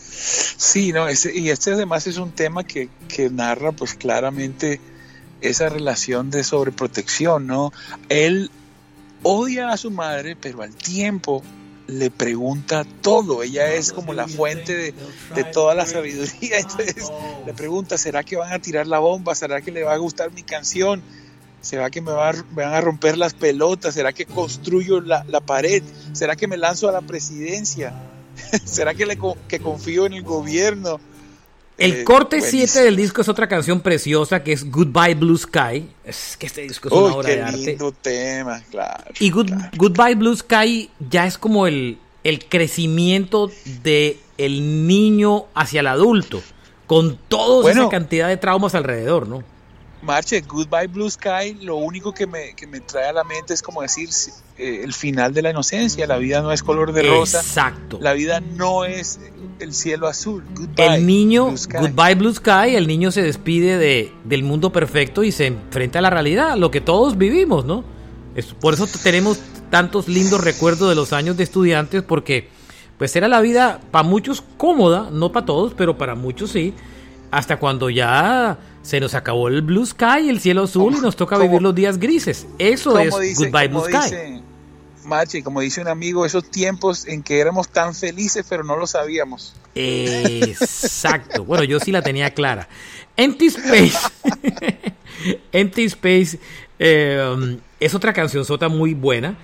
Sí, 0.00 0.92
no, 0.92 1.06
y 1.10 1.50
este 1.50 1.72
además 1.72 2.06
es 2.06 2.16
un 2.16 2.32
tema 2.32 2.64
que, 2.64 2.88
que 3.06 3.28
narra 3.28 3.72
pues 3.72 3.94
claramente 3.94 4.80
esa 5.40 5.68
relación 5.68 6.30
de 6.30 6.42
sobreprotección, 6.42 7.46
¿no? 7.46 7.72
Él 8.08 8.50
odia 9.22 9.70
a 9.70 9.76
su 9.76 9.90
madre, 9.90 10.34
pero 10.34 10.62
al 10.62 10.74
tiempo 10.74 11.42
le 11.86 12.10
pregunta 12.10 12.84
todo. 13.02 13.42
Ella 13.42 13.72
es 13.72 13.92
como 13.92 14.12
la 14.12 14.28
fuente 14.28 14.94
de, 15.34 15.44
toda 15.44 15.74
la 15.74 15.86
sabiduría. 15.86 16.58
Entonces 16.58 17.10
le 17.44 17.54
pregunta, 17.54 17.98
¿será 17.98 18.24
que 18.24 18.36
van 18.36 18.52
a 18.52 18.58
tirar 18.58 18.86
la 18.86 18.98
bomba? 18.98 19.34
¿Será 19.34 19.60
que 19.60 19.70
le 19.70 19.84
va 19.84 19.94
a 19.94 19.98
gustar 19.98 20.32
mi 20.32 20.42
canción? 20.42 21.02
¿Será 21.60 21.90
que 21.90 22.00
me, 22.00 22.12
va, 22.12 22.32
van 22.52 22.74
a 22.74 22.80
romper 22.80 23.18
las 23.18 23.34
pelotas? 23.34 23.94
¿Será 23.94 24.12
que 24.12 24.26
construyo 24.26 25.00
la, 25.00 25.24
la 25.24 25.40
pared? 25.40 25.82
¿Será 26.12 26.36
que 26.36 26.46
me 26.46 26.56
lanzo 26.56 26.88
a 26.88 26.92
la 26.92 27.00
presidencia? 27.00 27.92
¿Será 28.64 28.94
que, 28.94 29.06
le, 29.06 29.18
que 29.48 29.58
confío 29.58 30.06
en 30.06 30.14
el 30.14 30.22
gobierno? 30.22 31.00
El 31.78 31.92
eh, 31.92 32.04
corte 32.04 32.40
7 32.40 32.80
del 32.84 32.96
disco 32.96 33.20
es 33.20 33.28
otra 33.28 33.48
canción 33.48 33.80
preciosa 33.80 34.42
que 34.42 34.52
es 34.52 34.70
Goodbye 34.70 35.14
Blue 35.14 35.36
Sky. 35.36 35.88
Es 36.04 36.36
que 36.38 36.46
este 36.46 36.62
disco 36.62 36.88
es 36.88 36.94
una 36.94 37.14
obra 37.14 37.28
de 37.28 37.42
arte. 37.42 37.78
tema, 38.00 38.62
claro. 38.70 39.12
Y 39.20 39.30
Goodbye 39.30 40.14
Blue 40.14 40.36
Sky 40.36 40.90
ya 41.10 41.26
es 41.26 41.36
como 41.36 41.66
el, 41.66 41.98
el 42.24 42.46
crecimiento 42.46 43.50
de 43.82 44.18
el 44.38 44.86
niño 44.86 45.46
hacia 45.54 45.80
el 45.80 45.86
adulto, 45.86 46.42
con 46.86 47.18
toda 47.28 47.70
esa 47.70 47.88
cantidad 47.88 48.28
de 48.28 48.36
traumas 48.36 48.74
alrededor, 48.74 49.28
¿no? 49.28 49.42
Marche, 50.06 50.40
Goodbye 50.40 50.86
Blue 50.86 51.10
Sky, 51.10 51.58
lo 51.60 51.76
único 51.76 52.14
que 52.14 52.26
me, 52.26 52.54
que 52.54 52.66
me 52.66 52.80
trae 52.80 53.08
a 53.08 53.12
la 53.12 53.24
mente 53.24 53.52
es 53.52 53.60
como 53.60 53.82
decir 53.82 54.08
eh, 54.56 54.80
el 54.82 54.94
final 54.94 55.34
de 55.34 55.42
la 55.42 55.50
inocencia, 55.50 56.06
la 56.06 56.16
vida 56.16 56.40
no 56.40 56.52
es 56.52 56.62
color 56.62 56.92
de 56.92 57.02
rosa. 57.02 57.40
Exacto. 57.40 57.98
La 58.00 58.14
vida 58.14 58.40
no 58.40 58.84
es 58.84 59.20
el 59.58 59.74
cielo 59.74 60.06
azul. 60.06 60.44
Goodbye, 60.54 60.96
el 60.96 61.06
niño, 61.06 61.46
Goodbye 61.46 62.14
Blue 62.14 62.32
Sky, 62.32 62.76
el 62.76 62.86
niño 62.86 63.10
se 63.10 63.22
despide 63.22 63.76
de, 63.76 64.12
del 64.24 64.44
mundo 64.44 64.72
perfecto 64.72 65.24
y 65.24 65.32
se 65.32 65.46
enfrenta 65.46 65.98
a 65.98 66.02
la 66.02 66.10
realidad, 66.10 66.56
lo 66.56 66.70
que 66.70 66.80
todos 66.80 67.18
vivimos, 67.18 67.64
¿no? 67.64 67.84
Es, 68.34 68.46
por 68.46 68.74
eso 68.74 68.86
tenemos 69.02 69.38
tantos 69.70 70.08
lindos 70.08 70.40
recuerdos 70.40 70.88
de 70.88 70.94
los 70.94 71.12
años 71.12 71.36
de 71.36 71.44
estudiantes, 71.44 72.02
porque 72.02 72.48
pues 72.98 73.14
era 73.16 73.28
la 73.28 73.40
vida 73.40 73.80
para 73.90 74.02
muchos 74.02 74.42
cómoda, 74.56 75.10
no 75.10 75.32
para 75.32 75.46
todos, 75.46 75.74
pero 75.74 75.98
para 75.98 76.14
muchos 76.14 76.50
sí, 76.50 76.72
hasta 77.30 77.58
cuando 77.58 77.90
ya 77.90 78.58
se 78.86 79.00
nos 79.00 79.14
acabó 79.14 79.48
el 79.48 79.62
blue 79.62 79.84
sky, 79.84 80.28
el 80.28 80.38
cielo 80.38 80.62
azul 80.62 80.94
y 80.96 81.00
nos 81.00 81.16
toca 81.16 81.36
vivir 81.38 81.60
los 81.60 81.74
días 81.74 81.98
grises. 81.98 82.46
Eso 82.56 82.96
es 83.00 83.36
Goodbye 83.36 83.66
Blue 83.66 83.82
Sky. 83.84 84.40
Machi, 85.04 85.42
como 85.42 85.60
dice 85.60 85.80
un 85.80 85.88
amigo, 85.88 86.24
esos 86.24 86.48
tiempos 86.50 87.04
en 87.08 87.24
que 87.24 87.40
éramos 87.40 87.68
tan 87.68 87.96
felices 87.96 88.46
pero 88.48 88.62
no 88.62 88.76
lo 88.76 88.86
sabíamos. 88.86 89.54
Exacto. 89.74 91.44
bueno, 91.44 91.64
yo 91.64 91.80
sí 91.80 91.90
la 91.90 92.00
tenía 92.00 92.30
clara. 92.30 92.68
Empty 93.16 93.46
Space. 93.46 93.98
Empty 95.52 95.84
Space 95.86 96.38
eh, 96.78 97.58
es 97.80 97.92
otra 97.92 98.12
canción 98.12 98.44
sota 98.44 98.68
muy 98.68 98.94
buena. 98.94 99.36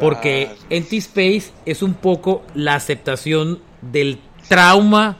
Porque 0.00 0.50
Empty 0.70 0.96
Space 0.98 1.52
es 1.64 1.82
un 1.82 1.94
poco 1.94 2.42
la 2.54 2.74
aceptación 2.74 3.60
del 3.80 4.20
trauma. 4.48 5.18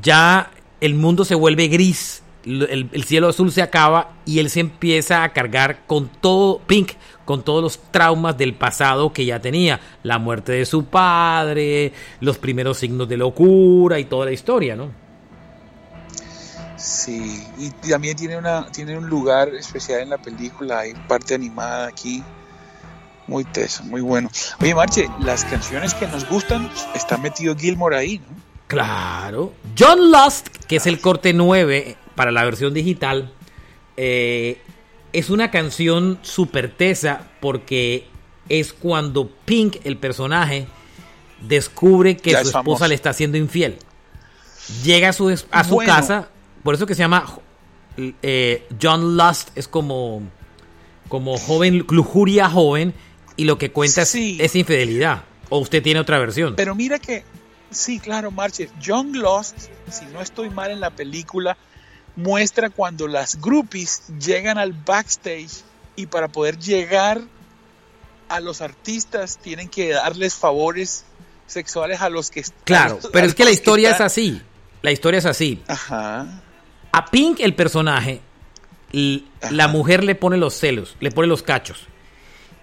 Ya 0.00 0.52
el 0.80 0.94
mundo 0.94 1.24
se 1.24 1.34
vuelve 1.34 1.66
gris 1.66 2.19
el, 2.44 3.04
cielo 3.04 3.28
azul 3.28 3.52
se 3.52 3.62
acaba 3.62 4.12
y 4.24 4.38
él 4.38 4.50
se 4.50 4.60
empieza 4.60 5.22
a 5.22 5.32
cargar 5.32 5.86
con 5.86 6.08
todo, 6.08 6.60
Pink, 6.60 6.92
con 7.24 7.44
todos 7.44 7.62
los 7.62 7.78
traumas 7.90 8.36
del 8.38 8.54
pasado 8.54 9.12
que 9.12 9.24
ya 9.24 9.40
tenía. 9.40 9.80
La 10.02 10.18
muerte 10.18 10.52
de 10.52 10.64
su 10.64 10.84
padre, 10.84 11.92
los 12.20 12.38
primeros 12.38 12.78
signos 12.78 13.08
de 13.08 13.16
locura 13.16 13.98
y 13.98 14.04
toda 14.04 14.26
la 14.26 14.32
historia, 14.32 14.76
¿no? 14.76 14.90
Sí, 16.76 17.46
y 17.58 17.70
también 17.88 18.16
tiene, 18.16 18.38
una, 18.38 18.70
tiene 18.72 18.96
un 18.96 19.06
lugar 19.06 19.54
especial 19.54 20.00
en 20.00 20.10
la 20.10 20.18
película, 20.18 20.80
hay 20.80 20.94
parte 20.94 21.34
animada 21.34 21.88
aquí. 21.88 22.22
Muy 23.26 23.44
teso, 23.44 23.84
muy 23.84 24.00
bueno. 24.00 24.28
Oye, 24.60 24.74
Marche, 24.74 25.08
las 25.20 25.44
canciones 25.44 25.94
que 25.94 26.08
nos 26.08 26.28
gustan, 26.28 26.68
está 26.94 27.16
metido 27.16 27.54
Gilmore 27.54 27.96
ahí, 27.96 28.18
¿no? 28.18 28.40
Claro. 28.66 29.52
John 29.78 30.12
Lust, 30.12 30.48
que 30.66 30.76
es 30.76 30.86
el 30.86 31.00
corte 31.00 31.32
9 31.32 31.96
para 32.14 32.30
la 32.30 32.44
versión 32.44 32.74
digital, 32.74 33.32
eh, 33.96 34.58
es 35.12 35.30
una 35.30 35.50
canción 35.50 36.18
súper 36.22 36.74
tesa 36.76 37.28
porque 37.40 38.06
es 38.48 38.72
cuando 38.72 39.28
Pink, 39.44 39.76
el 39.84 39.96
personaje, 39.96 40.66
descubre 41.40 42.16
que 42.16 42.32
su 42.42 42.48
esposa 42.48 42.88
le 42.88 42.94
está 42.94 43.10
haciendo 43.10 43.38
infiel. 43.38 43.78
Llega 44.84 45.08
a 45.08 45.12
su, 45.12 45.28
a 45.50 45.64
su 45.64 45.76
casa, 45.78 46.28
por 46.62 46.74
eso 46.74 46.86
que 46.86 46.94
se 46.94 47.00
llama 47.00 47.26
eh, 48.22 48.66
John 48.80 49.16
Lust, 49.16 49.50
es 49.56 49.68
como, 49.68 50.22
como 51.08 51.36
joven, 51.38 51.84
lujuria 51.88 52.48
joven, 52.48 52.94
y 53.36 53.44
lo 53.44 53.58
que 53.58 53.72
cuenta 53.72 54.02
es, 54.02 54.14
infidelidad. 54.14 55.24
¿O 55.48 55.58
usted 55.58 55.82
tiene 55.82 55.98
otra 55.98 56.18
versión? 56.18 56.54
Pero 56.56 56.74
mira 56.74 56.98
que, 56.98 57.24
sí, 57.70 57.98
claro, 57.98 58.30
Marche, 58.30 58.68
John 58.84 59.18
Lost, 59.18 59.68
si 59.90 60.04
no 60.06 60.20
estoy 60.20 60.50
mal 60.50 60.70
en 60.70 60.80
la 60.80 60.90
película, 60.90 61.56
muestra 62.22 62.70
cuando 62.70 63.08
las 63.08 63.40
groupies 63.40 64.02
llegan 64.18 64.58
al 64.58 64.72
backstage 64.72 65.62
y 65.96 66.06
para 66.06 66.28
poder 66.28 66.58
llegar 66.58 67.20
a 68.28 68.40
los 68.40 68.60
artistas 68.60 69.38
tienen 69.38 69.68
que 69.68 69.90
darles 69.90 70.34
favores 70.34 71.04
sexuales 71.46 72.00
a 72.00 72.08
los 72.08 72.30
que 72.30 72.44
Claro, 72.64 72.98
pero 73.12 73.26
es 73.26 73.34
que 73.34 73.44
la 73.44 73.50
historia 73.50 73.90
es 73.90 74.00
así. 74.00 74.40
La 74.82 74.92
historia 74.92 75.18
es 75.18 75.26
así. 75.26 75.62
Ajá. 75.66 76.42
A 76.92 77.06
Pink, 77.06 77.40
el 77.40 77.54
personaje, 77.54 78.20
la 78.92 79.68
mujer 79.68 80.04
le 80.04 80.14
pone 80.14 80.36
los 80.36 80.54
celos, 80.54 80.96
le 81.00 81.10
pone 81.10 81.28
los 81.28 81.42
cachos. 81.42 81.86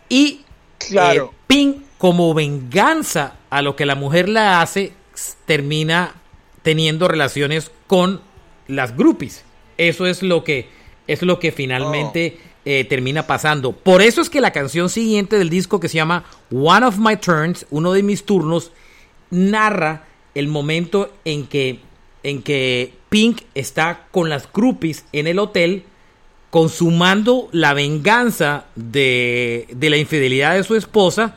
Y 0.09 0.41
Claro. 0.77 1.31
Eh, 1.33 1.37
Pink, 1.47 1.77
como 1.97 2.33
venganza 2.33 3.33
a 3.49 3.61
lo 3.61 3.75
que 3.75 3.85
la 3.85 3.95
mujer 3.95 4.29
le 4.29 4.39
hace, 4.39 4.93
termina 5.45 6.15
teniendo 6.61 7.07
relaciones 7.07 7.71
con 7.87 8.21
las 8.67 8.95
groupies. 8.95 9.43
Eso 9.77 10.05
es 10.05 10.23
lo 10.23 10.43
que, 10.43 10.67
es 11.07 11.21
lo 11.21 11.39
que 11.39 11.51
finalmente 11.51 12.37
oh. 12.37 12.59
eh, 12.65 12.85
termina 12.85 13.27
pasando. 13.27 13.71
Por 13.71 14.01
eso 14.01 14.21
es 14.21 14.29
que 14.29 14.41
la 14.41 14.51
canción 14.51 14.89
siguiente 14.89 15.37
del 15.37 15.49
disco 15.49 15.79
que 15.79 15.89
se 15.89 15.95
llama 15.95 16.23
One 16.51 16.85
of 16.85 16.97
My 16.97 17.17
Turns, 17.17 17.65
uno 17.69 17.93
de 17.93 18.03
mis 18.03 18.23
turnos, 18.23 18.71
narra 19.29 20.05
el 20.35 20.47
momento 20.47 21.11
en 21.25 21.47
que, 21.47 21.79
en 22.23 22.41
que 22.43 22.93
Pink 23.09 23.41
está 23.55 24.07
con 24.11 24.29
las 24.29 24.51
groupies 24.51 25.05
en 25.11 25.27
el 25.27 25.39
hotel 25.39 25.83
consumando 26.49 27.49
la 27.51 27.73
venganza 27.73 28.65
de, 28.75 29.67
la 29.79 29.97
infidelidad 29.97 30.55
de 30.55 30.63
su 30.63 30.75
esposa. 30.75 31.35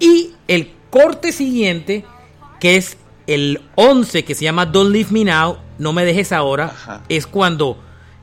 Y 0.00 0.32
el 0.46 0.70
corte 0.90 1.32
siguiente, 1.32 2.04
que 2.60 2.76
es 2.76 2.96
el 3.26 3.62
11, 3.74 4.24
que 4.24 4.34
se 4.34 4.44
llama 4.44 4.66
Don't 4.66 4.92
Leave 4.92 5.10
Me 5.10 5.24
Now, 5.24 5.58
No 5.78 5.92
Me 5.92 6.04
Dejes 6.04 6.32
Ahora, 6.32 7.02
es 7.08 7.26
cuando 7.26 7.78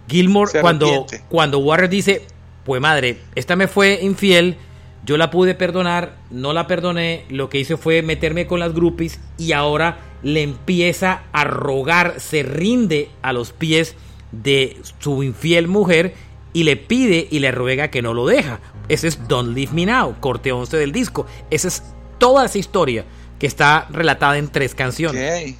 Gilmore, 0.07 0.59
cuando, 0.61 1.05
cuando 1.29 1.59
Warner 1.59 1.89
dice, 1.89 2.25
pues 2.63 2.81
madre, 2.81 3.19
esta 3.35 3.55
me 3.55 3.67
fue 3.67 3.99
infiel, 4.01 4.57
yo 5.05 5.17
la 5.17 5.31
pude 5.31 5.55
perdonar, 5.55 6.17
no 6.31 6.53
la 6.53 6.67
perdoné, 6.67 7.25
lo 7.29 7.49
que 7.49 7.59
hice 7.59 7.77
fue 7.77 8.01
meterme 8.01 8.47
con 8.47 8.59
las 8.59 8.73
groupies 8.73 9.19
y 9.37 9.51
ahora 9.51 9.99
le 10.23 10.41
empieza 10.41 11.23
a 11.31 11.43
rogar, 11.43 12.19
se 12.19 12.43
rinde 12.43 13.09
a 13.21 13.33
los 13.33 13.51
pies 13.51 13.95
de 14.31 14.77
su 14.99 15.23
infiel 15.23 15.67
mujer 15.67 16.13
y 16.53 16.63
le 16.63 16.77
pide 16.77 17.27
y 17.29 17.39
le 17.39 17.51
ruega 17.51 17.89
que 17.89 18.01
no 18.01 18.13
lo 18.13 18.25
deja. 18.25 18.59
Ese 18.89 19.07
es 19.07 19.27
Don't 19.27 19.55
Leave 19.55 19.73
Me 19.73 19.85
Now, 19.85 20.15
corte 20.19 20.51
11 20.51 20.77
del 20.77 20.91
disco. 20.91 21.25
Esa 21.49 21.67
es 21.67 21.83
toda 22.17 22.45
esa 22.45 22.57
historia 22.57 23.05
que 23.39 23.47
está 23.47 23.87
relatada 23.91 24.37
en 24.37 24.47
tres 24.47 24.73
canciones. 24.73 25.55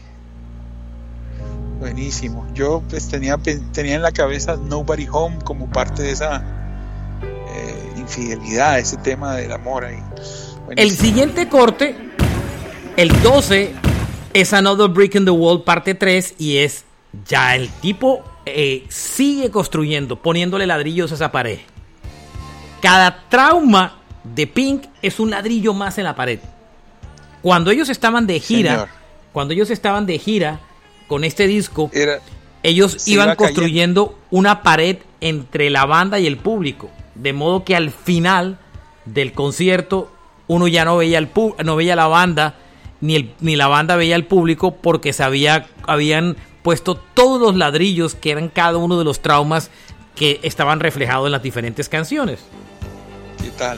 Buenísimo. 1.85 2.47
Yo 2.55 2.81
pues, 2.89 3.07
tenía, 3.09 3.37
tenía 3.71 3.93
en 3.93 4.01
la 4.01 4.11
cabeza 4.11 4.55
Nobody 4.55 5.07
Home 5.11 5.37
como 5.43 5.69
parte 5.69 6.01
de 6.01 6.13
esa 6.13 6.43
eh, 7.21 7.93
infidelidad, 7.95 8.79
ese 8.79 8.97
tema 8.97 9.35
del 9.35 9.51
amor 9.51 9.85
ahí. 9.85 9.99
El 10.75 10.89
siguiente 10.89 11.47
corte, 11.47 11.95
el 12.97 13.21
12, 13.21 13.75
es 14.33 14.53
Another 14.53 14.87
Brick 14.87 15.13
in 15.13 15.25
the 15.25 15.31
Wall, 15.31 15.61
parte 15.61 15.93
3, 15.93 16.33
y 16.39 16.57
es 16.57 16.85
ya 17.27 17.55
el 17.55 17.69
tipo 17.69 18.23
eh, 18.47 18.87
sigue 18.89 19.51
construyendo, 19.51 20.19
poniéndole 20.19 20.65
ladrillos 20.65 21.11
a 21.11 21.15
esa 21.15 21.31
pared. 21.31 21.59
Cada 22.81 23.29
trauma 23.29 23.99
de 24.23 24.47
Pink 24.47 24.85
es 25.03 25.19
un 25.19 25.29
ladrillo 25.29 25.75
más 25.75 25.99
en 25.99 26.05
la 26.05 26.15
pared. 26.15 26.39
Cuando 27.43 27.69
ellos 27.69 27.89
estaban 27.89 28.25
de 28.25 28.39
gira, 28.39 28.87
cuando 29.31 29.53
ellos 29.53 29.69
estaban 29.69 30.07
de 30.07 30.17
gira 30.17 30.61
con 31.07 31.23
este 31.23 31.47
disco, 31.47 31.91
ellos 32.63 33.07
iban 33.07 33.35
construyendo 33.35 34.17
una 34.31 34.63
pared 34.63 34.97
entre 35.21 35.69
la 35.69 35.85
banda 35.85 36.19
y 36.19 36.27
el 36.27 36.37
público. 36.37 36.89
De 37.15 37.31
modo 37.33 37.63
que 37.63 37.75
al 37.75 37.91
final 37.91 38.57
del 39.05 39.33
concierto 39.33 40.11
uno 40.47 40.67
ya 40.67 40.85
no 40.85 40.97
veía, 40.97 41.17
el 41.17 41.29
no 41.63 41.75
veía 41.75 41.95
la 41.95 42.07
banda, 42.07 42.55
ni, 43.01 43.15
el, 43.15 43.33
ni 43.39 43.55
la 43.55 43.67
banda 43.67 43.95
veía 43.95 44.15
al 44.15 44.25
público 44.25 44.75
porque 44.75 45.13
se 45.13 45.23
habían 45.23 46.37
puesto 46.63 46.95
todos 46.95 47.39
los 47.39 47.55
ladrillos 47.55 48.15
que 48.15 48.31
eran 48.31 48.49
cada 48.49 48.77
uno 48.77 48.97
de 48.97 49.05
los 49.05 49.21
traumas 49.21 49.69
que 50.15 50.39
estaban 50.43 50.79
reflejados 50.79 51.27
en 51.27 51.33
las 51.33 51.43
diferentes 51.43 51.89
canciones. 51.89 52.39
¿Qué 53.41 53.49
tal? 53.51 53.77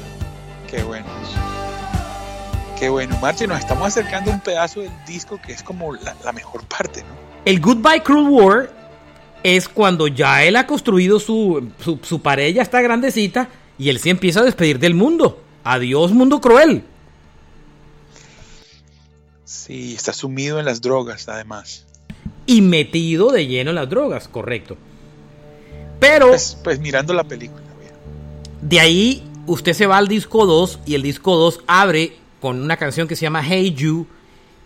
Qué 0.70 0.84
bueno. 0.84 1.06
Qué 2.80 2.90
bueno. 2.90 3.18
Marche, 3.22 3.48
nos 3.48 3.60
estamos 3.60 3.88
acercando 3.88 4.32
a 4.32 4.36
un 4.36 4.42
pedazo 4.42 4.82
del 4.82 4.92
disco 5.06 5.40
que 5.42 5.54
es 5.54 5.64
como 5.64 5.94
la, 5.94 6.32
mejor 6.34 6.66
parte, 6.66 7.02
¿no? 7.02 7.16
El 7.46 7.60
Goodbye 7.60 8.04
Cruel 8.04 8.28
War 8.30 8.72
es 9.44 9.68
cuando 9.68 10.08
ya 10.08 10.44
él 10.44 10.56
ha 10.56 10.68
construido 10.68 11.20
su, 11.20 11.72
su, 11.80 12.00
su 12.04 12.22
pared, 12.22 12.54
ya 12.54 12.62
está 12.62 12.82
grandecita, 12.82 13.50
y 13.78 13.90
él 13.90 14.00
se 14.00 14.10
empieza 14.10 14.42
a 14.42 14.44
despedir 14.44 14.80
del 14.80 14.94
mundo. 14.94 15.42
Adiós, 15.64 16.12
mundo 16.12 16.42
cruel. 16.42 16.84
Sí, 19.46 19.96
está 19.96 20.14
sumido 20.14 20.60
en 20.60 20.66
las 20.66 20.82
drogas, 20.82 21.28
además 21.30 21.88
y 22.48 22.62
metido 22.62 23.32
de 23.32 23.46
lleno 23.46 23.70
en 23.70 23.76
las 23.76 23.90
drogas, 23.90 24.28
correcto. 24.28 24.78
Pero... 26.00 26.30
Pues, 26.30 26.58
pues 26.64 26.80
mirando 26.80 27.14
la 27.14 27.26
película. 27.26 27.62
De 28.62 28.80
ahí 28.80 29.24
usted 29.46 29.74
se 29.74 29.86
va 29.86 29.98
al 29.98 30.08
disco 30.08 30.46
2 30.46 30.80
y 30.88 30.96
el 30.96 31.04
disco 31.04 31.36
2 31.36 31.62
abre 31.68 32.18
con 32.40 32.62
una 32.62 32.78
canción 32.78 33.08
que 33.08 33.16
se 33.16 33.24
llama 33.24 33.44
Hey 33.44 33.74
You. 33.74 34.08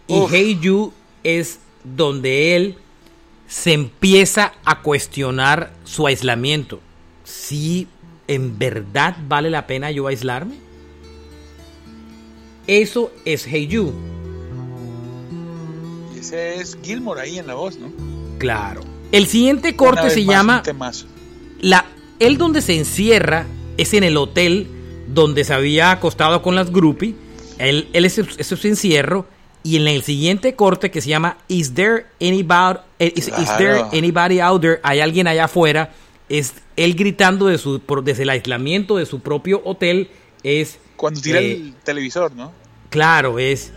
Y 0.07 0.19
Hey 0.29 0.59
You 0.61 0.93
es 1.23 1.59
donde 1.83 2.55
él 2.55 2.77
se 3.47 3.73
empieza 3.73 4.53
a 4.65 4.81
cuestionar 4.81 5.73
su 5.83 6.07
aislamiento. 6.07 6.79
Si 7.23 7.87
en 8.27 8.57
verdad 8.57 9.17
vale 9.27 9.49
la 9.49 9.67
pena 9.67 9.91
yo 9.91 10.07
aislarme. 10.07 10.55
Eso 12.67 13.11
es 13.25 13.45
Hey 13.45 13.67
You 13.67 13.93
es 16.33 16.77
Gilmore 16.81 17.21
ahí 17.21 17.39
en 17.39 17.47
la 17.47 17.55
voz, 17.55 17.77
¿no? 17.77 17.91
Claro. 18.37 18.81
El 19.11 19.27
siguiente 19.27 19.75
corte 19.75 20.09
se 20.09 20.23
llama. 20.23 20.63
La, 21.59 21.85
él 22.19 22.37
donde 22.37 22.61
se 22.61 22.77
encierra 22.77 23.45
es 23.77 23.93
en 23.93 24.03
el 24.03 24.17
hotel 24.17 24.67
donde 25.07 25.43
se 25.43 25.53
había 25.53 25.91
acostado 25.91 26.41
con 26.41 26.55
las 26.55 26.71
groupies. 26.71 27.15
Él, 27.61 27.89
él 27.93 28.05
es, 28.05 28.13
su 28.13 28.67
encierro. 28.67 29.27
Y 29.63 29.77
en 29.77 29.87
el 29.87 30.01
siguiente 30.01 30.55
corte 30.55 30.89
que 30.89 31.01
se 31.01 31.09
llama 31.09 31.37
Is 31.47 31.75
there 31.75 32.07
anybody, 32.19 32.79
eh, 32.97 33.13
is, 33.15 33.29
there 33.57 33.83
anybody 33.93 34.39
out 34.39 34.59
there? 34.61 34.79
¿Hay 34.83 34.99
alguien 35.01 35.27
allá 35.27 35.45
afuera? 35.45 35.91
Es 36.29 36.53
él 36.75 36.95
gritando 36.95 37.45
de 37.45 37.59
su, 37.59 37.79
desde 38.03 38.23
el 38.23 38.31
aislamiento 38.31 38.97
de 38.97 39.05
su 39.05 39.19
propio 39.19 39.61
hotel. 39.63 40.09
Es. 40.41 40.79
Cuando 40.95 41.21
tira 41.21 41.39
el 41.39 41.45
eh, 41.45 41.73
televisor, 41.83 42.33
¿no? 42.33 42.51
Claro, 42.89 43.37
es. 43.37 43.71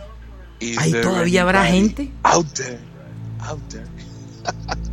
¿Ahí 0.77 0.91
todavía 0.91 1.43
habrá 1.43 1.65
gente? 1.65 2.11
Out 2.23 2.47
there, 2.53 2.79
out 3.41 3.61
there. 3.69 3.85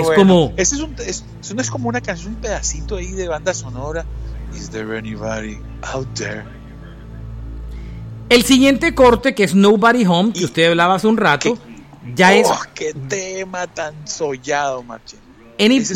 es 0.00 0.10
como. 0.14 0.52
es, 0.56 0.72
un, 0.72 0.94
es, 0.98 1.24
no 1.54 1.62
es 1.62 1.70
como 1.70 1.88
una 1.88 2.02
canción, 2.02 2.34
un 2.34 2.40
pedacito 2.40 2.96
ahí 2.96 3.12
de 3.12 3.28
banda 3.28 3.54
sonora. 3.54 4.04
Is 4.54 4.68
there 4.70 4.96
anybody 4.98 5.58
out 5.82 6.06
there? 6.14 6.44
El 8.28 8.44
siguiente 8.44 8.94
corte, 8.94 9.34
que 9.34 9.44
es 9.44 9.54
Nobody 9.54 10.04
Home, 10.06 10.32
que 10.32 10.44
usted 10.44 10.68
hablaba 10.68 10.96
hace 10.96 11.06
un 11.06 11.16
rato, 11.16 11.58
ya 12.14 12.34
es. 12.34 12.46
¡Oh, 12.48 12.60
qué 12.74 12.94
tema 13.08 13.66
tan 13.66 14.06
sollado, 14.06 14.82
Marchen! 14.82 15.20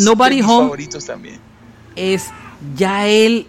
Nobody 0.01 0.41
Home. 0.41 0.65
favoritos 0.65 1.07
también. 1.07 1.39
Es 1.95 2.29
ya 2.75 3.07
él 3.07 3.47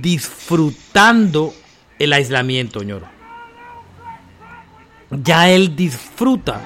disfrutando 0.00 1.54
el 1.98 2.12
aislamiento, 2.12 2.82
ñoro 2.82 3.20
ya 5.10 5.50
él 5.50 5.74
disfruta 5.74 6.60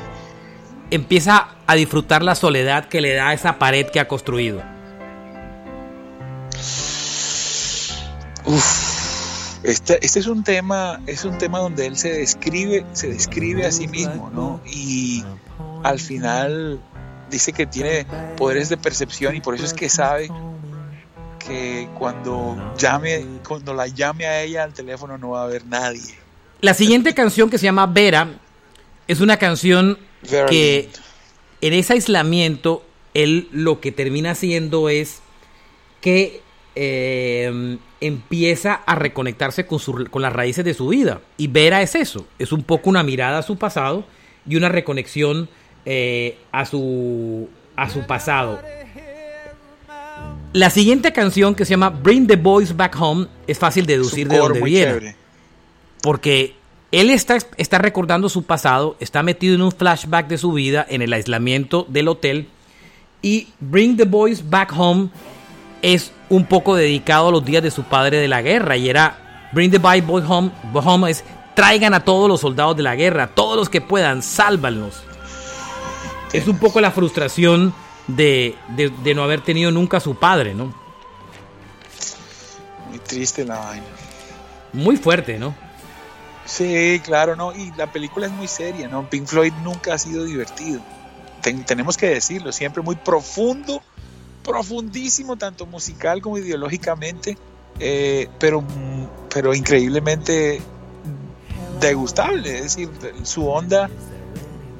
empieza 0.91 1.49
a 1.67 1.75
disfrutar 1.75 2.23
la 2.23 2.35
soledad 2.35 2.89
que 2.89 3.01
le 3.01 3.15
da 3.15 3.33
esa 3.33 3.59
pared 3.59 3.87
que 3.87 4.01
ha 4.01 4.07
construido. 4.07 4.63
Este, 9.65 10.05
este, 10.05 10.21
es 10.21 10.27
un 10.27 10.45
tema, 10.45 11.01
es 11.07 11.25
un 11.25 11.39
tema 11.39 11.59
donde 11.59 11.87
él 11.87 11.97
se 11.97 12.13
describe, 12.13 12.85
se 12.93 13.09
describe 13.09 13.65
a 13.65 13.73
sí 13.73 13.89
mismo, 13.89 14.31
¿no? 14.31 14.61
Y 14.67 15.25
al 15.83 15.99
final 15.99 16.81
dice 17.31 17.55
que 17.55 17.67
tiene 17.67 18.07
poderes 18.37 18.69
de 18.69 18.77
percepción 18.77 19.35
y 19.35 19.41
por 19.41 19.55
eso 19.55 19.65
es 19.65 19.73
que 19.73 19.89
sabe 19.89 20.29
que 21.39 21.89
cuando 21.99 22.75
llame, 22.77 23.25
cuando 23.47 23.73
la 23.73 23.87
llame 23.87 24.27
a 24.27 24.43
ella 24.43 24.65
al 24.65 24.75
teléfono 24.75 25.17
no 25.17 25.31
va 25.31 25.41
a 25.41 25.45
haber 25.45 25.65
nadie. 25.65 26.15
La 26.61 26.75
siguiente 26.75 27.15
canción 27.15 27.49
que 27.49 27.57
se 27.57 27.65
llama 27.65 27.87
Vera 27.87 28.39
es 29.09 29.21
una 29.21 29.39
canción 29.39 29.99
que 30.49 30.91
en 31.63 31.73
ese 31.73 31.95
aislamiento 31.95 32.85
él 33.15 33.49
lo 33.51 33.81
que 33.81 33.93
termina 33.93 34.33
haciendo 34.33 34.91
es 34.91 35.21
que 36.03 36.43
eh, 36.75 37.79
empieza 38.07 38.75
a 38.75 38.95
reconectarse 38.97 39.67
con, 39.67 39.79
con 40.11 40.21
las 40.21 40.33
raíces 40.33 40.65
de 40.65 40.75
su 40.75 40.89
vida. 40.89 41.21
Y 41.39 41.47
Vera 41.47 41.81
es 41.81 41.95
eso, 41.95 42.27
es 42.39 42.53
un 42.53 42.63
poco 42.63 42.91
una 42.91 43.03
mirada 43.03 43.39
a 43.39 43.43
su 43.43 43.57
pasado 43.57 44.05
y 44.47 44.57
una 44.57 44.69
reconexión 44.69 45.49
eh, 45.87 46.37
a, 46.53 46.67
su, 46.67 47.49
a 47.77 47.89
su 47.89 48.07
pasado. 48.07 48.61
La 50.53 50.71
siguiente 50.71 51.13
canción 51.13 51.55
que 51.55 51.65
se 51.65 51.71
llama 51.71 51.89
Bring 51.89 52.27
the 52.27 52.37
Boys 52.37 52.77
Back 52.77 52.95
Home 53.01 53.27
es 53.47 53.59
fácil 53.59 53.87
deducir 53.87 54.29
de 54.29 54.37
dónde 54.37 54.61
viene. 54.61 55.17
Porque 56.03 56.55
él 56.93 57.09
está, 57.09 57.39
está 57.57 57.79
recordando 57.79 58.29
su 58.29 58.45
pasado, 58.45 58.97
está 59.01 59.23
metido 59.23 59.55
en 59.55 59.63
un 59.63 59.73
flashback 59.73 60.29
de 60.29 60.39
su 60.39 60.53
vida 60.53 60.87
en 60.89 61.01
el 61.01 61.13
aislamiento 61.13 61.87
del 61.89 62.09
hotel. 62.09 62.49
Y 63.23 63.49
Bring 63.61 63.97
the 63.97 64.05
Boys 64.05 64.49
Back 64.49 64.73
Home 64.77 65.09
es 65.81 66.13
un 66.35 66.47
poco 66.47 66.75
dedicado 66.75 67.29
a 67.29 67.33
los 67.33 67.45
días 67.45 67.63
de 67.63 67.71
su 67.71 67.85
padre 67.85 68.19
de 68.19 68.29
la 68.29 68.43
guerra 68.43 68.77
y 68.77 68.89
era 68.89 69.49
Bring 69.53 69.71
the 69.71 69.79
Boys 69.79 70.25
Home, 70.29 70.51
home 70.73 71.11
es 71.11 71.25
traigan 71.55 71.95
a 71.95 72.01
todos 72.01 72.29
los 72.29 72.41
soldados 72.41 72.77
de 72.77 72.83
la 72.83 72.97
guerra, 72.97 73.29
todos 73.29 73.57
los 73.57 73.69
que 73.69 73.81
puedan, 73.81 74.23
sálvanos. 74.23 75.03
Es 76.33 76.49
un 76.49 76.59
poco 76.59 76.81
la 76.81 76.91
frustración 76.91 77.73
de, 78.09 78.57
no 79.15 79.23
haber 79.23 79.43
tenido 79.43 79.71
nunca 79.71 79.99
a 79.99 80.01
su 80.01 80.17
padre, 80.17 80.55
¿no? 80.55 80.75
Muy 82.89 82.99
triste 82.99 83.45
la 83.45 83.59
vaina. 83.59 83.87
Muy 84.73 84.97
fuerte, 84.97 85.39
¿no? 85.39 85.55
Sí, 86.45 87.01
claro, 87.05 87.37
¿no? 87.37 87.55
Y 87.55 87.71
la 87.77 87.93
película 87.93 88.27
es 88.27 88.33
muy 88.33 88.49
seria, 88.49 88.89
¿no? 88.89 89.09
Pink 89.09 89.29
Floyd 89.29 89.53
nunca 89.63 89.95
ha 89.95 89.99
sido 89.99 90.25
divertido. 90.25 90.81
tenemos 91.65 91.97
que 91.97 92.09
decirlo, 92.09 92.51
siempre 92.51 92.83
muy 92.83 92.97
profundo 92.97 93.81
profundísimo, 94.45 95.37
tanto 95.37 95.67
musical 95.67 96.21
como 96.23 96.39
ideológicamente, 96.39 97.37
eh, 97.81 98.29
pero, 98.39 98.63
pero 99.33 99.55
increíblemente 99.55 100.61
degustable, 101.81 102.59
es 102.59 102.63
decir, 102.63 102.89
su 103.25 103.49
onda 103.49 103.91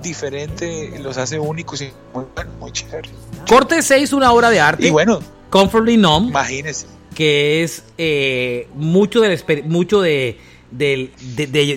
diferente 0.03 0.93
los 1.03 1.17
hace 1.17 1.39
únicos 1.39 1.81
y 1.81 1.91
muy 2.13 2.27
bueno, 2.35 2.53
muy 2.61 2.71
chévere. 2.71 3.09
Corte 3.49 3.83
6, 3.83 4.13
una 4.13 4.31
obra 4.33 4.51
de 4.51 4.61
arte. 4.61 4.87
Y 4.87 4.91
bueno, 4.91 5.21
Comfortably 5.51 5.97
Numb. 5.97 6.29
Imagínese. 6.29 6.87
Que 7.15 7.63
es 7.63 7.85
eh, 7.97 8.69
mucho, 8.75 9.21
del, 9.21 9.65
mucho 9.65 10.03
de, 10.03 10.39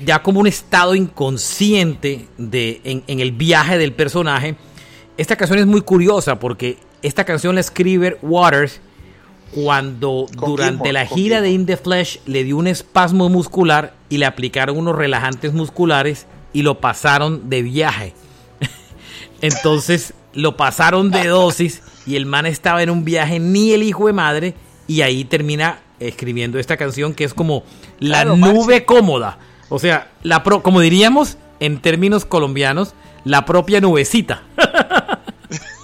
ya 0.04 0.22
como 0.24 0.40
un 0.40 0.48
estado 0.48 0.94
inconsciente 0.96 2.28
de, 2.38 2.82
en, 2.84 3.04
en, 3.08 3.20
el 3.20 3.32
viaje 3.32 3.78
del 3.78 3.94
personaje. 3.94 4.56
Esta 5.16 5.36
canción 5.36 5.60
es 5.60 5.68
muy 5.68 5.82
curiosa 5.82 6.40
porque 6.40 6.78
esta 7.08 7.24
canción 7.24 7.56
la 7.56 7.62
escribe 7.62 8.18
Waters 8.22 8.82
cuando 9.52 10.28
durante 10.34 10.92
la 10.92 11.06
gira 11.06 11.42
de 11.42 11.52
In 11.52 11.66
the 11.66 11.78
Flesh 11.78 12.20
le 12.26 12.44
dio 12.44 12.58
un 12.58 12.68
espasmo 12.68 13.30
muscular 13.30 13.94
y 14.10 14.18
le 14.18 14.26
aplicaron 14.26 14.78
unos 14.78 14.96
relajantes 14.96 15.54
musculares 15.54 16.28
y 16.52 16.64
lo 16.64 16.82
pasaron 16.82 17.50
de 17.50 17.62
viaje. 17.62 18.14
Entonces 19.42 20.14
lo 20.34 20.58
pasaron 20.58 21.10
de 21.10 21.28
dosis 21.28 21.82
y 22.06 22.18
el 22.18 22.26
man 22.26 22.46
estaba 22.46 22.84
en 22.84 22.90
un 22.90 23.06
viaje 23.06 23.40
ni 23.40 23.72
el 23.72 23.84
hijo 23.84 24.08
de 24.08 24.14
madre 24.14 24.54
y 24.86 25.02
ahí 25.02 25.24
termina 25.24 25.80
escribiendo 26.00 26.60
esta 26.60 26.78
canción 26.78 27.14
que 27.14 27.24
es 27.24 27.34
como 27.34 27.64
la 28.00 28.26
nube 28.26 28.86
cómoda. 28.86 29.40
O 29.70 29.80
sea, 29.80 30.12
la 30.24 30.44
como 30.44 30.82
diríamos 30.82 31.38
en 31.60 31.80
términos 31.80 32.26
colombianos, 32.26 32.94
la 33.24 33.46
propia 33.46 33.80
nubecita. 33.80 34.44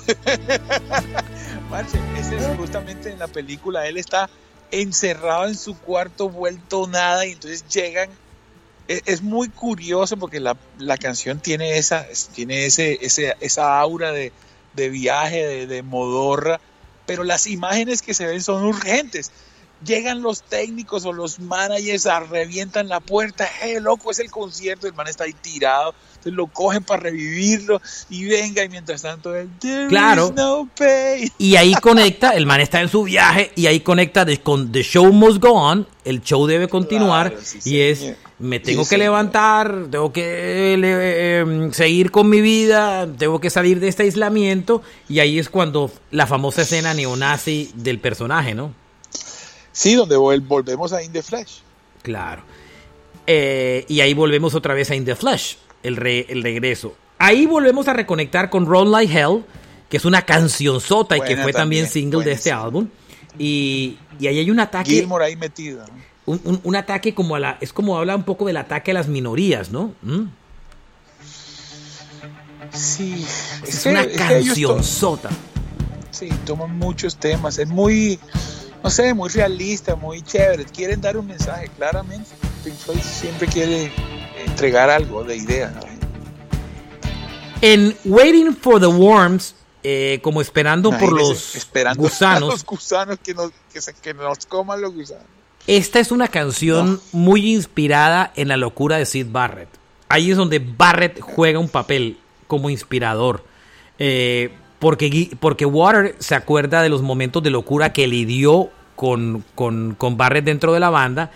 ese 2.19 2.37
es 2.37 2.57
justamente 2.57 3.11
en 3.11 3.19
la 3.19 3.27
película, 3.27 3.87
él 3.87 3.97
está 3.97 4.29
encerrado 4.71 5.47
en 5.47 5.55
su 5.55 5.77
cuarto, 5.77 6.29
vuelto 6.29 6.87
nada, 6.87 7.25
y 7.25 7.33
entonces 7.33 7.65
llegan. 7.67 8.09
E, 8.87 9.01
es, 9.05 9.21
muy 9.21 9.49
curioso 9.49 10.17
porque 10.17 10.39
la, 10.39 10.57
canción 10.97 11.39
tiene 11.39 11.77
esa, 11.77 12.05
tiene 12.33 12.65
ese, 12.65 12.99
ese 13.01 13.35
esa 13.39 13.79
aura 13.79 14.11
de, 14.11 14.31
viaje, 14.75 15.45
de, 15.45 15.67
de 15.67 15.83
modorra, 15.83 16.59
pero 17.05 17.23
las 17.23 17.47
imágenes 17.47 18.01
que 18.01 18.13
se 18.13 18.25
ven 18.25 18.41
son 18.41 18.65
urgentes 18.65 19.31
llegan 19.85 20.21
los 20.21 20.43
técnicos 20.43 21.05
o 21.05 21.13
los 21.13 21.39
managers, 21.39 22.05
a 22.05 22.21
revientan 22.21 22.87
la 22.87 22.99
puerta, 22.99 23.47
¡eh, 23.63 23.79
loco! 23.79 24.11
Es 24.11 24.19
el 24.19 24.31
concierto, 24.31 24.87
el 24.87 24.93
man 24.93 25.07
está 25.07 25.25
ahí 25.25 25.33
tirado, 25.33 25.93
entonces 26.09 26.33
lo 26.33 26.47
cogen 26.47 26.83
para 26.83 27.01
revivirlo 27.01 27.81
y 28.09 28.25
venga, 28.25 28.63
y 28.63 28.69
mientras 28.69 29.01
tanto 29.01 29.35
él, 29.35 29.49
claro. 29.89 30.33
Y 31.37 31.55
ahí 31.55 31.73
conecta, 31.75 32.31
el 32.31 32.45
man 32.45 32.61
está 32.61 32.81
en 32.81 32.89
su 32.89 33.03
viaje 33.03 33.51
y 33.55 33.67
ahí 33.67 33.81
conecta 33.81 34.25
con 34.37 34.71
The 34.71 34.83
Show 34.83 35.11
Must 35.11 35.41
Go 35.41 35.53
On, 35.53 35.87
el 36.05 36.21
show 36.21 36.45
debe 36.47 36.67
continuar 36.67 37.35
y 37.65 37.79
es 37.79 38.13
me 38.39 38.59
tengo 38.59 38.85
que 38.87 38.97
levantar, 38.97 39.87
tengo 39.89 40.11
que 40.11 40.73
em, 41.39 41.71
seguir 41.71 42.11
con 42.11 42.29
mi 42.29 42.41
vida, 42.41 43.07
tengo 43.17 43.39
que 43.39 43.49
salir 43.49 43.79
de 43.79 43.87
este 43.87 44.03
aislamiento 44.03 44.81
y 45.07 45.19
ahí 45.19 45.39
es 45.39 45.49
cuando 45.49 45.91
la 46.11 46.27
famosa 46.27 46.63
escena 46.63 46.93
neonazi 46.93 47.71
del 47.75 47.99
personaje, 47.99 48.53
¿no? 48.53 48.82
Sí, 49.73 49.95
donde 49.95 50.15
volvemos 50.15 50.93
a 50.93 51.03
In 51.03 51.11
the 51.11 51.21
Flash. 51.21 51.57
Claro. 52.01 52.43
Eh, 53.27 53.85
y 53.89 53.99
ahí 54.01 54.13
volvemos 54.13 54.55
otra 54.55 54.73
vez 54.73 54.89
a 54.91 54.95
In 54.95 55.03
the 55.03 55.15
Flash, 55.15 55.55
el, 55.81 56.05
el 56.05 56.43
regreso. 56.43 56.95
Ahí 57.17 57.45
volvemos 57.45 57.87
a 57.87 57.93
reconectar 57.93 58.49
con 58.49 58.65
Run 58.65 58.91
Like 58.91 59.11
Hell, 59.11 59.43
que 59.89 59.97
es 59.97 60.05
una 60.05 60.23
canción 60.23 60.79
sota 60.79 61.17
y 61.17 61.21
que 61.21 61.37
fue 61.37 61.53
también, 61.53 61.87
single 61.87 62.23
de 62.23 62.33
este 62.33 62.51
álbum. 62.51 62.87
Y, 63.37 63.97
y, 64.19 64.27
ahí 64.27 64.39
hay 64.39 64.51
un 64.51 64.59
ataque. 64.59 64.91
Gilmore 64.91 65.25
ahí 65.25 65.35
metido. 65.35 65.85
Un, 66.25 66.61
un, 66.63 66.75
ataque 66.75 67.13
como 67.13 67.35
a 67.35 67.39
la. 67.39 67.57
Es 67.61 67.73
como 67.73 67.97
habla 67.97 68.15
un 68.15 68.23
poco 68.23 68.45
del 68.45 68.57
ataque 68.57 68.91
a 68.91 68.93
las 68.93 69.07
minorías, 69.07 69.71
¿no? 69.71 69.93
¿Mm? 70.03 70.23
Sí. 72.73 73.25
Es, 73.65 73.85
una 73.85 74.05
canción 74.07 74.83
sota. 74.83 75.29
Sí, 76.11 76.29
toman 76.45 76.77
muchos 76.77 77.17
temas. 77.17 77.57
Es 77.57 77.67
muy 77.67 78.19
no 78.83 78.89
sé, 78.89 79.13
muy 79.13 79.29
realista, 79.29 79.95
muy 79.95 80.21
chévere. 80.21 80.65
Quieren 80.65 80.99
dar 80.99 81.15
un 81.15 81.25
mensaje, 81.25 81.69
claramente. 81.69 82.29
Pink 82.63 82.75
Floyd 82.75 82.99
siempre 82.99 83.47
quiere 83.47 83.91
entregar 84.45 84.89
algo 84.89 85.23
de 85.23 85.37
idea. 85.37 85.73
En 87.61 87.95
Waiting 88.03 88.53
for 88.57 88.81
the 88.81 88.87
Worms, 88.87 89.55
eh, 89.83 90.19
como 90.21 90.41
esperando 90.41 90.91
por 90.97 91.13
los 91.13 91.55
gusanos. 91.95 92.49
los 92.49 92.65
gusanos 92.65 93.19
que 93.23 93.33
nos, 93.33 93.51
que, 94.01 94.13
nos 94.13 94.45
coman 94.45 94.81
los 94.81 94.93
gusanos. 94.93 95.23
Esta 95.65 96.01
es 96.01 96.11
una 96.11 96.27
canción 96.27 97.01
muy 97.13 97.53
inspirada 97.53 98.33
en 98.35 98.49
la 98.49 98.57
locura 98.57 98.97
de 98.97 99.05
Sid 99.05 99.27
Barrett. 99.31 99.69
Ahí 100.09 100.29
es 100.29 100.35
donde 100.35 100.59
Barrett 100.59 101.21
juega 101.21 101.57
un 101.57 101.69
papel 101.69 102.17
como 102.47 102.69
inspirador. 102.69 103.45
Eh, 103.97 104.53
porque, 104.83 105.29
porque 105.39 105.65
Water 105.65 106.13
se 106.19 106.35
acuerda 106.35 106.81
de 106.81 106.89
los 106.89 107.01
momentos 107.01 107.41
de 107.41 107.49
locura 107.49 107.93
que 107.93 108.05
lidió 108.05 108.69
con, 108.97 109.45
con, 109.55 109.95
con 109.95 110.17
Barrett 110.17 110.43
dentro 110.43 110.73
de 110.73 110.81
la 110.81 110.89
banda. 110.89 111.31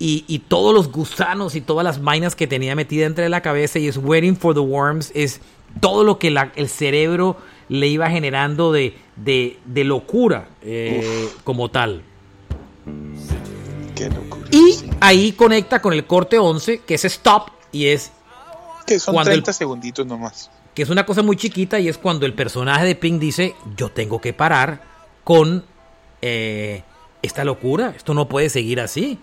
Y, 0.00 0.40
todos 0.48 0.74
los 0.74 0.90
gusanos 0.90 1.54
y 1.54 1.60
todas 1.60 1.84
las 1.84 2.02
vainas 2.02 2.34
que 2.34 2.48
tenía 2.48 2.74
metida 2.74 3.06
entre 3.06 3.28
la 3.28 3.42
cabeza 3.42 3.78
y 3.78 3.86
es 3.86 3.96
Waiting 3.96 4.36
for 4.36 4.54
the 4.54 4.60
Worms, 4.60 5.12
es 5.14 5.40
todo 5.80 6.02
lo 6.02 6.18
que 6.18 6.34
el 6.56 6.68
cerebro 6.68 7.36
le 7.68 7.86
iba 7.86 8.10
generando 8.10 8.72
de, 8.72 8.98
de, 9.14 9.84
locura 9.84 10.48
eh, 10.60 11.30
como 11.44 11.70
tal. 11.70 12.02
Qué 13.94 14.10
locura. 14.10 14.48
Y 14.50 14.80
ahí 15.00 15.30
conecta 15.30 15.80
con 15.80 15.92
el 15.92 16.06
corte 16.06 16.40
11, 16.40 16.80
que 16.80 16.94
es 16.96 17.04
Stop, 17.04 17.50
y 17.70 17.86
es... 17.86 18.10
Que 18.84 18.98
son 18.98 19.14
30 19.22 19.52
segunditos 19.52 20.04
nomás 20.04 20.50
que 20.74 20.82
es 20.82 20.90
una 20.90 21.06
cosa 21.06 21.22
muy 21.22 21.36
chiquita 21.36 21.78
y 21.78 21.88
es 21.88 21.98
cuando 21.98 22.26
el 22.26 22.34
personaje 22.34 22.84
de 22.84 22.94
Pink 22.94 23.20
dice, 23.20 23.54
yo 23.76 23.90
tengo 23.90 24.20
que 24.20 24.32
parar 24.32 24.82
con 25.22 25.64
eh, 26.20 26.82
esta 27.22 27.44
locura, 27.44 27.94
esto 27.96 28.12
no 28.12 28.28
puede 28.28 28.50
seguir 28.50 28.80
así, 28.80 29.18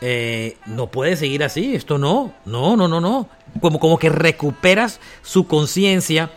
eh, 0.00 0.56
no 0.66 0.88
puede 0.88 1.16
seguir 1.16 1.44
así, 1.44 1.74
esto 1.74 1.98
no, 1.98 2.34
no, 2.44 2.76
no, 2.76 2.88
no, 2.88 3.00
no, 3.00 3.28
como, 3.60 3.78
como 3.78 3.98
que 3.98 4.08
recuperas 4.08 5.00
su 5.22 5.46
conciencia 5.46 6.30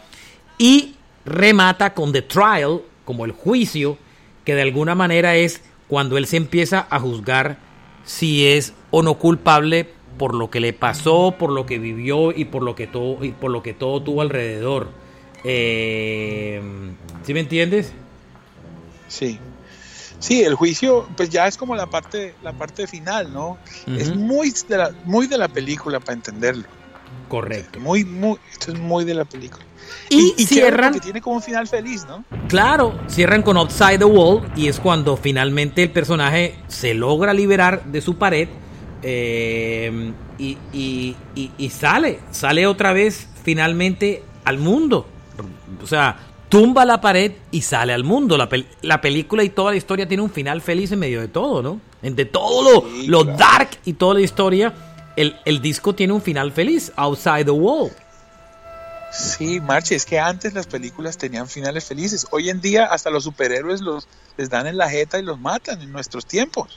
Y 0.57 0.95
remata 1.25 1.93
con 1.93 2.11
The 2.11 2.21
Trial, 2.21 2.81
como 3.05 3.25
el 3.25 3.31
juicio, 3.31 3.97
que 4.45 4.55
de 4.55 4.61
alguna 4.61 4.95
manera 4.95 5.35
es 5.35 5.61
cuando 5.87 6.17
él 6.17 6.27
se 6.27 6.37
empieza 6.37 6.87
a 6.89 6.99
juzgar 6.99 7.57
si 8.03 8.47
es 8.47 8.73
o 8.91 9.01
no 9.01 9.15
culpable 9.15 9.89
por 10.21 10.35
lo 10.35 10.51
que 10.51 10.59
le 10.59 10.71
pasó, 10.71 11.33
por 11.35 11.51
lo 11.51 11.65
que 11.65 11.79
vivió 11.79 12.31
y 12.31 12.45
por 12.45 12.61
lo 12.61 12.75
que 12.75 12.85
todo, 12.85 13.25
y 13.25 13.31
por 13.31 13.49
lo 13.49 13.63
que 13.63 13.73
todo 13.73 14.03
tuvo 14.03 14.21
alrededor. 14.21 14.89
Eh, 15.43 16.61
¿Sí 17.23 17.33
me 17.33 17.39
entiendes? 17.39 17.91
Sí. 19.07 19.39
Sí, 20.19 20.43
el 20.43 20.53
juicio, 20.53 21.09
pues 21.17 21.31
ya 21.31 21.47
es 21.47 21.57
como 21.57 21.75
la 21.75 21.87
parte, 21.87 22.35
la 22.43 22.53
parte 22.53 22.85
final, 22.85 23.33
¿no? 23.33 23.57
Es 23.97 24.15
muy 24.15 24.53
de, 24.69 24.77
la, 24.77 24.91
muy 25.05 25.25
de 25.25 25.39
la 25.39 25.47
película 25.47 25.99
para 25.99 26.13
entenderlo. 26.13 26.65
Correcto. 27.27 27.79
Muy, 27.79 28.05
muy, 28.05 28.37
esto 28.51 28.73
es 28.73 28.79
muy 28.79 29.05
de 29.05 29.15
la 29.15 29.25
película. 29.25 29.65
Y, 30.07 30.33
cierran. 30.45 30.93
Que 30.93 30.99
tiene 30.99 31.21
como 31.21 31.37
un 31.37 31.41
final 31.41 31.67
feliz, 31.67 32.05
¿no? 32.05 32.23
Claro, 32.47 32.93
cierran 33.07 33.41
con 33.41 33.57
Outside 33.57 33.97
the 33.97 34.05
Wall 34.05 34.51
y 34.55 34.67
es 34.67 34.79
cuando 34.79 35.17
finalmente 35.17 35.81
el 35.81 35.89
personaje 35.89 36.59
se 36.67 36.93
logra 36.93 37.33
liberar 37.33 37.85
de 37.85 38.01
su 38.01 38.19
pared 38.19 38.49
eh, 39.03 40.11
y, 40.37 40.57
y, 40.73 41.15
y, 41.57 41.69
sale, 41.69 42.19
sale 42.31 42.67
otra 42.67 42.93
vez 42.93 43.27
finalmente 43.43 44.23
al 44.43 44.57
mundo. 44.57 45.07
O 45.81 45.87
sea, 45.87 46.17
tumba 46.49 46.85
la 46.85 47.01
pared 47.01 47.33
y 47.51 47.61
sale 47.61 47.93
al 47.93 48.03
mundo. 48.03 48.37
La, 48.37 48.49
la, 48.81 49.01
película 49.01 49.43
y 49.43 49.49
toda 49.49 49.71
la 49.71 49.77
historia 49.77 50.07
tiene 50.07 50.23
un 50.23 50.29
final 50.29 50.61
feliz 50.61 50.91
en 50.91 50.99
medio 50.99 51.21
de 51.21 51.27
todo, 51.27 51.61
¿no? 51.61 51.79
Entre 52.01 52.25
todo 52.25 52.85
lo, 53.07 53.23
dark 53.23 53.69
y 53.85 53.93
toda 53.93 54.15
la 54.15 54.21
historia, 54.21 54.73
el, 55.15 55.35
el, 55.45 55.61
disco 55.61 55.93
tiene 55.93 56.13
un 56.13 56.21
final 56.21 56.51
feliz, 56.51 56.91
Outside 56.95 57.45
the 57.45 57.51
Wall. 57.51 57.91
Sí, 59.11 59.59
Marche, 59.59 59.95
es 59.95 60.05
que 60.05 60.19
antes 60.19 60.53
las 60.53 60.67
películas 60.67 61.17
tenían 61.17 61.47
finales 61.47 61.85
felices. 61.85 62.27
Hoy 62.31 62.49
en 62.49 62.61
día 62.61 62.85
hasta 62.85 63.09
los 63.09 63.25
superhéroes 63.25 63.81
los, 63.81 64.07
les 64.37 64.49
dan 64.49 64.67
en 64.67 64.77
la 64.77 64.89
jeta 64.89 65.19
y 65.19 65.23
los 65.23 65.39
matan 65.39 65.81
en 65.81 65.91
nuestros 65.91 66.25
tiempos. 66.25 66.75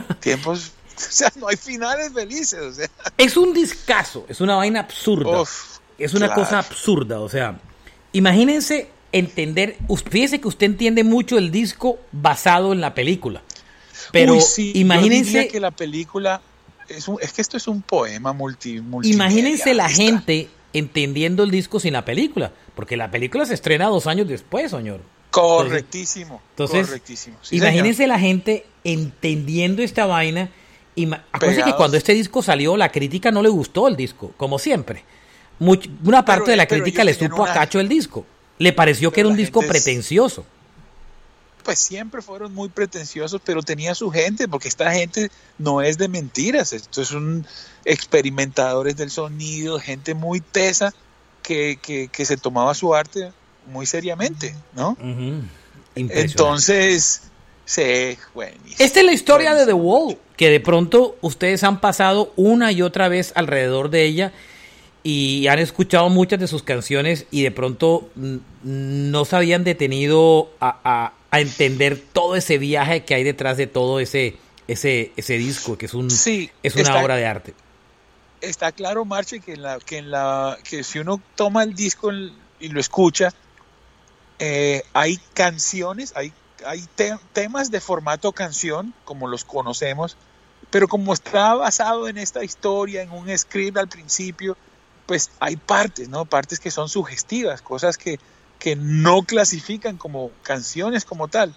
tiempos 0.20 0.72
O 1.12 1.14
sea, 1.14 1.32
no 1.36 1.48
hay 1.48 1.56
finales 1.56 2.12
felices. 2.12 2.90
Es 3.18 3.36
un 3.36 3.52
discazo, 3.52 4.24
es 4.28 4.40
una 4.40 4.56
vaina 4.56 4.80
absurda. 4.80 5.42
es 5.98 6.14
una 6.14 6.32
cosa 6.34 6.58
absurda. 6.58 7.20
O 7.20 7.28
sea, 7.28 7.58
imagínense 8.12 8.88
entender. 9.12 9.76
Fíjese 10.10 10.40
que 10.40 10.48
usted 10.48 10.66
entiende 10.66 11.04
mucho 11.04 11.38
el 11.38 11.50
disco 11.50 11.98
basado 12.12 12.72
en 12.72 12.80
la 12.80 12.94
película. 12.94 13.42
Pero 14.10 14.36
imagínense. 14.56 15.48
que 15.48 15.60
la 15.60 15.70
película. 15.70 16.40
Es, 16.88 17.06
es, 17.20 17.32
que 17.32 17.40
esto 17.40 17.56
es 17.56 17.68
un 17.68 17.80
poema 17.80 18.32
multi, 18.32 18.82
Imagínense 19.04 19.72
la 19.72 19.88
gente 19.88 20.50
entendiendo 20.72 21.44
el 21.44 21.50
disco 21.50 21.80
sin 21.80 21.92
la 21.92 22.04
película. 22.04 22.52
Porque 22.74 22.96
la 22.96 23.10
película 23.10 23.46
se 23.46 23.54
estrena 23.54 23.86
dos 23.86 24.06
años 24.06 24.28
después, 24.28 24.70
señor. 24.70 25.00
Correctísimo. 25.30 26.42
Entonces, 26.50 27.00
imagínense 27.50 28.06
la 28.06 28.18
gente 28.18 28.66
entendiendo 28.84 29.82
esta 29.82 30.04
vaina 30.06 30.50
y 30.94 31.10
acuérdense 31.32 31.64
que 31.64 31.74
cuando 31.74 31.96
este 31.96 32.12
disco 32.12 32.42
salió, 32.42 32.76
la 32.76 32.90
crítica 32.90 33.30
no 33.30 33.42
le 33.42 33.48
gustó 33.48 33.88
el 33.88 33.96
disco, 33.96 34.32
como 34.36 34.58
siempre. 34.58 35.04
una 35.58 36.24
parte 36.24 36.50
de 36.50 36.56
la 36.56 36.66
crítica 36.66 37.04
le 37.04 37.14
supo 37.14 37.44
a 37.44 37.52
cacho 37.52 37.80
el 37.80 37.88
disco. 37.88 38.26
Le 38.58 38.72
pareció 38.72 39.10
que 39.12 39.20
era 39.20 39.28
un 39.28 39.36
disco 39.36 39.60
pretencioso. 39.60 40.44
Pues 41.64 41.78
siempre 41.78 42.20
fueron 42.22 42.52
muy 42.54 42.68
pretenciosos, 42.68 43.40
pero 43.44 43.62
tenía 43.62 43.94
su 43.94 44.10
gente, 44.10 44.48
porque 44.48 44.68
esta 44.68 44.92
gente 44.92 45.30
no 45.58 45.80
es 45.80 45.96
de 45.96 46.08
mentiras. 46.08 46.72
Estos 46.72 47.08
son 47.08 47.46
experimentadores 47.84 48.96
del 48.96 49.10
sonido, 49.10 49.78
gente 49.78 50.14
muy 50.14 50.40
tesa 50.40 50.92
que, 51.42 51.78
que, 51.80 52.24
se 52.24 52.36
tomaba 52.36 52.74
su 52.74 52.94
arte 52.94 53.32
muy 53.66 53.86
seriamente, 53.86 54.54
¿no? 54.74 54.96
Entonces, 55.94 57.22
sí, 57.64 58.18
buenísimo. 58.34 58.76
Esta 58.78 59.00
es 59.00 59.06
la 59.06 59.12
historia 59.12 59.54
de 59.54 59.66
The 59.66 59.72
Wall 59.72 60.18
que 60.42 60.50
de 60.50 60.58
pronto 60.58 61.16
ustedes 61.20 61.62
han 61.62 61.80
pasado 61.80 62.32
una 62.34 62.72
y 62.72 62.82
otra 62.82 63.06
vez 63.06 63.30
alrededor 63.36 63.90
de 63.90 64.02
ella 64.06 64.32
y 65.04 65.46
han 65.46 65.60
escuchado 65.60 66.08
muchas 66.08 66.40
de 66.40 66.48
sus 66.48 66.64
canciones 66.64 67.26
y 67.30 67.44
de 67.44 67.52
pronto 67.52 68.10
no 68.64 69.24
se 69.24 69.36
habían 69.36 69.62
detenido 69.62 70.50
a, 70.60 71.12
entender 71.30 72.02
todo 72.12 72.34
ese 72.34 72.58
viaje 72.58 73.04
que 73.04 73.14
hay 73.14 73.22
detrás 73.22 73.56
de 73.56 73.68
todo 73.68 74.00
ese, 74.00 74.36
ese, 74.66 75.12
ese 75.16 75.34
disco, 75.34 75.78
que 75.78 75.86
es, 75.86 75.94
un, 75.94 76.08
es 76.08 76.74
una 76.74 77.00
obra 77.00 77.14
de 77.14 77.24
arte. 77.24 77.54
Está 78.40 78.72
claro, 78.72 79.04
Marche, 79.04 79.38
que, 79.38 79.52
en 79.52 79.62
la, 79.62 79.78
que, 79.78 79.98
en 79.98 80.10
la, 80.10 80.58
que 80.68 80.82
si 80.82 80.98
uno 80.98 81.22
toma 81.36 81.62
el 81.62 81.72
disco 81.76 82.10
y 82.10 82.68
lo 82.68 82.80
escucha, 82.80 83.32
eh, 84.40 84.82
hay 84.92 85.20
canciones, 85.34 86.12
hay, 86.16 86.32
hay 86.66 86.84
temas 87.32 87.70
de 87.70 87.80
formato 87.80 88.32
canción, 88.32 88.92
como 89.04 89.28
los 89.28 89.44
conocemos, 89.44 90.16
pero 90.72 90.88
como 90.88 91.12
está 91.12 91.54
basado 91.54 92.08
en 92.08 92.16
esta 92.16 92.42
historia, 92.42 93.02
en 93.02 93.12
un 93.12 93.28
script 93.36 93.76
al 93.76 93.88
principio, 93.88 94.56
pues 95.04 95.30
hay 95.38 95.56
partes, 95.56 96.08
¿no? 96.08 96.24
Partes 96.24 96.58
que 96.58 96.70
son 96.70 96.88
sugestivas, 96.88 97.60
cosas 97.60 97.98
que, 97.98 98.18
que 98.58 98.74
no 98.74 99.22
clasifican 99.22 99.98
como 99.98 100.30
canciones 100.42 101.04
como 101.04 101.28
tal, 101.28 101.54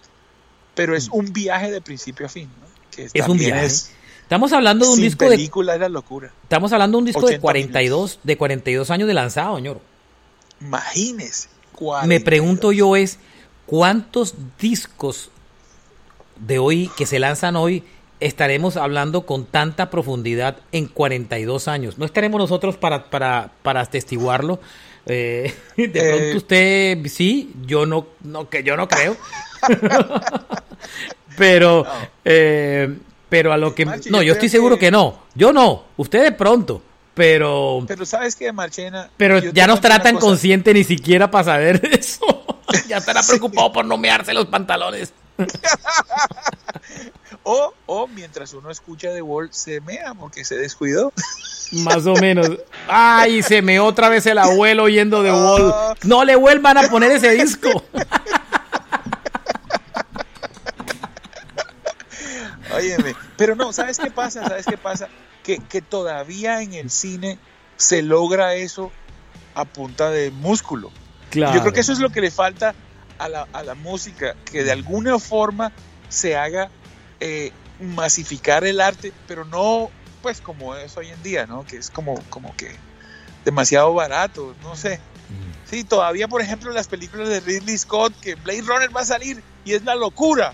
pero 0.76 0.97
es 0.97 1.07
mm. 1.07 1.16
un 1.16 1.34
viaje 1.34 1.72
de 1.72 1.80
principio 1.80 2.26
a 2.26 2.30
fin, 2.30 2.49
¿no? 2.59 2.68
Que 2.91 3.09
es 3.13 3.28
un 3.28 3.38
viaje. 3.38 3.68
estamos 4.22 4.51
hablando 4.51 4.86
de 4.86 4.91
un 4.91 4.99
disco 4.99 5.30
película 5.30 5.72
de 5.72 5.78
era 5.78 5.89
locura. 5.89 6.34
Estamos 6.43 6.74
hablando 6.74 6.97
de 6.97 6.99
un 6.99 7.05
disco 7.05 7.26
de 7.26 7.39
42 7.39 8.20
de 8.22 8.38
42 8.38 8.91
años 8.91 9.07
de 9.07 9.13
lanzado, 9.13 9.55
señor. 9.55 9.80
Imagínese. 10.59 11.47
Me 12.05 12.20
pregunto 12.20 12.74
yo 12.74 12.97
es 12.97 13.18
cuántos 13.66 14.36
discos 14.59 15.30
de 16.36 16.59
hoy 16.59 16.91
que 16.97 17.05
se 17.05 17.20
lanzan 17.20 17.55
hoy 17.55 17.86
estaremos 18.26 18.76
hablando 18.76 19.26
con 19.26 19.45
tanta 19.45 19.89
profundidad 19.89 20.57
en 20.71 20.88
42 20.88 21.67
años. 21.67 21.97
No 21.97 22.05
estaremos 22.05 22.39
nosotros 22.39 22.78
para, 22.78 23.05
para, 23.09 23.51
para 23.61 23.82
atestiguarlo. 23.82 24.59
Eh, 25.05 25.53
de 25.78 25.88
pronto 25.88 26.23
eh, 26.23 26.36
usted 26.36 27.05
sí, 27.07 27.53
yo 27.65 27.86
no, 27.86 28.07
no 28.23 28.49
que 28.49 28.63
yo 28.63 28.76
no 28.76 28.88
creo. 28.88 29.15
pero, 31.38 31.86
eh, 32.23 32.97
pero 33.30 33.53
a 33.53 33.57
lo 33.57 33.76
que 33.76 33.86
no, 33.86 34.21
yo, 34.21 34.34
estoy 34.34 34.49
seguro 34.49 34.80
que... 34.80 34.89
no. 34.89 35.26
Yo 35.36 35.53
no. 35.53 35.84
Usted 35.97 36.23
de 36.23 36.32
pronto. 36.32 36.82
Pero, 37.13 37.86
pero 37.88 38.05
sabes 38.05 38.36
que 38.36 38.51
Marchena. 38.51 39.09
Pero 39.15 39.39
ya 39.39 39.67
no 39.67 39.76
estará 39.76 40.01
tan 40.01 40.17
consciente 40.17 40.73
ni 40.73 40.84
siquiera 40.84 41.32
para 41.32 41.45
saber 41.45 41.82
eso. 41.91 42.45
ya 42.88 42.97
estará 42.97 43.21
preocupado 43.21 43.71
por 43.71 43.86
no 43.86 43.97
mearse 43.97 44.34
los 44.34 44.47
pantalones. 44.47 45.13
o, 47.44 47.74
o 47.86 48.08
mientras 48.08 48.54
uno 48.54 48.72
escucha 48.72 49.14
The 49.14 49.22
Wall, 49.22 49.50
se 49.52 49.82
mea 49.82 50.14
porque 50.14 50.46
se 50.46 50.56
descuidó. 50.56 51.12
Más 51.72 52.06
o 52.06 52.14
menos. 52.14 52.50
Ay, 52.88 53.42
se 53.42 53.62
me 53.62 53.80
otra 53.80 54.10
vez 54.10 54.26
el 54.26 54.38
abuelo 54.38 54.84
oyendo 54.84 55.24
The 55.24 55.32
Wall. 55.32 55.72
Ah. 55.74 55.96
No 56.04 56.24
le 56.24 56.36
vuelvan 56.36 56.78
a 56.78 56.84
poner 56.90 57.12
ese 57.12 57.32
disco. 57.32 57.84
Óyeme, 62.76 63.16
pero 63.38 63.56
no, 63.56 63.74
¿sabes 63.74 63.98
qué 63.98 64.12
pasa? 64.12 64.48
¿Sabes 64.48 64.66
qué 64.66 64.78
pasa? 64.78 65.08
Que, 65.44 65.60
que 65.60 65.82
todavía 65.82 66.62
en 66.62 66.74
el 66.74 66.90
cine 66.90 67.40
se 67.78 68.02
logra 68.02 68.56
eso 68.56 68.92
a 69.54 69.66
punta 69.66 70.12
de 70.12 70.32
músculo. 70.32 70.92
Yo 71.32 71.62
creo 71.62 71.74
que 71.74 71.82
eso 71.82 71.94
es 71.94 72.00
lo 72.00 72.10
que 72.10 72.22
le 72.22 72.32
falta 72.32 72.74
a 73.18 73.30
la, 73.30 73.47
a 73.53 73.63
la 73.63 73.76
música, 73.76 74.36
que 74.45 74.63
de 74.63 74.72
alguna 74.72 75.20
forma 75.20 75.72
se 76.09 76.36
haga 76.36 76.70
eh, 77.20 77.51
masificar 77.80 78.63
el 78.63 78.82
arte, 78.82 79.13
pero 79.28 79.45
no 79.45 79.89
pues 80.22 80.41
como 80.41 80.76
es 80.76 80.97
hoy 80.97 81.09
en 81.09 81.22
día, 81.22 81.45
¿no? 81.45 81.66
Que 81.66 81.78
es 81.78 81.91
como, 81.91 82.20
como 82.30 82.55
que 82.57 82.76
demasiado 83.43 83.93
barato, 83.93 84.55
no 84.63 84.76
sé. 84.76 84.97
Mm. 85.30 85.70
Sí, 85.70 85.84
todavía, 85.84 86.28
por 86.28 86.41
ejemplo, 86.41 86.72
las 86.72 86.88
películas 86.88 87.30
de 87.30 87.41
Ridley 87.41 87.78
Scott, 87.78 88.13
que 88.20 88.34
Blade 88.34 88.63
Runner 88.63 88.95
va 88.95 89.01
a 89.01 89.05
salir 89.05 89.43
y 89.63 89.74
es 89.74 89.84
la 89.84 89.93
locura. 89.93 90.53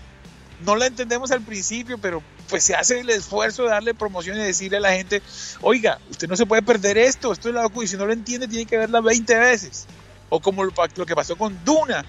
No 0.64 0.76
la 0.76 0.86
entendemos 0.86 1.30
al 1.30 1.40
principio, 1.40 1.96
pero 1.96 2.22
pues 2.50 2.64
se 2.64 2.74
hace 2.74 3.00
el 3.00 3.08
esfuerzo 3.08 3.62
de 3.62 3.70
darle 3.70 3.94
promoción 3.94 4.36
y 4.36 4.40
decirle 4.40 4.76
a 4.76 4.80
la 4.80 4.92
gente, 4.92 5.22
oiga, 5.62 5.98
usted 6.10 6.28
no 6.28 6.36
se 6.36 6.44
puede 6.44 6.60
perder 6.60 6.98
esto, 6.98 7.32
esto 7.32 7.48
es 7.48 7.54
la 7.54 7.62
locura, 7.62 7.86
y 7.86 7.88
si 7.88 7.96
no 7.96 8.04
lo 8.04 8.12
entiende 8.12 8.46
tiene 8.48 8.66
que 8.66 8.76
verla 8.76 9.00
20 9.00 9.34
veces. 9.36 9.86
O 10.28 10.40
como 10.40 10.64
lo, 10.64 10.72
que 11.06 11.14
pasó 11.14 11.36
con 11.36 11.58
Duna, 11.64 12.04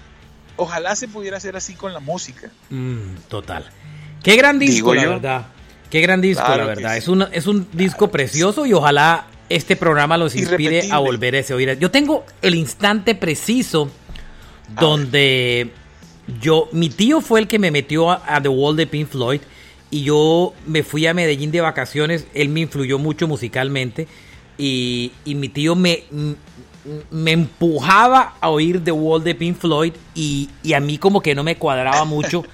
Ojalá 0.56 0.94
se 0.96 1.08
pudiera 1.08 1.36
hacer 1.36 1.56
así 1.56 1.74
con 1.74 1.92
la 1.92 2.00
música. 2.00 2.50
Mm, 2.70 3.16
total. 3.28 3.70
Qué 4.22 4.36
gran 4.36 4.58
disco, 4.58 4.94
la 4.94 5.06
verdad. 5.06 5.46
Qué 5.90 6.00
gran 6.00 6.20
disco, 6.20 6.48
la 6.48 6.64
verdad. 6.64 6.96
Es, 6.96 7.08
un, 7.08 7.26
es 7.32 7.46
un 7.46 7.68
disco 7.72 8.10
precioso 8.10 8.66
y 8.66 8.72
ojalá 8.72 9.26
este 9.48 9.76
programa 9.76 10.16
los 10.16 10.34
inspire 10.34 10.90
a 10.90 10.98
volver 10.98 11.34
a 11.34 11.38
ese 11.40 11.54
oír. 11.54 11.78
Yo 11.78 11.90
tengo 11.90 12.24
el 12.42 12.54
instante 12.54 13.14
preciso 13.14 13.90
donde 14.80 15.70
yo, 16.40 16.68
mi 16.72 16.88
tío 16.88 17.20
fue 17.20 17.40
el 17.40 17.48
que 17.48 17.58
me 17.58 17.70
metió 17.70 18.10
a, 18.10 18.40
The 18.42 18.48
Wall 18.48 18.76
de 18.76 18.86
Pink 18.86 19.08
Floyd 19.08 19.40
y 19.90 20.02
yo 20.02 20.54
me 20.66 20.82
fui 20.82 21.06
a 21.06 21.14
Medellín 21.14 21.50
de 21.50 21.60
vacaciones. 21.60 22.26
Él 22.34 22.48
me 22.48 22.60
influyó 22.60 22.98
mucho 22.98 23.28
musicalmente 23.28 24.08
y, 24.56 25.12
y 25.24 25.34
mi 25.34 25.48
tío 25.48 25.76
me 25.76 26.04
me 27.10 27.32
empujaba 27.32 28.34
a 28.40 28.50
oír 28.50 28.82
The 28.84 28.92
Wall 28.92 29.24
de 29.24 29.34
Pink 29.34 29.56
Floyd 29.58 29.92
y, 30.14 30.48
y 30.62 30.72
a 30.74 30.80
mí 30.80 30.98
como 30.98 31.20
que 31.22 31.34
no 31.34 31.42
me 31.42 31.56
cuadraba 31.56 32.04
mucho. 32.04 32.44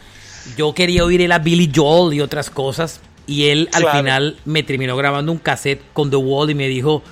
Yo 0.57 0.72
quería 0.74 1.05
oír 1.05 1.20
él 1.20 1.33
a 1.33 1.39
Billy 1.39 1.70
Joel 1.74 2.14
y 2.14 2.20
otras 2.20 2.51
cosas. 2.51 3.01
Y 3.26 3.47
él 3.49 3.68
al 3.72 3.83
Claro. 3.83 3.99
final 3.99 4.37
me 4.45 4.62
terminó 4.62 4.97
grabando 4.97 5.31
un 5.33 5.39
cassette 5.39 5.83
con 5.93 6.11
The 6.11 6.16
Wall 6.16 6.51
y 6.51 6.55
me 6.55 6.66
dijo, 6.68 7.03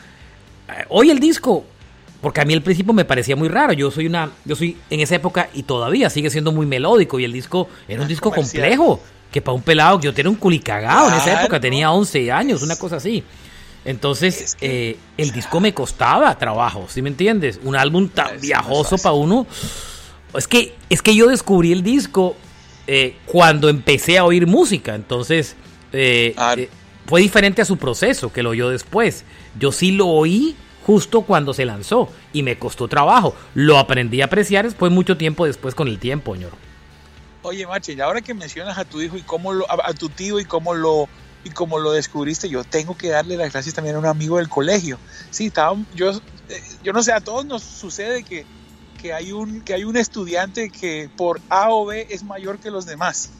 "Eh, 0.69 0.85
oye 0.89 1.12
el 1.12 1.21
disco. 1.21 1.64
Porque 2.21 2.41
a 2.41 2.45
mí 2.45 2.53
al 2.53 2.62
principio 2.62 2.93
me 2.93 3.05
parecía 3.05 3.37
muy 3.37 3.49
raro. 3.49 3.73
Yo 3.75 3.93
soy 3.93 4.07
una, 4.07 4.31
yo 4.45 4.57
soy 4.57 4.77
en 4.91 4.99
esa 4.99 5.14
época 5.14 5.51
y 5.55 5.62
todavía 5.62 6.11
sigue 6.11 6.31
siendo 6.31 6.51
muy 6.51 6.66
melódico. 6.66 7.21
Y 7.21 7.25
el 7.25 7.33
disco 7.33 7.69
era 7.87 8.01
un 8.01 8.07
Ah, 8.07 8.09
disco 8.09 8.31
comercial. 8.31 8.62
complejo. 8.64 9.01
Que 9.31 9.41
para 9.41 9.55
un 9.55 9.62
pelado, 9.62 10.01
yo 10.01 10.12
tenía 10.12 10.31
un 10.31 10.37
culicagado 10.37 11.09
en 11.09 11.14
esa 11.14 11.25
Claro. 11.25 11.41
época, 11.43 11.61
tenía 11.61 11.93
11 11.93 12.33
años, 12.33 12.62
una 12.62 12.75
cosa 12.77 12.97
así. 12.97 13.23
Entonces, 13.85 14.41
Es 14.41 14.55
que- 14.57 14.91
eh, 14.91 14.99
el 15.16 15.31
disco 15.33 15.61
me 15.61 15.72
costaba 15.72 16.37
trabajo, 16.39 16.87
¿sí 16.89 17.01
me 17.03 17.09
entiendes? 17.09 17.61
Un 17.62 17.76
álbum 17.76 18.09
tan 18.09 18.41
viajoso 18.41 18.99
para 18.99 19.14
uno. 19.14 19.47
Es 20.35 20.47
que, 20.47 20.74
es 20.91 21.01
que 21.01 21.14
yo 21.14 21.26
descubrí 21.29 21.72
el 21.72 21.83
disco 21.83 22.37
eh, 22.87 23.16
cuando 23.26 23.68
empecé 23.68 24.18
a 24.18 24.24
oír 24.24 24.47
música, 24.47 24.95
entonces 24.95 25.57
eh, 25.93 26.35
Ah. 26.37 26.55
eh, 26.57 26.68
fue 27.07 27.20
diferente 27.22 27.62
a 27.62 27.64
su 27.64 27.76
proceso 27.79 28.33
que 28.33 28.43
lo 28.43 28.51
oyó 28.51 28.68
después. 28.70 29.24
Yo 29.59 29.72
sí 29.72 29.93
lo 29.93 30.07
oí 30.09 30.55
justo 30.87 31.22
cuando 31.22 31.53
se 31.55 31.64
lanzó 31.66 32.11
y 32.33 32.43
me 32.43 32.59
costó 32.59 32.89
trabajo. 32.89 33.35
Lo 33.55 33.79
aprendí 33.79 34.20
a 34.22 34.26
apreciar 34.26 34.64
después, 34.64 34.91
mucho 34.93 35.16
tiempo 35.16 35.47
después 35.47 35.74
con 35.74 35.89
el 35.89 35.99
tiempo, 35.99 36.35
ñoro. 36.37 36.57
Oye, 37.43 37.66
Mache, 37.66 37.93
y 37.95 38.01
ahora 38.01 38.20
que 38.20 38.35
mencionas 38.35 38.76
a 38.76 38.85
tu 38.85 39.01
hijo 39.01 39.16
y 39.16 39.22
cómo 39.22 39.53
lo, 39.53 39.70
a, 39.70 39.89
a 39.91 39.95
tu 39.95 40.09
tío 40.11 40.41
y 40.41 40.45
cómo 40.45 40.74
lo 40.74 41.09
y 41.49 41.51
cómo 41.51 41.78
lo 41.78 41.92
descubriste, 41.92 42.49
yo 42.49 42.62
tengo 42.64 42.96
que 42.96 43.09
darle 43.09 43.36
las 43.36 43.53
gracias 43.53 43.74
también 43.74 43.96
a 43.96 43.99
un 43.99 44.07
amigo 44.07 44.36
del 44.36 44.49
colegio. 44.49 44.99
Sí, 45.30 45.46
estaba, 45.46 45.76
yo, 45.94 46.11
eh, 46.49 46.62
yo 46.84 46.92
no 46.92 47.03
sé, 47.03 47.12
a 47.12 47.20
todos 47.20 47.44
nos 47.44 47.62
sucede 47.62 48.22
que, 48.22 48.44
que 49.01 49.12
hay 49.12 49.32
un 49.32 49.61
que 49.62 49.74
hay 49.74 49.84
un 49.84 49.96
estudiante 49.96 50.70
que 50.70 51.09
por 51.16 51.40
A 51.49 51.70
o 51.70 51.86
B 51.86 52.07
es 52.11 52.22
mayor 52.22 52.59
que 52.59 52.70
los 52.70 52.84
demás 52.86 53.30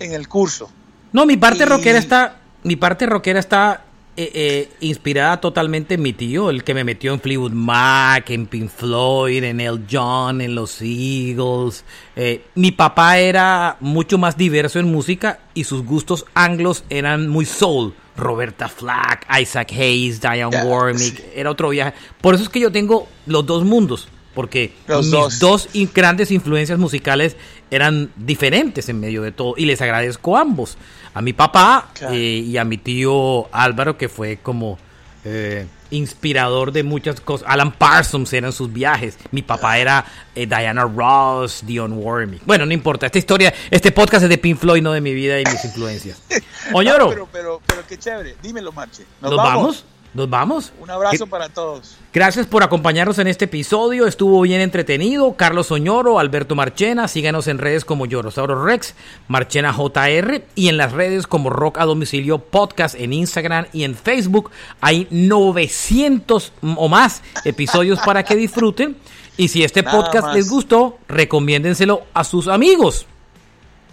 en 0.00 0.12
el 0.12 0.28
curso. 0.28 0.70
No, 1.12 1.24
mi 1.26 1.36
parte 1.36 1.62
Y- 1.62 1.66
rockera 1.66 1.98
está. 1.98 2.36
Mi 2.62 2.76
parte 2.76 3.06
rockera 3.06 3.38
está 3.38 3.84
eh, 4.18 4.30
eh, 4.32 4.70
inspirada 4.80 5.40
totalmente 5.42 5.94
en 5.94 6.02
mi 6.02 6.14
tío, 6.14 6.48
el 6.48 6.64
que 6.64 6.72
me 6.72 6.84
metió 6.84 7.12
en 7.12 7.20
Fleetwood 7.20 7.52
Mac, 7.52 8.30
en 8.30 8.46
Pink 8.46 8.70
Floyd, 8.70 9.44
en 9.44 9.60
El 9.60 9.84
John, 9.90 10.40
en 10.40 10.54
los 10.54 10.80
Eagles. 10.80 11.84
Eh, 12.16 12.46
mi 12.54 12.72
papá 12.72 13.18
era 13.18 13.76
mucho 13.80 14.16
más 14.16 14.38
diverso 14.38 14.78
en 14.78 14.90
música 14.90 15.40
y 15.52 15.64
sus 15.64 15.84
gustos 15.84 16.24
anglos 16.32 16.84
eran 16.88 17.28
muy 17.28 17.44
soul. 17.44 17.92
Roberta 18.16 18.70
Flack, 18.70 19.26
Isaac 19.38 19.70
Hayes, 19.72 20.22
Diane 20.22 20.64
Warwick, 20.64 21.16
sí. 21.16 21.22
era 21.34 21.50
otro 21.50 21.68
viaje. 21.68 21.92
Por 22.22 22.34
eso 22.34 22.44
es 22.44 22.48
que 22.48 22.60
yo 22.60 22.72
tengo 22.72 23.08
los 23.26 23.44
dos 23.44 23.64
mundos, 23.64 24.08
porque 24.36 24.72
Los 24.86 25.06
mis 25.06 25.40
dos. 25.40 25.68
grandes 25.92 26.30
influencias 26.30 26.78
musicales 26.78 27.36
eran 27.72 28.12
diferentes 28.14 28.88
en 28.88 29.00
medio 29.00 29.22
de 29.22 29.32
todo 29.32 29.54
y 29.56 29.64
les 29.64 29.80
agradezco 29.82 30.36
a 30.36 30.42
ambos. 30.42 30.76
A 31.14 31.22
mi 31.22 31.32
papá 31.32 31.88
Claro. 31.94 32.14
eh, 32.14 32.18
y 32.46 32.56
a 32.58 32.64
mi 32.64 32.76
tío 32.78 33.52
Álvaro 33.52 33.96
que 33.98 34.08
fue 34.08 34.36
como 34.42 34.78
eh, 35.24 35.66
inspirador 35.90 36.70
de 36.72 36.82
muchas 36.82 37.20
cosas. 37.20 37.48
Alan 37.50 37.72
Parsons 37.72 38.32
eran 38.32 38.52
sus 38.52 38.72
viajes. 38.72 39.16
Mi 39.32 39.42
papá 39.42 39.78
era 39.78 40.04
eh, 40.34 40.46
Diana 40.46 40.84
Ross, 40.84 41.62
Dion 41.66 41.94
Warwick. 41.94 42.42
Bueno, 42.44 42.66
no 42.66 42.72
importa. 42.72 43.06
Esta 43.06 43.18
historia, 43.18 43.52
este 43.70 43.90
podcast 43.90 44.24
es 44.24 44.28
de 44.28 44.38
Pink 44.38 44.58
Floyd, 44.58 44.82
no 44.82 44.92
de 44.92 45.00
mi 45.00 45.14
vida 45.14 45.40
y 45.40 45.44
mis 45.44 45.64
influencias. 45.64 46.22
Oñoro, 46.74 47.04
No, 47.06 47.10
pero, 47.10 47.28
pero, 47.32 47.60
pero 47.66 47.82
qué 47.88 47.96
chévere. 47.98 48.36
Dímelo, 48.42 48.70
Mache. 48.72 49.04
¿nos 49.22 49.34
vamos? 49.36 49.84
¿Nos 50.14 50.30
vamos? 50.30 50.72
Un 50.80 50.90
abrazo 50.90 51.24
¿Qué- 51.26 51.30
para 51.30 51.48
todos. 51.50 51.96
Gracias 52.12 52.46
por 52.46 52.62
acompañarnos 52.62 53.18
en 53.18 53.26
este 53.26 53.44
episodio. 53.44 54.06
Estuvo 54.06 54.40
bien 54.40 54.62
entretenido. 54.62 55.34
Carlos 55.36 55.70
Oñoro, 55.70 56.18
Alberto 56.18 56.54
Marchena. 56.54 57.06
Síganos 57.08 57.46
en 57.48 57.58
redes 57.58 57.84
como 57.84 58.06
Yorosauro 58.06 58.64
Rex, 58.64 58.94
Marchena 59.28 59.74
JR 59.74 60.42
y 60.54 60.68
en 60.68 60.78
las 60.78 60.92
redes 60.92 61.26
como 61.26 61.50
Rock 61.50 61.76
a 61.78 61.84
Domicilio 61.84 62.38
Podcast 62.38 62.94
en 62.94 63.12
Instagram 63.12 63.66
y 63.74 63.84
en 63.84 63.94
Facebook. 63.94 64.50
Hay 64.80 65.06
900 65.10 66.52
o 66.76 66.88
más 66.88 67.20
episodios 67.44 67.98
para 68.00 68.22
que 68.24 68.36
disfruten. 68.36 68.96
Y 69.36 69.48
si 69.48 69.64
este 69.64 69.82
Nada 69.82 69.98
podcast 69.98 70.26
más. 70.28 70.34
les 70.36 70.48
gustó, 70.48 70.98
recomiéndenselo 71.08 72.04
a 72.14 72.24
sus 72.24 72.48
amigos. 72.48 73.04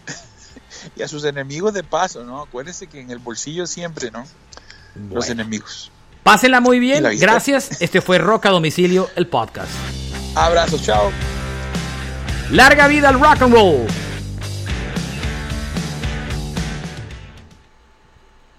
Y 0.95 1.01
a 1.01 1.07
sus 1.07 1.24
enemigos 1.26 1.74
de 1.74 1.84
paso, 1.84 2.24
¿no? 2.24 2.41
Acuérdense 2.41 2.88
que 2.88 2.99
en 2.99 3.09
el 3.09 3.20
bolsillo 3.20 3.66
siempre, 3.66 4.11
¿no? 4.11 4.26
Los 5.11 5.30
enemigos. 5.30 5.91
Pásenla 6.24 6.62
muy 6.62 6.80
bien. 6.80 7.04
Gracias. 7.20 7.82
Este 7.82 8.02
fue 8.02 8.18
Rock 8.18 8.46
a 8.46 8.50
Domicilio, 8.50 9.10
el 9.16 9.28
podcast. 9.28 9.70
Abrazos, 10.36 10.82
chao. 10.82 11.12
Larga 12.50 12.88
vida 12.88 13.10
al 13.10 13.20
rock 13.20 13.42
and 13.42 13.54
roll. 13.54 13.88